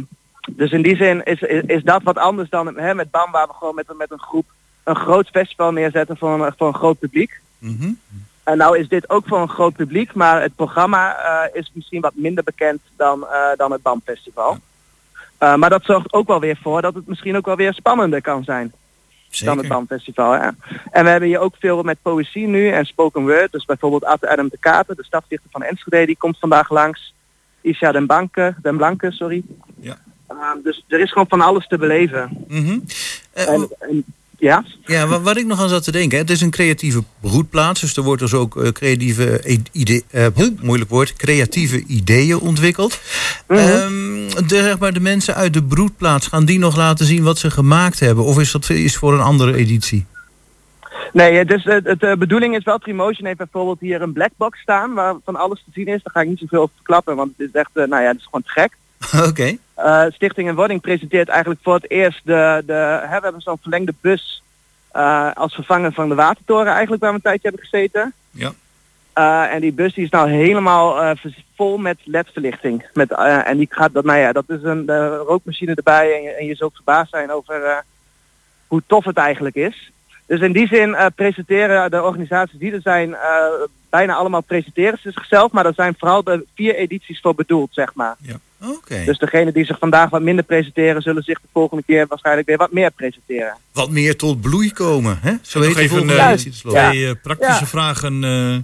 dus 0.50 0.70
in 0.70 0.82
die 0.82 0.96
zin 0.96 1.24
is, 1.24 1.40
is, 1.40 1.62
is 1.66 1.82
dat 1.82 2.02
wat 2.02 2.18
anders 2.18 2.48
dan 2.50 2.78
hè, 2.78 2.94
met 2.94 3.10
BAM 3.10 3.30
waar 3.32 3.46
we 3.46 3.52
gewoon 3.52 3.74
met, 3.74 3.88
een- 3.88 3.96
met 3.96 4.10
een 4.10 4.20
groep 4.20 4.46
een 4.84 4.96
groot 4.96 5.28
festival 5.28 5.72
neerzetten 5.72 6.16
voor 6.16 6.40
een, 6.46 6.52
voor 6.58 6.66
een 6.66 6.74
groot 6.74 6.98
publiek. 6.98 7.40
Mhm. 7.58 7.90
En 8.42 8.56
nou 8.58 8.78
is 8.78 8.88
dit 8.88 9.10
ook 9.10 9.26
voor 9.26 9.38
een 9.40 9.48
groot 9.48 9.74
publiek, 9.76 10.14
maar 10.14 10.42
het 10.42 10.54
programma 10.56 11.16
eh, 11.18 11.60
is 11.60 11.70
misschien 11.74 12.00
wat 12.00 12.12
minder 12.14 12.44
bekend 12.44 12.80
dan, 12.96 13.26
eh, 13.26 13.46
dan 13.56 13.72
het 13.72 13.82
BAM 13.82 14.00
Festival. 14.04 14.58
Eh, 15.44 15.54
maar 15.54 15.70
dat 15.70 15.84
zorgt 15.84 16.12
ook 16.12 16.26
wel 16.26 16.40
weer 16.40 16.58
voor 16.62 16.82
dat 16.82 16.94
het 16.94 17.06
misschien 17.06 17.36
ook 17.36 17.46
wel 17.46 17.56
weer 17.56 17.74
spannender 17.74 18.20
kan 18.20 18.44
zijn 18.44 18.72
dan 19.44 19.58
het 19.58 19.68
BAM 19.68 19.86
Festival. 19.86 20.34
Ja. 20.34 20.54
En 20.90 21.04
we 21.04 21.10
hebben 21.10 21.28
hier 21.28 21.38
ook 21.38 21.54
veel 21.58 21.82
met 21.82 21.98
poëzie 22.02 22.46
nu 22.46 22.68
en 22.70 22.84
spoken 22.84 23.22
word. 23.22 23.52
Dus 23.52 23.64
bijvoorbeeld 23.64 24.04
Adam 24.04 24.48
de 24.48 24.58
Kater, 24.60 24.96
de 24.96 25.04
stadsdichter 25.04 25.50
van 25.50 25.62
Enschede, 25.62 26.06
die 26.06 26.16
komt 26.16 26.38
vandaag 26.38 26.70
langs. 26.70 27.14
Isha 27.60 27.92
den 27.92 28.06
Blanke, 28.06 28.54
den 28.62 28.76
Blanke 28.76 29.10
sorry. 29.10 29.42
Ja. 29.80 29.96
Eh, 30.26 30.36
dus 30.62 30.84
er 30.88 31.00
is 31.00 31.10
gewoon 31.12 31.28
van 31.28 31.40
alles 31.40 31.66
te 31.66 31.78
beleven. 31.78 32.44
Mhm. 32.48 32.78
Eh, 33.32 33.48
En, 33.48 33.68
en- 33.78 34.04
ja? 34.44 34.64
Ja, 34.84 35.06
wa- 35.06 35.20
wat 35.20 35.36
ik 35.36 35.46
nog 35.46 35.60
aan 35.60 35.68
zat 35.68 35.84
te 35.84 35.92
denken, 35.92 36.16
hè, 36.16 36.22
het 36.22 36.30
is 36.32 36.40
een 36.40 36.50
creatieve 36.50 37.02
broedplaats, 37.20 37.80
dus 37.80 37.96
er 37.96 38.02
wordt 38.02 38.22
dus 38.22 38.34
ook 38.34 38.56
eh, 38.62 38.68
creatieve, 38.72 39.42
i- 39.50 39.62
ide- 39.72 40.02
eh, 40.10 40.26
moeilijk 40.60 40.90
woord, 40.90 41.12
creatieve 41.16 41.84
ideeën 41.86 42.38
ontwikkeld. 42.38 43.00
Mhm. 43.48 43.58
Ehm, 43.60 44.46
de, 44.46 44.62
zeg 44.62 44.78
maar, 44.78 44.92
de 44.92 45.00
mensen 45.00 45.34
uit 45.34 45.52
de 45.52 45.62
broedplaats, 45.62 46.26
gaan 46.26 46.44
die 46.44 46.58
nog 46.58 46.76
laten 46.76 47.06
zien 47.06 47.22
wat 47.22 47.38
ze 47.38 47.50
gemaakt 47.50 48.00
hebben? 48.00 48.24
Of 48.24 48.38
is 48.38 48.52
dat 48.52 48.70
is 48.70 48.96
voor 48.96 49.12
een 49.14 49.20
andere 49.20 49.54
editie? 49.54 50.06
Nee, 51.12 51.32
het 51.36 51.50
is, 51.52 51.64
het, 51.64 52.00
de 52.00 52.16
bedoeling 52.18 52.56
is 52.56 52.64
wel, 52.64 52.78
Trimotion 52.78 53.26
heeft 53.26 53.38
bijvoorbeeld 53.38 53.80
hier 53.80 54.02
een 54.02 54.12
blackbox 54.12 54.60
staan 54.60 54.94
waar 54.94 55.14
van 55.24 55.36
alles 55.36 55.58
te 55.64 55.70
zien 55.72 55.86
is. 55.86 56.02
Daar 56.02 56.12
ga 56.14 56.20
ik 56.20 56.28
niet 56.28 56.38
zoveel 56.38 56.60
over 56.60 56.74
verklappen, 56.74 57.16
want 57.16 57.32
het 57.36 57.48
is 57.48 57.60
echt, 57.60 57.70
eh, 57.72 57.86
nou 57.86 58.02
ja, 58.02 58.08
het 58.08 58.16
is 58.18 58.24
gewoon 58.24 58.42
te 58.42 58.50
Oké. 59.28 59.56
Eh, 59.74 60.04
Stichting 60.08 60.48
en 60.48 60.54
Wording 60.54 60.80
presenteert 60.80 61.28
eigenlijk 61.28 61.60
voor 61.62 61.74
het 61.74 61.90
eerst 61.90 62.20
de, 62.24 62.62
de 62.66 62.72
hè, 63.02 63.16
we 63.16 63.22
hebben 63.22 63.40
zo'n 63.40 63.58
verlengde 63.60 63.94
bus 64.00 64.42
eh, 64.90 65.30
als 65.34 65.54
vervanger 65.54 65.92
van 65.92 66.08
de 66.08 66.14
watertoren 66.14 66.72
eigenlijk 66.72 67.02
waar 67.02 67.10
we 67.10 67.16
een 67.16 67.22
tijdje 67.22 67.48
hebben 67.48 67.66
gezeten. 67.68 68.12
Ja. 68.30 68.52
Eh, 69.12 69.54
en 69.54 69.60
die 69.60 69.72
bus 69.72 69.94
die 69.94 70.04
is 70.04 70.10
nou 70.10 70.30
helemaal 70.30 71.16
vol 71.56 71.78
met 71.78 71.98
ledverlichting. 72.04 72.86
Met, 72.92 73.12
en 73.44 73.56
die 73.56 73.66
gaat 73.70 73.92
dat, 73.92 74.04
nou 74.04 74.18
ja, 74.18 74.32
dat 74.32 74.44
is 74.48 74.62
een 74.62 74.86
rookmachine 75.16 75.74
erbij 75.74 76.14
en 76.14 76.22
je, 76.22 76.30
en 76.30 76.46
je 76.46 76.54
zult 76.54 76.74
verbaasd 76.74 77.10
zijn 77.10 77.30
over 77.30 77.84
hoe 78.66 78.82
tof 78.86 79.04
het 79.04 79.16
eigenlijk 79.16 79.54
is. 79.54 79.92
Dus 80.26 80.40
in 80.40 80.52
die 80.52 80.66
zin 80.66 80.96
presenteren 81.14 81.90
de 81.90 82.02
organisaties 82.02 82.58
die 82.58 82.72
er 82.72 82.80
zijn, 82.80 83.16
bijna 83.90 84.14
allemaal 84.14 84.40
presenteren 84.40 84.98
ze 84.98 85.10
zichzelf, 85.10 85.52
maar 85.52 85.62
daar 85.62 85.74
zijn 85.74 85.94
vooral 85.98 86.22
de 86.22 86.46
vier 86.54 86.74
edities 86.74 87.20
voor 87.20 87.34
bedoeld, 87.34 87.68
zeg 87.72 87.94
maar. 87.94 88.16
Oké. 88.68 89.04
Dus 89.04 89.18
degene 89.18 89.52
die 89.52 89.64
zich 89.64 89.78
vandaag 89.78 90.10
wat 90.10 90.22
minder 90.22 90.44
presenteren, 90.44 91.02
zullen 91.02 91.22
zich 91.22 91.40
de 91.40 91.48
volgende 91.52 91.82
keer 91.86 92.06
waarschijnlijk 92.08 92.46
weer 92.46 92.56
wat 92.56 92.72
meer 92.72 92.90
presenteren. 92.90 93.56
Wat 93.72 93.90
meer 93.90 94.16
tot 94.16 94.40
bloei 94.40 94.72
komen, 94.72 95.18
hè? 95.20 95.32
Zo 95.42 95.60
de 95.60 95.66
even, 95.66 95.88
volgende 95.88 96.14
eh. 96.14 96.32
Twee 96.32 97.06
eh, 97.06 97.12
praktische 97.22 97.60
Ja. 97.60 97.66
vragen. 97.66 98.24
eh 98.24 98.56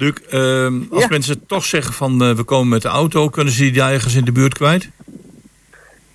Luc, 0.00 0.14
ehm, 0.30 0.80
als 0.90 1.02
Ja. 1.02 1.08
mensen 1.08 1.46
toch 1.46 1.64
zeggen 1.64 1.94
van 1.94 2.22
eh, 2.22 2.30
we 2.34 2.42
komen 2.42 2.68
met 2.68 2.82
de 2.82 2.88
auto, 2.88 3.28
kunnen 3.28 3.52
ze 3.52 3.70
die 3.70 3.82
ergens 3.82 4.14
in 4.14 4.24
de 4.24 4.32
buurt 4.32 4.54
kwijt? 4.54 4.88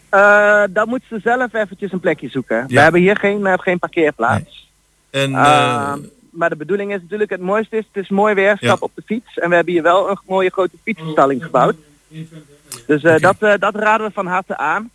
Eh, 0.10 0.64
dan 0.70 0.90
moeten 0.90 1.08
ze 1.10 1.20
zelf 1.24 1.54
eventjes 1.54 1.92
een 1.92 2.00
plekje 2.00 2.30
zoeken. 2.30 2.66
We 2.68 2.80
hebben 2.80 3.02
hier 3.02 3.18
geen, 3.18 3.60
geen 3.60 3.80
parkeerplaats. 3.80 4.70
En 5.10 5.32
maar 5.32 6.50
de 6.50 6.56
bedoeling 6.56 6.94
is 6.94 7.02
natuurlijk, 7.02 7.30
het 7.30 7.42
mooiste 7.42 7.78
is, 7.78 7.86
het 7.94 8.04
is 8.04 8.10
mooi 8.10 8.34
weer, 8.34 8.58
stap 8.58 8.62
Ja. 8.80 8.86
op 8.86 8.92
de 8.96 9.02
fiets. 9.06 9.38
En 9.38 9.50
we 9.50 9.56
hebben 9.56 9.74
hier 9.74 9.84
wel 9.84 10.10
een 10.10 10.18
mooie 10.28 10.50
grote 10.50 10.76
fietsenstalling 10.84 11.44
gebouwd. 11.44 11.76
Dus 12.88 13.04
eh, 13.04 13.20
dat, 13.20 13.36
eh, 13.40 13.54
dat 13.60 13.76
raden 13.76 14.08
we 14.08 14.14
van 14.14 14.28
harte 14.28 14.58
aan. 14.58 14.90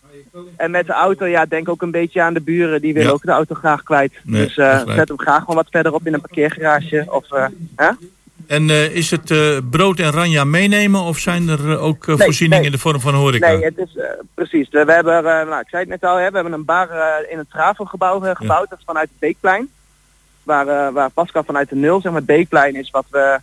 En 0.56 0.70
met 0.70 0.86
de 0.86 0.92
auto, 0.92 1.26
ja, 1.26 1.46
denk 1.46 1.68
ook 1.68 1.82
een 1.82 1.90
beetje 1.90 2.22
aan 2.22 2.34
de 2.34 2.40
buren. 2.40 2.80
Die 2.80 2.92
willen 2.92 3.08
Ja. 3.08 3.14
ook 3.14 3.22
de 3.22 3.30
auto 3.30 3.54
graag 3.54 3.82
kwijt. 3.82 4.12
Nee, 4.22 4.44
dus 4.44 4.56
eh, 4.56 4.82
zet 4.86 5.08
hem 5.08 5.18
graag 5.18 5.40
gewoon 5.40 5.56
wat 5.56 5.66
verderop 5.70 6.06
in 6.06 6.14
een 6.14 6.20
parkeergarage. 6.20 7.06
Of, 7.08 7.26
hè? 7.76 7.90
en 8.46 8.70
is 8.94 9.10
het 9.10 9.32
brood 9.70 9.98
en 9.98 10.10
ranja 10.10 10.44
meenemen 10.44 11.00
of 11.00 11.18
zijn 11.18 11.48
er 11.48 11.78
ook 11.78 12.06
Nee, 12.06 12.16
voorzieningen 12.16 12.62
nee. 12.62 12.66
in 12.66 12.76
de 12.76 12.82
vorm 12.82 13.00
van 13.00 13.14
horeca? 13.14 13.48
Nee, 13.48 13.64
het 13.64 13.78
is 13.78 13.98
precies. 14.34 14.68
We, 14.70 14.84
we 14.84 14.92
hebben, 14.92 15.22
nou, 15.22 15.60
ik 15.60 15.68
zei 15.68 15.82
het 15.82 15.90
net 15.90 16.10
al, 16.10 16.16
hè, 16.16 16.28
we 16.28 16.34
hebben 16.34 16.52
een 16.52 16.64
bar 16.64 16.88
in 17.30 17.38
het 17.38 17.50
Travelgebouw 17.50 18.20
gebouwd. 18.34 18.70
Dat 18.70 18.78
is 18.78 18.84
vanuit 18.84 19.08
het 19.08 19.18
Beekplein. 19.18 19.68
Waar, 20.42 20.92
waar 20.92 21.10
Pascal 21.10 21.44
vanuit 21.44 21.68
de 21.68 21.76
nul, 21.76 22.00
zeg 22.00 22.12
maar, 22.12 22.20
het 22.20 22.30
Beekplein 22.30 22.74
is 22.74 22.90
wat 22.90 23.06
we 23.10 23.38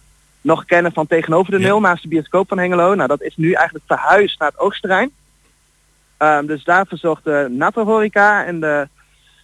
nog 0.45 0.65
kennen 0.65 0.91
van 0.93 1.07
tegenover 1.07 1.51
de 1.51 1.59
Ja. 1.59 1.67
nul, 1.67 1.79
naast 1.79 2.01
de 2.03 2.07
bioscoop 2.07 2.47
van 2.47 2.57
Hengelo. 2.59 2.95
Nou, 2.95 3.07
dat 3.07 3.21
is 3.21 3.35
nu 3.35 3.51
eigenlijk 3.51 3.85
verhuisd 3.87 4.39
naar 4.39 4.49
het 4.49 4.59
oogsterrein. 4.59 5.11
Ehm, 6.17 6.45
dus 6.45 6.63
daar 6.63 6.85
verzorgt 6.87 7.23
de 7.23 7.47
natte 7.49 7.79
horeca 7.79 8.45
en 8.45 8.59
de 8.59 8.87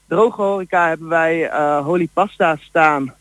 droge 0.08 0.42
horeca 0.42 0.88
hebben 0.88 1.08
wij 1.08 1.50
eh 1.50 1.84
holy 1.84 2.08
pasta 2.14 2.58
staan 2.60 3.14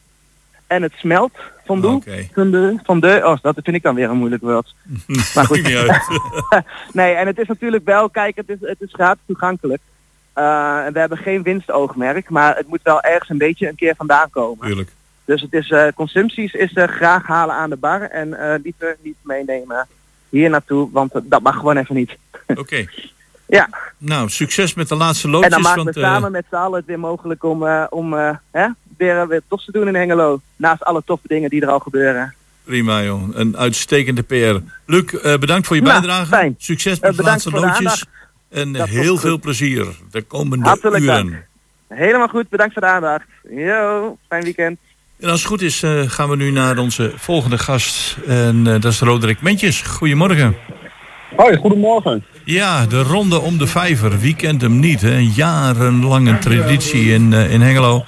en 0.67 0.83
het 0.83 0.93
smelt 0.97 1.33
van 1.65 1.81
doe. 1.81 2.03
Van 2.35 2.51
de, 2.51 2.79
van 2.83 3.01
de, 3.01 3.21
oh, 3.25 3.37
dat 3.43 3.55
vind 3.63 3.77
ik 3.77 3.83
dan 3.83 3.95
weer 3.95 4.11
een 4.11 4.17
moeilijk 4.17 4.43
woord. 4.43 4.75
Maar 5.35 5.47
goed. 5.47 5.63
Nee, 6.93 7.15
en 7.15 7.27
het 7.27 7.39
is 7.39 7.47
natuurlijk 7.47 7.85
wel, 7.85 8.11
kijk, 8.11 8.37
het 8.37 8.49
is, 8.49 8.57
het 8.61 8.81
is 8.81 8.93
gratis 8.93 9.23
toegankelijk. 9.27 9.81
Eh, 10.33 10.85
en 10.85 10.93
we 10.93 10.99
hebben 10.99 11.19
geen 11.19 11.43
winstoogmerk, 11.43 12.29
maar 12.31 12.57
het 12.57 12.69
moet 12.69 12.83
wel 12.83 13.01
ergens 13.01 13.29
een 13.29 13.39
beetje 13.39 13.69
een 13.69 13.75
keer 13.75 13.95
vandaan 13.97 14.31
komen. 14.31 14.67
Tuurlijk. 14.67 14.91
Dus 15.31 15.41
het 15.41 15.53
is, 15.53 15.71
eh, 15.71 15.87
consumpties 15.95 16.53
is 16.53 16.71
er 16.77 16.89
graag 16.89 17.27
halen 17.27 17.55
aan 17.55 17.71
de 17.71 17.77
bar 17.77 18.03
en 18.03 18.35
eh 18.35 18.55
liever 18.63 18.97
niet 19.03 19.17
meenemen 19.23 19.87
hier 20.29 20.51
naartoe, 20.51 20.89
want 20.93 21.13
dat 21.23 21.43
mag 21.43 21.55
gewoon 21.57 21.77
even 21.77 21.95
niet. 21.95 22.17
Oké. 22.63 22.85
Ja. 23.47 23.69
Nou, 23.99 24.29
succes 24.29 24.75
met 24.75 24.89
de 24.89 24.95
laatste 24.97 25.27
en 25.27 25.33
loodjes. 25.33 25.53
dan 25.53 25.63
maken 25.63 25.85
we 25.85 25.91
eh, 25.93 26.03
samen 26.03 26.33
met 26.33 26.45
z'n 26.49 26.55
allen 26.55 26.79
het 26.79 26.87
weer 26.87 26.99
mogelijk 26.99 27.45
om, 27.45 27.63
om 27.91 28.13
hè, 28.51 28.67
weer, 28.97 29.29
weer 29.29 29.41
tof 29.49 29.65
te 29.65 29.73
doen 29.73 29.89
in 29.89 29.95
Hengelo. 29.95 30.41
Naast 30.57 30.85
alle 30.85 31.03
toffe 31.05 31.27
dingen 31.29 31.51
die 31.51 31.63
er 31.63 31.69
al 31.69 31.79
gebeuren. 31.79 32.35
Prima 32.65 33.03
joh, 33.03 33.23
een 33.33 33.57
uitstekende 33.57 34.23
PR. 34.23 34.57
Luc, 34.87 35.05
bedankt 35.39 35.67
voor 35.67 35.77
je 35.77 35.83
Nou, 35.83 36.01
bijdrage. 36.01 36.27
fijn. 36.27 36.55
Succes 36.59 37.01
met 37.01 37.17
de 37.17 37.23
laatste 37.23 37.51
loodjes. 37.51 38.05
En 38.49 38.73
Dat 38.73 38.89
heel 38.89 39.17
veel 39.17 39.31
goed. 39.31 39.41
plezier 39.41 39.87
de 40.11 40.23
komende 40.23 40.65
Hartelijk 40.65 41.03
uren. 41.03 41.15
dank. 41.31 41.49
Helemaal 41.89 42.29
goed, 42.29 42.49
bedankt 42.49 42.73
voor 42.73 42.83
de 42.83 42.89
aandacht. 42.89 43.27
Yo, 43.51 44.17
fijn 44.29 44.43
weekend. 44.43 44.79
En 45.21 45.29
als 45.29 45.39
het 45.39 45.49
goed 45.49 45.63
is 45.63 45.83
eh, 45.83 46.01
gaan 46.07 46.29
we 46.29 46.37
nu 46.37 46.51
naar 46.51 46.79
onze 46.79 47.13
volgende 47.17 47.59
gast. 47.59 48.17
En 48.27 48.67
eh, 48.67 48.73
dat 48.73 48.93
is 48.93 49.01
Roderick 49.01 49.43
Mentjes. 49.43 49.81
Goedemorgen. 49.81 50.57
Hoi, 51.37 51.57
goedemorgen. 51.57 52.25
Ja, 52.45 52.87
de 52.87 53.03
ronde 53.03 53.41
om 53.41 53.59
de 53.59 53.67
vijver. 53.67 54.19
Wie 54.19 54.37
kent 54.37 54.61
hem 54.61 54.79
niet? 54.79 55.01
Hè? 55.01 55.17
Een 55.17 55.33
jarenlange 55.35 56.39
traditie 56.39 57.13
in, 57.13 57.33
eh, 57.33 57.53
in 57.53 57.61
Hengelo. 57.61 58.05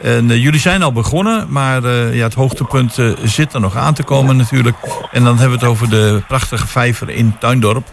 En 0.00 0.26
jullie 0.26 0.60
zijn 0.60 0.82
al 0.82 0.92
begonnen, 0.92 1.46
maar 1.48 1.88
ja, 1.88 2.24
het 2.24 2.34
hoogtepunt 2.34 2.98
zit 3.24 3.52
er 3.52 3.60
nog 3.60 3.76
aan 3.76 3.94
te 3.94 4.02
komen 4.02 4.36
natuurlijk. 4.36 4.76
En 5.12 5.24
dan 5.24 5.38
hebben 5.38 5.58
we 5.58 5.64
het 5.64 5.74
over 5.74 5.90
de 5.90 6.22
prachtige 6.28 6.66
vijver 6.66 7.10
in 7.10 7.38
Tuindorp. 7.38 7.92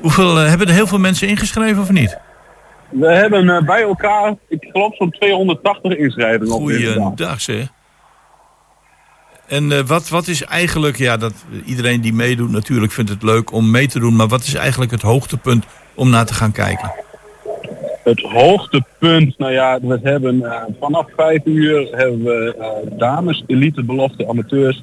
Hoeveel, 0.00 0.34
hebben 0.34 0.66
er 0.66 0.72
heel 0.72 0.86
veel 0.86 0.98
mensen 0.98 1.28
ingeschreven 1.28 1.82
of 1.82 1.90
niet? 1.90 2.18
We 2.90 3.06
hebben 3.06 3.64
bij 3.64 3.82
elkaar, 3.82 4.34
ik 4.48 4.66
geloof 4.70 4.96
zo'n 4.96 5.10
280 5.10 5.96
inschrijvingen 5.96 6.54
op 6.54 6.66
dit 6.66 6.78
moment. 6.80 7.02
Goeiedag 7.02 7.40
zeg. 7.40 7.74
En 9.46 9.72
eh, 9.72 9.80
wat, 9.80 10.08
wat 10.08 10.26
is 10.26 10.44
eigenlijk, 10.44 10.96
ja, 10.96 11.16
dat, 11.16 11.34
iedereen 11.64 12.00
die 12.00 12.12
meedoet 12.12 12.50
natuurlijk 12.50 12.92
vindt 12.92 13.10
het 13.10 13.22
leuk 13.22 13.52
om 13.52 13.70
mee 13.70 13.86
te 13.86 13.98
doen. 13.98 14.16
Maar 14.16 14.28
wat 14.28 14.42
is 14.42 14.54
eigenlijk 14.54 14.90
het 14.90 15.02
hoogtepunt 15.02 15.64
om 15.94 16.10
naar 16.10 16.26
te 16.26 16.34
gaan 16.34 16.52
kijken? 16.52 16.92
Het 18.04 18.20
hoogtepunt, 18.20 19.38
nou 19.38 19.52
ja, 19.52 19.80
we 19.80 20.00
hebben 20.02 20.44
eh, 20.44 20.62
vanaf 20.80 21.06
5 21.16 21.40
uur 21.44 21.88
hebben 21.96 22.22
we 22.22 22.54
eh, 22.58 22.98
dames, 22.98 23.44
elite, 23.46 23.82
belofte, 23.82 24.28
amateurs. 24.28 24.82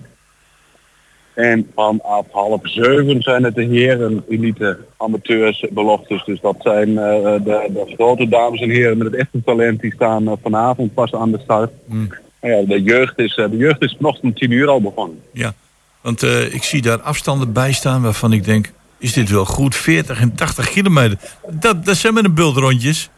En 1.33 1.71
vanaf 1.75 2.25
half 2.31 2.59
zeven 2.63 3.21
zijn 3.21 3.43
het 3.43 3.55
de 3.55 3.63
heren, 3.63 4.23
elite, 4.29 4.77
amateurs, 4.97 5.65
beloftes. 5.71 6.25
Dus 6.25 6.41
dat 6.41 6.55
zijn 6.59 6.95
de, 6.95 7.69
de 7.73 7.93
grote 7.95 8.27
dames 8.27 8.61
en 8.61 8.69
heren 8.69 8.97
met 8.97 9.07
het 9.07 9.15
echte 9.15 9.43
talent, 9.43 9.81
die 9.81 9.93
staan 9.93 10.37
vanavond 10.41 10.93
pas 10.93 11.13
aan 11.13 11.31
de 11.31 11.39
start. 11.43 11.71
Hmm. 11.87 12.09
Nou 12.43 12.55
ja, 12.55 12.67
de 12.67 12.81
jeugd 12.81 13.19
is, 13.19 13.35
eh, 13.35 13.49
de 13.49 13.57
jeugd 13.57 13.81
is 13.81 13.95
vanochtend 13.97 14.23
om 14.23 14.33
10 14.33 14.51
uur 14.51 14.67
al 14.67 14.81
begonnen. 14.81 15.19
Ja, 15.33 15.53
want 16.01 16.23
eh, 16.23 16.53
ik 16.53 16.63
zie 16.63 16.81
daar 16.81 17.01
afstanden 17.01 17.53
bij 17.53 17.71
staan 17.71 18.01
waarvan 18.01 18.33
ik 18.33 18.43
denk, 18.43 18.71
is 18.97 19.13
dit 19.13 19.29
wel 19.29 19.45
goed. 19.45 19.75
40 19.75 20.19
en 20.19 20.35
80 20.35 20.69
kilometer. 20.69 21.17
Dat, 21.49 21.85
dat 21.85 21.95
zijn 21.95 22.13
met 22.13 22.25
een 22.25 22.33
bultrondjes. 22.33 23.09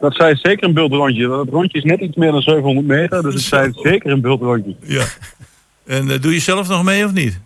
Dat 0.00 0.14
zijn 0.14 0.36
zeker 0.36 0.68
een 0.68 0.74
bultrondje. 0.74 1.30
Het 1.30 1.48
rondje 1.48 1.78
is 1.78 1.84
net 1.84 2.00
iets 2.00 2.16
meer 2.16 2.32
dan 2.32 2.42
700 2.42 2.86
meter, 2.86 3.22
dus 3.22 3.34
het 3.34 3.42
zijn 3.42 3.72
zeker 3.74 4.10
een 4.10 4.20
bultrondje. 4.20 4.76
Ja. 4.82 5.04
En 5.86 6.10
eh, 6.10 6.20
doe 6.20 6.32
je 6.32 6.40
zelf 6.40 6.68
nog 6.68 6.84
mee 6.84 7.04
of 7.04 7.12
niet? 7.12 7.40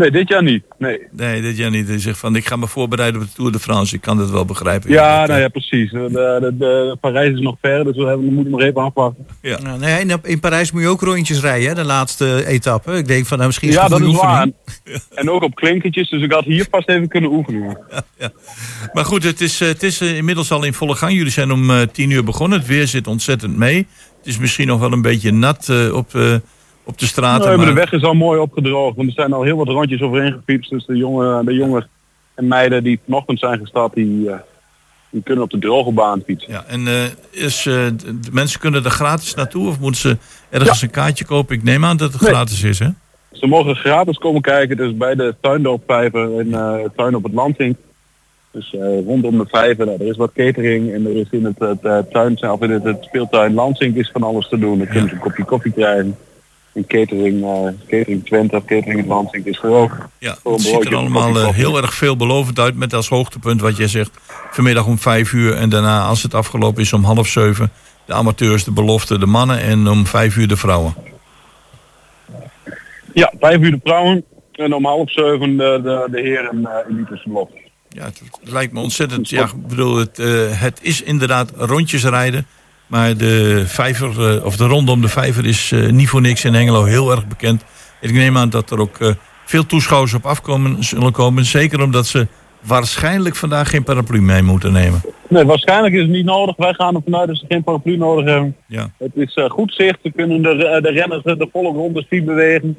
Nee, 0.00 0.10
dit 0.10 0.28
jaar 0.28 0.42
niet. 0.42 0.64
Nee. 0.78 0.98
Nee, 1.10 1.42
dit 1.42 1.56
jaar 1.56 1.70
niet. 1.70 1.88
Je 1.88 1.98
zegt 1.98 2.18
van, 2.18 2.36
ik 2.36 2.46
ga 2.46 2.56
me 2.56 2.66
voorbereiden 2.66 3.20
op 3.20 3.26
de 3.26 3.32
Tour 3.34 3.52
de 3.52 3.58
France. 3.58 3.94
Ik 3.94 4.00
kan 4.00 4.18
dat 4.18 4.30
wel 4.30 4.44
begrijpen. 4.44 4.90
Ja, 4.90 5.18
Dat, 5.18 5.26
nou 5.28 5.38
eh, 5.38 5.44
ja, 5.44 5.48
precies. 5.48 5.90
De, 5.90 6.08
de, 6.40 6.56
de- 6.58 6.96
Parijs 7.00 7.32
is 7.34 7.40
nog 7.40 7.56
ver, 7.60 7.84
dus 7.84 7.96
we, 7.96 8.04
hebben, 8.04 8.26
we 8.26 8.32
moeten 8.32 8.52
nog 8.52 8.60
even 8.60 8.82
afwachten. 8.82 9.26
Ja. 9.42 9.58
Nou, 9.60 9.78
nee, 9.78 10.00
in, 10.00 10.20
in 10.22 10.40
Parijs 10.40 10.72
moet 10.72 10.82
je 10.82 10.88
ook 10.88 11.00
rondjes 11.00 11.40
rijden, 11.40 11.68
hè, 11.68 11.74
de 11.74 11.84
laatste 11.84 12.46
etappe. 12.46 12.92
Ik 12.92 13.06
denk 13.06 13.26
van, 13.26 13.36
nou, 13.36 13.46
misschien 13.48 13.68
is 13.68 13.74
Ja, 13.74 13.88
dat 13.88 14.00
is 14.00 14.06
waar. 14.16 14.46
oefening. 14.46 14.54
En 15.14 15.30
ook 15.30 15.42
op 15.42 15.54
klinkertjes, 15.54 16.08
dus 16.10 16.22
ik 16.22 16.32
had 16.32 16.44
hier 16.44 16.66
vast 16.70 16.88
even 16.88 17.08
kunnen 17.08 17.30
oefenen. 17.32 17.78
Maar 18.92 19.04
goed, 19.04 19.22
het 19.24 19.40
is, 19.40 19.58
het 19.58 19.82
is 19.82 20.00
eh, 20.00 20.16
inmiddels 20.16 20.50
al 20.52 20.64
in 20.64 20.74
volle 20.74 20.94
gang. 20.94 21.12
Jullie 21.12 21.32
zijn 21.32 21.50
om 21.50 21.70
eh, 21.70 21.80
tien 21.92 22.10
uur 22.10 22.24
begonnen. 22.24 22.58
Het 22.58 22.68
weer 22.68 22.86
zit 22.86 23.06
ontzettend 23.06 23.56
mee. 23.56 23.86
Het 24.18 24.26
is 24.26 24.38
misschien 24.38 24.66
nog 24.66 24.80
wel 24.80 24.92
een 24.92 25.02
beetje 25.02 25.32
nat 25.32 25.68
eh, 25.68 25.94
op, 25.94 26.14
eh, 26.14 26.34
op 26.84 26.98
de 26.98 27.06
straten. 27.06 27.48
Nee, 27.48 27.56
maar 27.56 27.66
de 27.66 27.72
weg 27.72 27.92
is 27.92 28.02
al 28.02 28.14
mooi 28.14 28.40
opgedroogd, 28.40 28.96
want 28.96 29.08
er 29.08 29.14
zijn 29.14 29.32
al 29.32 29.42
heel 29.42 29.56
wat 29.56 29.68
rondjes 29.68 30.02
overheen 30.02 30.32
gepiepst. 30.32 30.70
Dus 30.70 30.86
de 30.86 30.96
jongen, 30.96 31.44
de 31.44 31.54
jongen 31.54 31.88
en 32.40 32.46
meiden 32.46 32.82
die 32.82 33.00
vanochtend 33.04 33.38
zijn 33.38 33.58
gestart, 33.58 33.94
die, 33.94 34.30
eh, 34.30 34.38
die 35.10 35.22
kunnen 35.22 35.44
op 35.44 35.50
de 35.50 35.58
droge 35.58 35.92
baan 35.92 36.22
fietsen. 36.26 36.52
Ja, 36.52 36.64
en 36.66 36.86
eh, 36.86 37.04
is, 37.30 37.66
eh, 37.66 37.74
de 37.96 38.30
mensen 38.32 38.60
kunnen 38.60 38.84
er 38.84 38.90
gratis 38.90 39.34
naartoe 39.34 39.68
of 39.68 39.80
moeten 39.80 40.00
ze 40.00 40.16
ergens 40.50 40.82
een 40.82 40.90
kaartje 40.90 41.24
kopen? 41.24 41.56
Ik 41.56 41.62
neem 41.62 41.84
aan 41.84 41.96
dat 41.96 42.12
het 42.12 42.20
Nee. 42.20 42.30
gratis 42.30 42.62
is, 42.62 42.78
hè? 42.78 42.88
Ze 43.32 43.46
mogen 43.46 43.76
gratis 43.76 44.18
komen 44.18 44.40
kijken, 44.40 44.76
dus 44.76 44.96
bij 44.96 45.14
de 45.14 45.34
tuindoopvijver 45.40 46.38
en 46.38 46.50
tuin 46.96 47.14
op 47.14 47.22
het 47.22 47.32
Landing. 47.32 47.76
Dus 48.52 48.74
rondom 49.06 49.38
de 49.38 49.44
vijver, 49.48 49.86
nou, 49.86 50.00
er 50.00 50.06
is 50.06 50.16
wat 50.16 50.32
catering 50.32 50.92
en 50.92 51.06
er 51.06 51.16
is 51.16 51.26
in 51.30 51.44
het, 51.44 52.12
tuin, 52.12 52.50
of 52.50 52.62
in 52.62 52.70
het, 52.70 52.84
het 52.84 53.04
speeltuin 53.04 53.54
Lansing 53.54 53.96
is 53.96 54.10
van 54.10 54.22
alles 54.22 54.48
te 54.48 54.58
doen. 54.58 54.78
Dan 54.78 54.86
kunnen 54.86 55.08
ze 55.08 55.14
een 55.14 55.20
kopje 55.20 55.44
koffie 55.44 55.72
krijgen. 55.72 56.16
En 56.72 56.86
catering, 56.86 57.42
eh, 57.42 57.72
catering 57.88 58.26
Twente 58.26 58.56
of 58.56 58.64
catering 58.64 58.98
het 58.98 59.06
Lansing 59.06 59.46
is 59.46 59.62
ook. 59.62 60.08
Ja, 60.18 60.36
een 60.44 60.52
het 60.52 60.60
ziet 60.60 60.84
er 60.84 60.86
een 60.86 60.98
allemaal 60.98 61.38
eh, 61.38 61.48
heel 61.48 61.76
erg 61.76 61.94
veelbelovend 61.94 62.58
uit. 62.58 62.76
Met 62.76 62.94
als 62.94 63.08
hoogtepunt 63.08 63.60
wat 63.60 63.76
jij 63.76 63.88
zegt. 63.88 64.18
Vanmiddag 64.50 64.86
om 64.86 64.98
vijf 64.98 65.32
uur 65.32 65.56
en 65.56 65.68
daarna 65.68 66.02
als 66.04 66.22
het 66.22 66.34
afgelopen 66.34 66.82
is 66.82 66.92
om 66.92 67.04
half 67.04 67.26
zeven. 67.26 67.70
De 68.06 68.12
amateurs, 68.12 68.64
de 68.64 68.72
belofte, 68.72 69.18
de 69.18 69.26
mannen 69.26 69.60
en 69.60 69.88
om 69.88 70.06
vijf 70.06 70.36
uur 70.36 70.48
de 70.48 70.56
vrouwen. 70.56 70.94
Ja, 73.12 73.32
vijf 73.40 73.60
uur 73.60 73.70
de 73.70 73.80
vrouwen 73.82 74.24
en 74.52 74.74
om 74.74 74.84
half 74.84 75.10
zeven 75.10 75.56
de, 75.56 75.80
de, 75.82 76.08
de 76.10 76.20
heren 76.20 76.58
uh, 76.58 76.70
elites 76.88 77.24
belofte. 77.24 77.58
Ja, 77.88 78.04
het, 78.04 78.22
het 78.40 78.50
lijkt 78.50 78.72
me 78.72 78.80
ontzettend. 78.80 79.28
Ja, 79.28 79.44
ik 79.44 79.66
bedoel, 79.66 79.96
het, 79.96 80.18
eh, 80.18 80.60
het 80.60 80.78
is 80.82 81.02
inderdaad 81.02 81.52
rondjes 81.56 82.04
rijden. 82.04 82.46
Maar 82.90 83.16
de 83.16 83.62
vijver, 83.66 84.34
eh, 84.36 84.44
of 84.44 84.56
de 84.56 84.66
ronde 84.66 84.90
om 84.92 85.00
de 85.00 85.08
vijver 85.08 85.46
is 85.46 85.72
eh, 85.72 85.88
niet 85.90 86.08
voor 86.08 86.20
niks 86.20 86.44
in 86.44 86.54
Hengelo 86.54 86.84
heel 86.84 87.10
erg 87.10 87.26
bekend. 87.26 87.64
Ik 88.00 88.12
neem 88.12 88.36
aan 88.36 88.50
dat 88.50 88.70
er 88.70 88.80
ook 88.80 88.98
eh, 88.98 89.10
veel 89.44 89.66
toeschouwers 89.66 90.14
op 90.14 90.26
afkomen 90.26 90.84
zullen 90.84 91.12
komen. 91.12 91.44
Zeker 91.44 91.82
omdat 91.82 92.06
ze 92.06 92.26
waarschijnlijk 92.60 93.36
vandaag 93.36 93.70
geen 93.70 93.82
paraplu 93.84 94.20
mee 94.22 94.42
moeten 94.42 94.72
nemen. 94.72 95.00
Nee, 95.28 95.44
waarschijnlijk 95.44 95.94
is 95.94 96.00
het 96.00 96.10
niet 96.10 96.24
nodig. 96.24 96.56
Wij 96.56 96.72
gaan 96.74 96.94
er 96.94 97.00
vanuit 97.04 97.28
dat 97.28 97.36
ze 97.36 97.44
geen 97.48 97.62
paraplu 97.62 97.96
nodig 97.96 98.24
hebben. 98.24 98.56
Ja. 98.66 98.90
Het 98.98 99.10
is 99.14 99.34
eh, 99.34 99.50
goed 99.50 99.74
zicht. 99.74 99.98
Ze 100.02 100.10
kunnen 100.16 100.42
de, 100.42 100.78
de 100.82 100.90
renners 100.90 101.22
de 101.22 101.48
volle 101.52 101.72
ronde 101.72 102.06
zien 102.10 102.24
bewegen. 102.24 102.76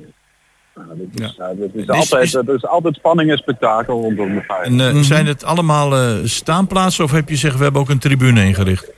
Nou, 0.75 0.87
dat, 0.87 0.97
is, 1.29 1.35
Ja. 1.37 1.45
ja, 1.47 1.53
dat, 1.59 1.69
is 1.73 1.81
Is- 1.83 1.89
altijd, 1.89 2.23
is- 2.23 2.31
dat 2.31 2.49
is 2.49 2.65
altijd 2.65 2.95
spanning 2.95 3.31
en 3.31 3.37
spektakel 3.37 4.01
rondom 4.01 4.33
de 4.33 4.41
vijf. 4.47 4.65
En 4.65 4.79
eh, 4.79 4.95
zijn 5.01 5.25
het 5.25 5.43
allemaal 5.43 5.95
eh, 5.95 6.15
staanplaatsen 6.23 7.03
of 7.03 7.11
heb 7.11 7.27
je 7.29 7.33
gezegd 7.35 7.57
we 7.57 7.63
hebben 7.63 7.81
ook 7.81 7.89
een 7.89 7.99
tribune 7.99 8.43
ingericht? 8.45 8.91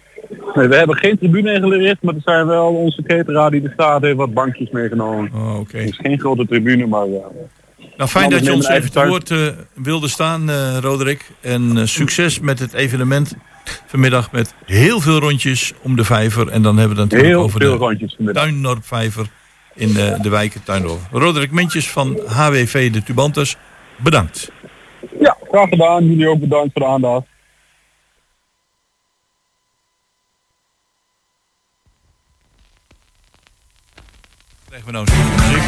Nee, 0.54 0.68
we 0.68 0.76
hebben 0.76 0.98
geen 0.98 1.18
tribune 1.18 1.54
ingericht, 1.54 2.02
maar 2.02 2.14
er 2.16 2.22
zijn 2.24 2.48
wel 2.48 2.74
onze 2.76 3.04
cateraar 3.04 3.52
die 3.52 3.62
de 3.62 3.70
staat 3.74 4.02
heeft 4.02 4.16
wat 4.16 4.34
bankjes 4.34 4.70
meegenomen. 4.72 5.32
Oh, 5.34 5.60
oké. 5.60 5.78
Het 5.78 5.90
is 5.90 6.00
geen 6.02 6.20
grote 6.20 6.48
tribune, 6.48 6.86
maar 6.88 7.06
eh, 7.06 7.26
Nou, 7.98 8.10
fijn 8.10 8.30
dat 8.30 8.46
je 8.46 8.54
ons 8.54 8.68
even 8.68 8.92
te 8.92 9.08
woord 9.08 9.32
eh, 9.32 9.48
wilde 9.74 10.08
staan, 10.08 10.50
eh, 10.50 10.78
Roderick. 10.78 11.32
En 11.42 11.78
eh, 11.78 11.84
succes 11.86 12.40
met 12.40 12.60
het 12.60 12.74
evenement 12.74 13.36
vanmiddag 13.86 14.32
met 14.32 14.54
heel 14.66 15.00
veel 15.00 15.20
rondjes 15.20 15.74
om 15.82 15.96
de 15.96 16.04
vijver. 16.04 16.50
En 16.50 16.62
dan 16.62 16.78
hebben 16.78 16.96
we 16.96 17.02
het 17.02 17.12
natuurlijk 17.12 17.40
heel 17.40 17.48
over 17.48 17.62
veel 17.62 17.72
de 17.72 17.86
rondjes 17.86 18.16
vanmiddag. 18.16 18.46
In 19.76 19.94
de, 19.94 20.18
de 20.22 20.30
wijken 20.30 20.64
Tuindorp. 20.64 21.00
Roderick 21.12 21.52
Mentjes 21.52 21.90
van 21.90 22.20
HWV 22.26 22.92
de 22.92 23.04
Tubantes, 23.04 23.58
bedankt. 23.98 24.52
Ja, 25.20 25.38
graag 25.50 25.70
gedaan. 25.70 26.06
Jullie 26.06 26.30
ook 26.30 26.40
bedankt 26.40 26.72
voor 26.74 26.82
de 26.82 26.88
aandacht. 26.88 27.26
Krijgen 34.74 34.92
we 34.92 34.98
nou 34.98 35.06
muziek. 35.06 35.64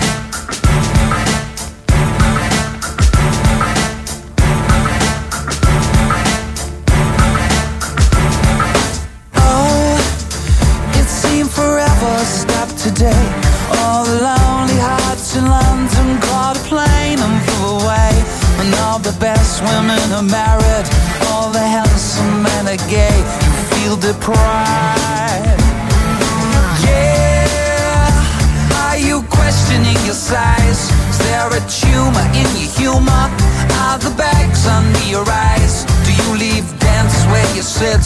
It 10.92 11.10
seemed 11.10 11.52
forever 11.52 12.26
stopped 12.26 12.84
today. 12.84 13.26
All 13.70 14.06
the 14.06 14.20
lonely 14.22 14.80
hearts 14.80 15.36
in 15.36 15.48
London 15.48 16.20
caught 16.20 16.58
a 16.58 16.68
plane 16.68 17.20
and 17.20 17.42
flew 17.44 17.78
away. 17.78 18.24
And 18.60 18.74
all 18.74 19.00
the 19.00 19.14
best 19.20 19.62
women 19.62 20.14
are 20.14 20.24
married, 20.24 20.88
all 21.30 21.52
the 21.52 21.60
handsome 21.60 22.42
men 22.42 22.68
are 22.68 22.90
gay. 22.90 23.18
You 23.44 23.52
feel 23.70 23.96
deprived. 23.98 25.65
Questioning 29.38 29.98
your 30.06 30.16
size? 30.16 30.90
Is 31.12 31.20
there 31.28 31.48
a 31.48 31.62
tumor 31.68 32.28
in 32.34 32.48
your 32.60 32.72
humor? 32.80 33.26
Are 33.86 34.00
the 34.00 34.14
bags 34.18 34.68
under 34.68 35.06
your 35.06 35.26
eyes? 35.28 35.86
Do 36.06 36.12
you 36.12 36.30
leave 36.38 36.66
dance 36.80 37.16
where 37.32 37.50
you 37.56 37.62
sit? 37.62 38.04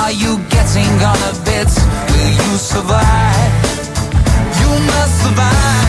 Are 0.00 0.12
you 0.12 0.38
getting 0.50 0.92
on 1.10 1.18
a 1.30 1.34
bit? 1.44 1.70
Will 2.12 2.32
you 2.42 2.52
survive? 2.58 3.52
You 4.60 4.70
must 4.90 5.14
survive 5.22 5.85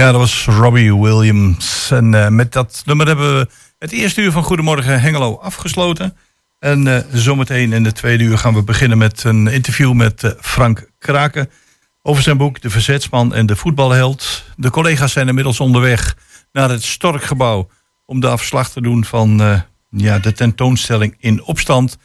Ja, 0.00 0.12
dat 0.12 0.20
was 0.20 0.44
Robbie 0.44 0.96
Williams. 0.96 1.90
En 1.90 2.14
eh, 2.14 2.28
met 2.28 2.52
dat 2.52 2.82
nummer 2.84 3.06
hebben 3.06 3.38
we 3.38 3.48
het 3.78 3.92
eerste 3.92 4.20
uur 4.20 4.32
van 4.32 4.42
Goedemorgen 4.42 5.00
Hengelo 5.00 5.36
afgesloten. 5.36 6.16
En 6.58 6.86
eh, 6.86 7.04
zometeen 7.12 7.72
in 7.72 7.82
de 7.82 7.92
tweede 7.92 8.24
uur 8.24 8.38
gaan 8.38 8.54
we 8.54 8.62
beginnen 8.62 8.98
met 8.98 9.24
een 9.24 9.46
interview 9.46 9.92
met 9.92 10.24
eh, 10.24 10.30
Frank 10.40 10.90
Kraken. 10.98 11.50
Over 12.02 12.22
zijn 12.22 12.36
boek 12.36 12.60
De 12.60 12.70
Verzetsman 12.70 13.34
en 13.34 13.46
de 13.46 13.56
Voetbalheld. 13.56 14.44
De 14.56 14.70
collega's 14.70 15.12
zijn 15.12 15.28
inmiddels 15.28 15.60
onderweg 15.60 16.16
naar 16.52 16.70
het 16.70 16.84
Storkgebouw. 16.84 17.70
Om 18.04 18.20
daar 18.20 18.38
verslag 18.38 18.70
te 18.70 18.80
doen 18.80 19.04
van 19.04 19.62
ja, 19.90 20.18
de 20.18 20.32
tentoonstelling 20.32 21.16
in 21.18 21.42
opstand. 21.42 21.96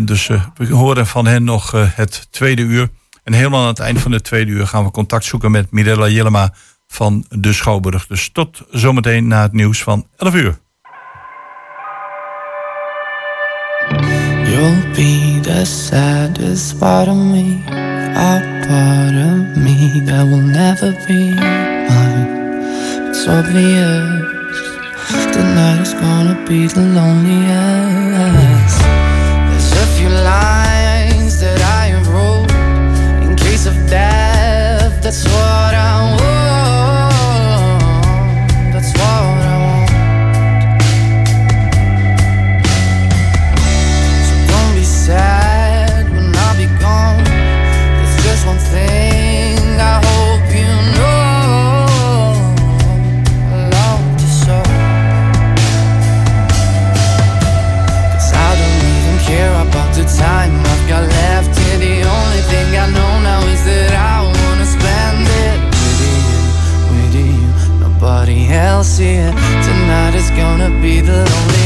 Dus 0.00 0.26
we 0.54 0.66
horen 0.70 1.06
van 1.06 1.26
hen 1.26 1.44
nog 1.44 1.70
het 1.94 2.26
tweede 2.30 2.62
uur. 2.62 2.88
En 3.22 3.32
helemaal 3.32 3.60
aan 3.60 3.66
het 3.66 3.78
eind 3.78 4.00
van 4.00 4.12
het 4.12 4.24
tweede 4.24 4.50
uur 4.50 4.66
gaan 4.66 4.84
we 4.84 4.90
contact 4.90 5.24
zoeken 5.24 5.50
met 5.50 5.70
Mirella 5.70 6.08
Jellema 6.08 6.54
van 6.92 7.24
de 7.28 7.52
Schouwburg. 7.52 8.06
Dus 8.06 8.28
tot 8.32 8.62
zometeen 8.70 9.26
na 9.26 9.42
het 9.42 9.52
nieuws 9.52 9.82
van 9.82 10.06
11 10.16 10.34
uur. 10.34 10.58
You'll 14.44 14.92
be 14.94 15.38
the 15.42 15.64
saddest 15.64 16.78
part 16.78 17.08
of 17.08 17.16
me, 17.16 17.56
a 18.16 18.40
part 18.66 19.14
of 19.14 19.56
me 19.56 20.02
that 20.04 20.28
will 20.28 20.36
never 20.36 20.92
be 21.06 21.34
mine. 21.88 22.28
It's 23.08 23.26
obvious 23.26 24.30
tonight 25.32 25.80
is 25.80 25.94
gonna 25.94 26.36
be 26.46 26.66
the 26.66 26.80
loneliest. 26.80 28.80
There's 29.48 29.72
a 29.72 29.86
few 29.96 30.08
lines 30.08 31.38
that 31.40 31.60
I 31.60 31.94
wrote 32.10 32.52
in 33.22 33.34
case 33.36 33.66
of 33.66 33.74
death. 33.88 35.02
That's 35.02 35.24
what 35.24 35.71
else 69.02 69.10
here. 69.10 69.30
Tonight 69.62 70.14
is 70.14 70.30
gonna 70.30 70.70
be 70.80 71.00
the 71.00 71.24
loneliest. 71.24 71.61